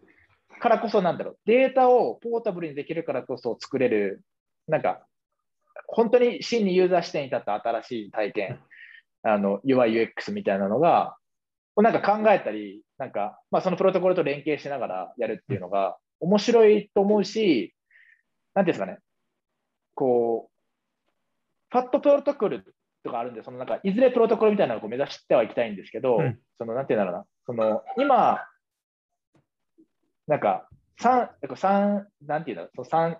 [0.60, 4.22] からこそなんだろう、データをポータブルにできるからこそ作れる、
[4.68, 5.06] なんか
[5.88, 8.60] 本当に真にユーザー視点に立った新しい体験、
[9.24, 11.18] あの UI、UX みたいなのが、
[11.76, 17.76] なんか考えたり、なんか、まあ、そのプロトコルと連携しながらやるっていうのが面白いと思うし、
[18.56, 18.99] なんていうんですかね、
[19.94, 20.58] こう、
[21.70, 22.64] ファットプロトコル
[23.04, 28.44] とかあるんで、そのなんかいずれプロトコルみたいなのを目指してはいきたいんですけど、うん、そのなんていうんだろうな、その今、
[30.28, 30.68] なんか
[31.02, 33.18] 3、3なんていうんだろう、その3、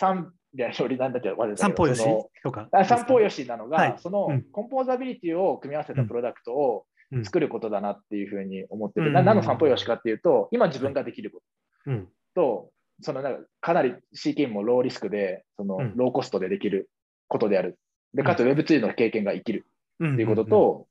[0.00, 2.02] 3いや、勝利なんだけど、散歩よし？
[2.42, 2.68] とか？
[2.84, 6.86] 散歩よしなのが、はい、そのコンポーザビリティを組み合わせたプロダクトを
[7.24, 11.42] 作ることだなっていうふうに思ってて、うん、何の散歩よしかっていうと、今自分ができるこ
[11.84, 11.90] と
[12.34, 16.88] と、うん、そのなんかかなり CK もローリスクで、そのローコストでできる
[17.28, 17.78] ことである。
[18.14, 19.66] で、かつ Web2 の経験が生きる
[20.02, 20.86] っていうことと、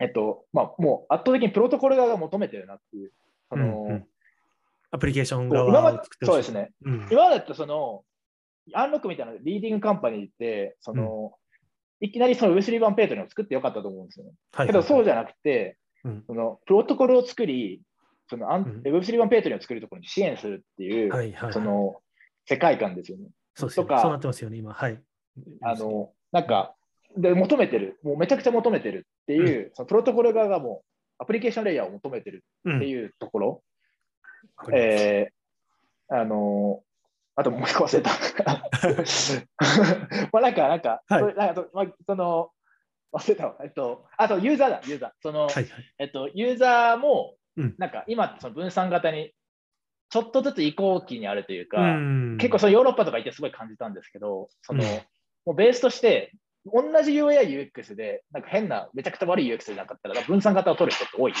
[0.00, 3.12] えっと、まあ、もう圧倒的にプロトコル側が求めてるなっていう。
[3.48, 4.02] その、
[4.90, 6.70] アプリケーション側そうですね。
[7.10, 8.02] 今までってその、
[8.74, 11.32] Unlock みたいなリーディングカンパニーって、その、
[12.00, 14.32] うん、いきなりその Web3 版ペイトリを作ってよかったと思うんですよね。
[14.66, 17.82] けどそうじゃなくて、うん、そのプロトコルを作り、
[18.28, 21.96] そのアン、うん、Web3 版ペイトリを作るところに支援するっていう、はいはいはい、その
[22.46, 23.28] 世界観ですよね。
[23.54, 23.86] そうですね。
[23.88, 24.72] そうなってますよね、今。
[24.72, 25.00] はい。
[25.62, 26.74] あの、なんか、
[27.16, 33.62] で、求めてる、もうめちゃくちゃ求めてるっていう、そのプロトコル側がもうアプリケーションレイヤーを求めてるっていうところ、
[34.72, 36.82] えー、あの、
[37.36, 38.10] あともう一個忘れた。
[40.32, 42.50] まあなんか、なんか、はい、そなんかまあ、その、
[43.12, 43.56] 忘れたわ。
[43.62, 45.10] えっと、あとユーザーだ、ユーザー。
[45.20, 45.66] その、はいはい、
[45.98, 47.36] えっと、ユーザーも、
[47.78, 49.32] なんか今、その分散型に
[50.10, 56.32] ちょっとずつ移行期にあるというか、う結構そのヨーロッパとか行ってすごい感じたんですけど、その、うん、もうベースとして、
[56.64, 61.34] 同じ UI、UX で、なんか変な、めちゃくちゃ悪い UX でなかったら、分散型を取る人って多い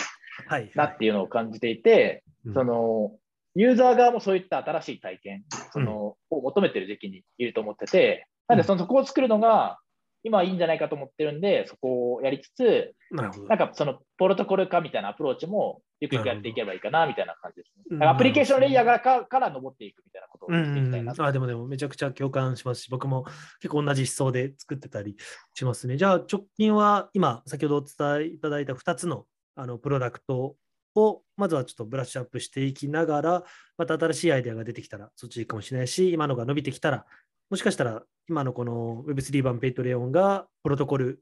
[0.74, 2.22] なっていうのを感じていて、はいはい、
[2.54, 3.12] その、
[3.56, 9.78] ユーザー側もそういった新しい体験その、を求めてる時期にいると思ってて、なんでそのそこを作るのが
[10.22, 18.06] 今はいいんじゃないかと思ってるんで、そこをやりつつ、ななんかそのプロトコル化みたいなアプローチもゆくゆくやっていけばいいかなみたいな感じですね。
[18.06, 23.24] アプリケーションレイヤーからかから登っていくみたいなことをしていきたいな、あでもでもめちゃくちゃ共感しますし、僕も
[23.60, 25.16] 結構同じ思想で作ってたり
[25.54, 25.96] しますね。
[25.96, 30.56] じゃあ直近は今、先ほどお伝えいただいた2つのあのプロダクト
[30.96, 33.44] をまずはちょっとブラッシュアップしていきながら、
[33.78, 37.06] また新しいアイデアが出てきたらそっちいいかもしれないし、今のが伸びてきたら、
[37.50, 41.20] もしかしたら今のこの Web3 版 Patreon がプロトコル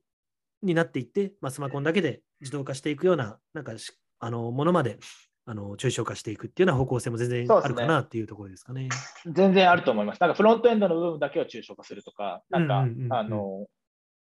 [0.62, 3.72] になっていって、まあ、スマコンだけで自動化していくような、なんか
[4.20, 4.98] あのものまで
[5.46, 8.88] あの抽象化していくっていうような方向性も全然あるかなっていうところですかね。
[9.26, 10.20] 全然あると思います。
[10.20, 12.86] なんかフロントエンドの部分だけを抽象化するとか、なんか、
[13.18, 13.66] あの、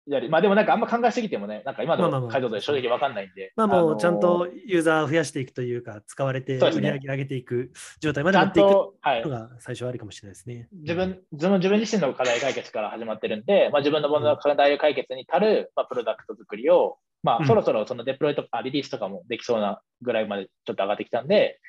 [0.07, 3.51] やりまあでもなんかあんま考えすぎてもね、なんか今の解像度で正直わかんないんで。
[3.55, 8.93] まあものうちゃんとユーザーを増やしていくというか、使われて売り上げ上げていく状態まで持っていくの。
[9.29, 10.69] が最初はあるかもしれないですね。
[10.71, 21.59] 自分、自分自分自身の課題解決から始まってるんで、まあ、自分の問題の課題解決に足る、まあ、プロダクト作りを、まあ、うんそろそろそのデプロイとか、リリースとかもできそうなぐらいまでちょっと上がってきたんで、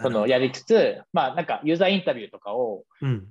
[0.00, 3.26] そのやりつつ、まあ、なんかユーザーインタビューとかをうん。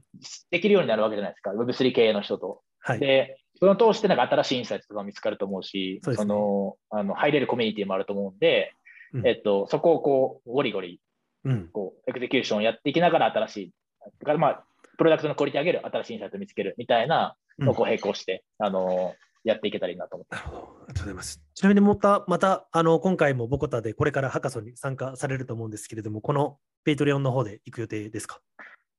[0.49, 2.61] できるようになるわけじゃないですか、Web3 経営の人と。
[2.79, 2.99] はい。
[2.99, 8.73] で、その通してなんか新しいインサイトとかも見つかると思うし、そねのあの入れるコミュニティもあると思うんで、
[9.13, 10.99] うんえっと、そこをこうゴリゴリ
[11.45, 11.69] うん。
[11.71, 13.71] こうエクゼキューションをやっていきながら新しい、
[14.19, 14.63] だからまあ、
[14.97, 19.15] プロダクトのクオリティ上げる、新しいインサイトを見つけるみたいなのをこう並行して、あの
[19.45, 20.35] やっていけたらいいなと思って。
[20.35, 20.57] なるほど。
[20.57, 21.41] ありがとうございます。
[21.53, 28.41] ちなみにまた、また、あの、今回もボゴタでこれからハッカソンに参加されると思うんですけれども、この Patreon の方で行く予定ですか？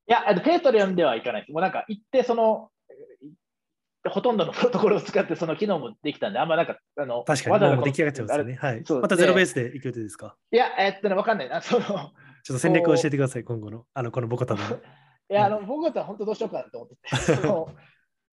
[0.08, 1.52] いや、 Patreon ではいかないです。
[1.52, 2.70] もうなんか行って、その、
[4.10, 8.54] ほとんどのプロトコルを使ってその機能もできたんで、あんまなんか、あの、確かに、わざわざ出来上がっちゃうんですよね。
[8.54, 8.84] はい。
[9.00, 10.36] またゼロベースで行く予定ですか？
[10.52, 11.60] いや、えっとね、わかんないな。
[11.62, 12.02] その、ちょっ
[12.46, 14.60] と戦略を教えてください、今後の、あの、このボゴタの。
[14.60, 17.68] いや、あの、僕だったら本当どうしようかなと思ってて、 その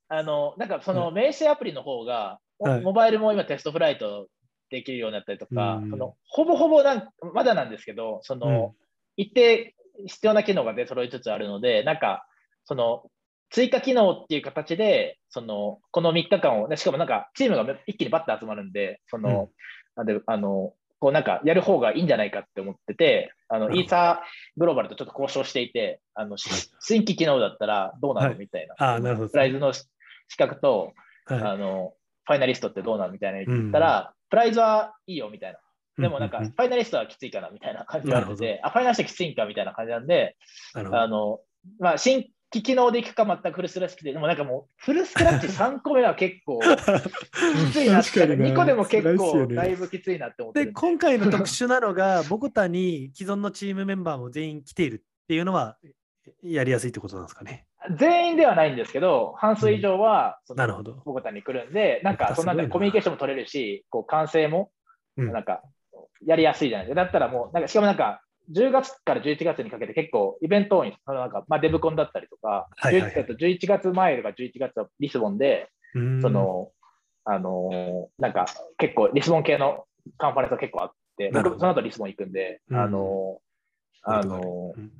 [0.08, 2.82] あの、なんかその名刺アプリの方が、はい。
[2.82, 4.28] モバイルも今テストフライト
[4.70, 5.90] できるようになったりとか、うん。
[5.90, 8.76] そのほぼほぼなんまだなんですけど、その、
[9.18, 9.76] 一定
[10.06, 12.28] 必要な機能が出揃いつつあるので、なんか、
[12.66, 13.10] その、
[13.56, 19.48] 追加機能っていう形で、その、この3日間を、ね、しかもなんか、チームが一気にバッと集まるんで、その、
[19.96, 26.50] なんで、あの、こうなんか、やる方がいいんじゃないかって思ってて、あの、イーサーグローバルとちょっと交渉していて、あの、し
[26.82, 28.32] 新規機能だったらどうなはい。
[28.32, 28.76] のみたいな。
[28.78, 29.30] ああ、なるほど。
[29.30, 29.86] プライズの資
[30.38, 30.92] 格と、
[31.26, 31.40] はい。
[31.42, 31.94] あの、
[32.26, 33.14] ファイナリストってどうなの？
[33.14, 35.60] みたいな言ったら、プライズはいいよみたいな。
[35.98, 40.36] でもなんか、ううファイナリストはきついかなみたいな感じがあっなるて、あ、ファイナリストきついんかみたいな感じなんで、
[40.74, 41.40] あの、
[41.80, 42.26] まあ、新
[42.56, 50.72] 規機能でいくか全くフルスクラッチで、でもなんかもう、フルスクラッチ3個目は結構きついなって、確かにな2個でも結構だいぶきついなって思ってるで。
[50.72, 55.78] 今回の特殊なのが、ボコタに既存のチームメンバーも全員来ているっていうのは、
[56.42, 57.66] やりやすいってことなんですかね。
[58.00, 61.02] 全員ではないんですけど、半数以上は、そのなるほど。
[61.04, 64.72] ボゴタに来るんで、なんか、そんなコミュニケーションも取れるし、こう、完成も、
[65.18, 65.62] うんなんか、
[66.26, 67.04] やりやすいじゃないですか。
[67.04, 71.02] だったらもう、なんか、しかもなんか、10月から11月にかけて結構イベント多いんです。
[71.06, 73.12] そのなんか、まあ、デブコンだったりとか、はいはいはい。
[73.12, 75.70] 11えっと11月前とか11月はリスボンで、
[76.22, 76.72] その、
[77.24, 78.46] あのーなんか、
[78.78, 79.86] 結構、リスボン系の
[80.18, 82.78] カンファレンスが結構あって、その後リスボン行くんで、うん。
[82.78, 84.92] あのーあのーうん。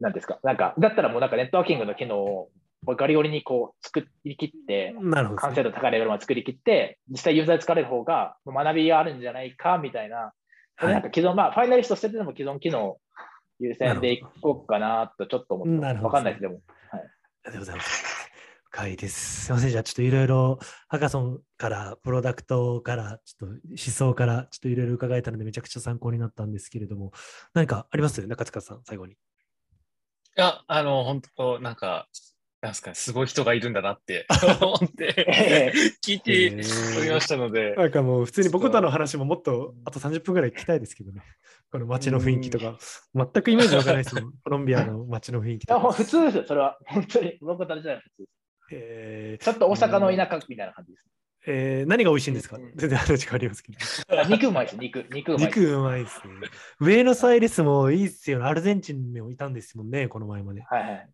[0.00, 2.50] なんですか、なんか、だったらもうなんかネットワーキングの機能を
[2.86, 4.94] ガリゴリにこう作りきって。
[5.36, 10.32] 完成度高いレベルまで作りきって、実際ユーザーで使われる方が学びがあるんじゃないかみたいな、
[10.80, 12.98] これなんか既存、まあ、ファイナリスト捨ててでも既存機能
[13.58, 15.82] 優先でいこうかなとちょっと思ってます。
[15.82, 16.60] なるほどわかんないです、でも。
[16.92, 17.02] あり
[17.46, 18.30] がとうございます。
[18.70, 19.46] 深いです。
[19.46, 19.70] すみません。
[19.70, 27.12] じゃあ、ちょっといろいろ、ハカソンから、プロダクトから、ちょっと思想から、ちょっといろいろ伺えたので、めちゃくちゃ参考になったんですけれども、
[27.54, 28.24] 何かあります？
[28.26, 29.14] 中塚さん、最後に。
[29.14, 29.16] い
[30.36, 32.06] や、あの、本当なんか、
[32.60, 34.26] なんすかね、すごい人がいるんだなって
[34.60, 35.72] 思ってえ
[36.04, 36.32] 聞いて
[36.98, 41.22] おりましたので、なんかもう、普通にボコタの話ももっと、あと30分ぐらい聞きたいですけどね。
[41.70, 42.76] この街の雰囲気とか、
[43.14, 44.32] 全くイメージわかんないですもん。
[44.42, 45.92] コロンビアの街の雰囲気とか。
[45.92, 46.78] 普通ですよ、それは。
[46.86, 47.38] 本当に。
[47.40, 48.30] 僕たちじゃない普通です。
[48.72, 51.06] えーちょっと大阪の田舎みたいな感じです。
[51.46, 52.56] えー何が美味しいんですか？
[52.56, 53.78] うん全然話変わりますけど。
[54.20, 55.06] あ肉うまいです、肉。
[55.12, 55.58] 肉うまいです。
[55.60, 56.32] 肉うまいですね。
[56.80, 58.46] 上のサイレスもいいっすよね。
[58.46, 60.62] アルゼンチンにもいたんですもんね、この前まで。
[60.62, 61.08] はいはい。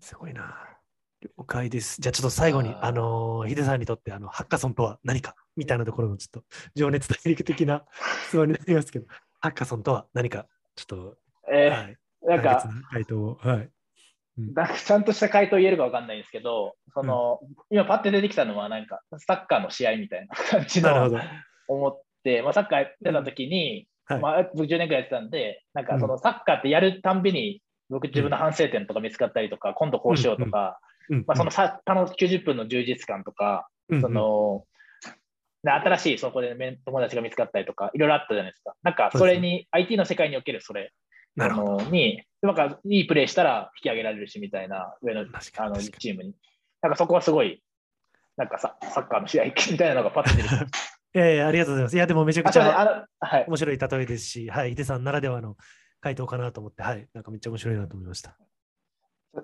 [0.00, 0.78] すごいな。
[1.20, 2.00] 了解です。
[2.00, 6.44] じゃあちょっと最後に、あーあのーヒデさんにとって、あの、ハッカソンとは何かみたいなところのちょっと
[6.74, 7.84] 情熱大陸的な
[8.28, 9.06] 質問になりますけど、
[9.40, 10.46] ハッカソンとは何か、
[10.76, 11.18] ちょっと、
[11.52, 13.34] えはい、ー、なんか回答を。
[13.40, 13.70] はい。
[14.38, 17.40] なんかちゃんとした回答言えるかわかんないんですけど、その、
[17.70, 21.20] 今パッて出てきたのはなんかサッカーの試合みたいな感じの。
[21.66, 34.64] 思って、まあ、サッカーやってた時に、はいまあ、僕10年くらいやってたんで、なんかそのサッカーってやるたんびに、僕自分の反省点とか見つかったりとか、今度こうしようとか、うんまあ、そのさ楽し90分の充実感とか、うんその、
[35.62, 38.74] で新しいそこでめ友達が見つかったりとか、いろいろあったじゃないですか。
[38.82, 40.92] なんかそれに、IT の世界におけるそれ
[41.38, 41.84] なるほど。
[41.90, 46.34] に、なんかいいプレーしたら引き上げられるしみたいな上の確かあのチームに。
[46.82, 47.62] なんかそこはすごい、
[48.36, 50.68] なんかさサッカーの試合みたいなのがパッと出てきましに。
[51.14, 51.96] いやいや、ありがとうございます。
[51.96, 53.06] いや、でもめちゃくちゃ。
[53.46, 55.56] 面白い例えですし、はい、ヒデさんならではの
[56.00, 58.36] 回答かなと思って、はい、なんかめっちゃ面白いなと思いました。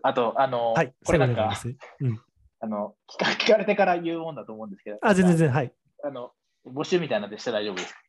[0.02, 1.52] あと、あの、はい、これなんか。
[2.00, 2.18] うん。
[2.60, 5.72] あの聞か聞かれてから言うもんだと思うんですけど、あ、全然全然、はい。
[6.02, 6.32] あの、
[6.66, 8.00] 募集みたいなのでして大丈夫ですか？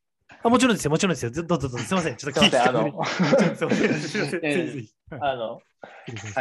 [0.44, 1.32] あもちろんですよ、もちろんですよ。
[1.32, 1.86] ずどうぞどうぞ。
[1.86, 2.16] すみません。
[2.16, 2.80] ちょっと聞いてあの
[5.22, 5.60] あの、は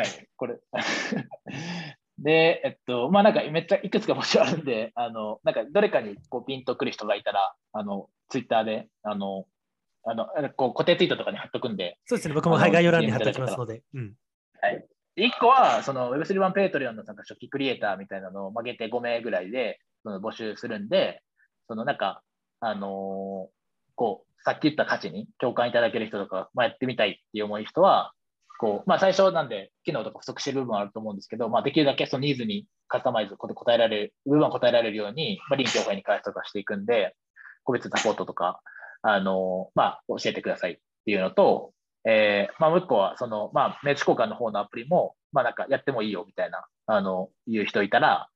[0.03, 0.59] い、これ。
[2.19, 9.47] で、えっと、まあなんかめっちゃいくつか募集あるんで、あの、なんかどれかにこうピンとくる人がいたら、あの、ツイッターで、あの、
[10.05, 10.27] あの、
[10.57, 12.35] こう固定ツイートとかに貼っとくんで、そうですね。
[12.35, 13.83] 僕もあのはい概要欄に貼っておきますので。
[13.95, 14.15] うん。
[15.17, 21.23] で一個は、その Web3 ペイトリオンのなんか初期クリエイターみたいなのを曲げて5名ぐらいでその募集するんで、
[21.69, 22.23] そのなんか、
[22.61, 23.55] あのー
[23.97, 28.13] こう、さっき言った価値に共感いただける人とか、まあ、やってみたいっていう思い人は、
[28.59, 37.15] こう、まあ最初なんで、機能とか不足してる部分はあると思うんですけど、まあできるだけそのニーズにカスタマイズ、こう答えられる、部分は答えられるように、まあ臨機応変に開発とかしていくんで、
[37.65, 38.61] 個別サポートとか、
[39.07, 41.73] あのまあ教えてくださいっていうのと、
[42.07, 48.29] えーまあ、もう一個は、その、まあ、名刺交換の方のアプリも、まあ、なんかやってもいいよみたいな、あの、いう人いたら、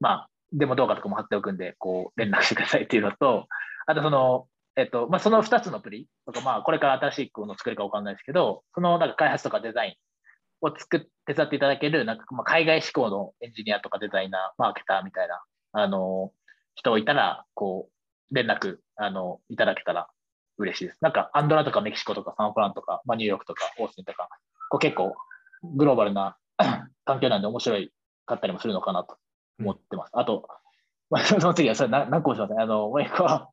[0.00, 3.46] まあ、デモ動画とかも貼っておくんで、こう、連絡してくださいっていうのと、
[3.86, 15.42] あとその、えっと、まあ、その2つのアプリとか、まあ、これから新しいものを作るかわかんないですけど、その、なんか開発とかデザインを作っ手伝っていただける、なんか、まあ、海外志向のエンジニアとかデザイナー、マーケターみたいな、
[15.72, 16.32] あの、
[16.74, 17.92] 人いたら、こう、
[18.30, 20.08] 連絡、あの、いただけたら
[20.58, 20.98] 嬉しいです。
[21.00, 24.28] なんか、アンドラとかメキシコとかサンフランとか、まあ、ニューヨークとかオースティンとか、
[24.70, 25.14] こう結構
[25.62, 26.36] グローバルな
[27.04, 27.92] 環境なんで面白い
[28.26, 29.16] かったりもするのかなと
[29.58, 30.10] 思ってます。
[30.14, 30.46] あと、
[31.10, 32.60] まあ、 その次は、それ何何個もしません。
[32.60, 33.50] あの、もう一個は、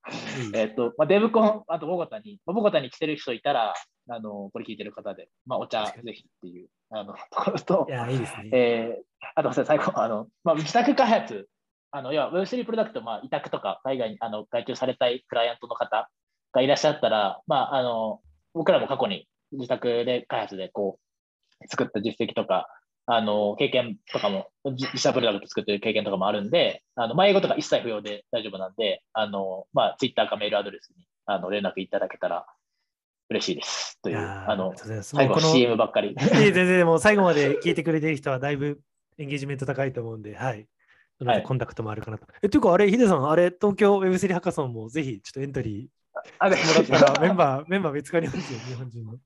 [0.53, 3.73] えっ、と、まあ、デブコン、あとボゴタに、まあボゴタに来てる人いたら、
[4.09, 8.49] あの、これ聞いてる方で、まあ、お茶ぜひっていう、あの、ところとい、や、いいですね。
[8.53, 11.49] えー、あと最後、あの、まあ、自宅開発、
[11.91, 16.09] あの、要は Web3 プロダクト、まあ、委託とか海外にあの外注されたいクライアントの方
[16.53, 18.22] がいらっしゃったら、まあ、あの、
[18.53, 20.99] 僕らも過去に自宅で開発でこ
[21.61, 22.68] う、作った実績とか、
[23.05, 32.45] あの、経験とかも、自自社プロダクト作ってる経験とかもあるんで、あの、まあ、英語とか一切不要で大丈夫なんで、あの、まあ、Twitter かメールアドレスに、あの、連絡いただけたら
[33.30, 33.97] 嬉しいです。
[34.01, 36.15] という、いあの最後 CM ばっかり。
[36.18, 38.81] 全然もう最後まで聞いてくれてる人はだいぶ
[39.18, 40.68] エンゲージメント高いと思うんで、はい。
[41.19, 42.27] なのはいでコンタクトもあるかなと。
[42.41, 49.18] え、というか、あれ、ヒデさん、あれ、東京 Web3 ハッカソンもぜひちょっとエントリーしてもらったら、 メンバー、メンバー見つかりますよ、日本人の。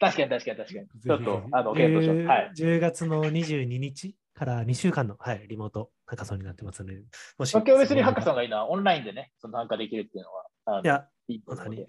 [0.00, 0.86] 確かに確かに確かに。
[1.00, 2.26] ちょっとあの、検討します。
[2.26, 2.52] はい。
[2.56, 7.02] 10月の22日から2週間の、はい、リモートハッカソンになってますので、
[7.38, 11.06] もし東京 Web3 ハッカソンンがいいのはオンラインでね、その参加できるっていうのは、いや、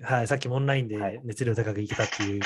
[0.04, 2.42] はい、さっきもオンラインではい熱量高くいけたっていう、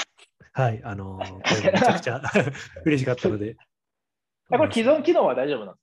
[0.52, 1.20] はい、あの
[1.64, 2.22] めちゃくちゃ
[2.86, 3.56] 嬉しかったので。
[4.52, 5.82] えこれ既存機能は大丈夫なんで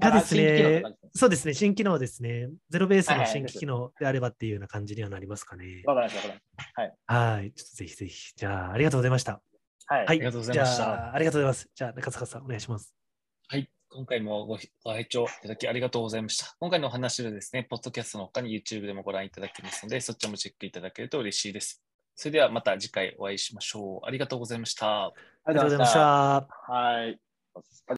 [0.00, 0.82] がですね
[1.12, 2.48] そうですね、新機能ですね。
[2.68, 5.82] ゼロベースはいはいの新規機能であればっていうような感じにはなりますかね。
[5.84, 7.52] わかりました、わかりましはい。
[7.52, 8.32] ちょっとぜひぜひ。
[8.36, 9.42] じゃあ、ありがとうございました。
[9.88, 9.94] た。
[9.94, 10.06] はい。
[10.06, 10.18] はい。
[10.18, 11.68] りがとうございましたあ、ありがとうございます。
[11.74, 12.94] じゃあ、中坂さん、お願いします。
[13.48, 13.68] はい。
[13.92, 16.54] 今回もごご拝聴いただきありがとうございました。
[16.60, 21.82] 今回のお話はですね、ポッドキャストの他に YouTube でもご覧いただけますので、そちらもチェックいただけると嬉しいです。
[22.14, 24.06] それではまた次回お会いしましょう。
[24.06, 25.06] ありがとうございました。
[25.06, 25.12] あ
[25.44, 25.92] ありがとうございまし。
[25.92, 26.00] た。
[26.00, 27.18] はい。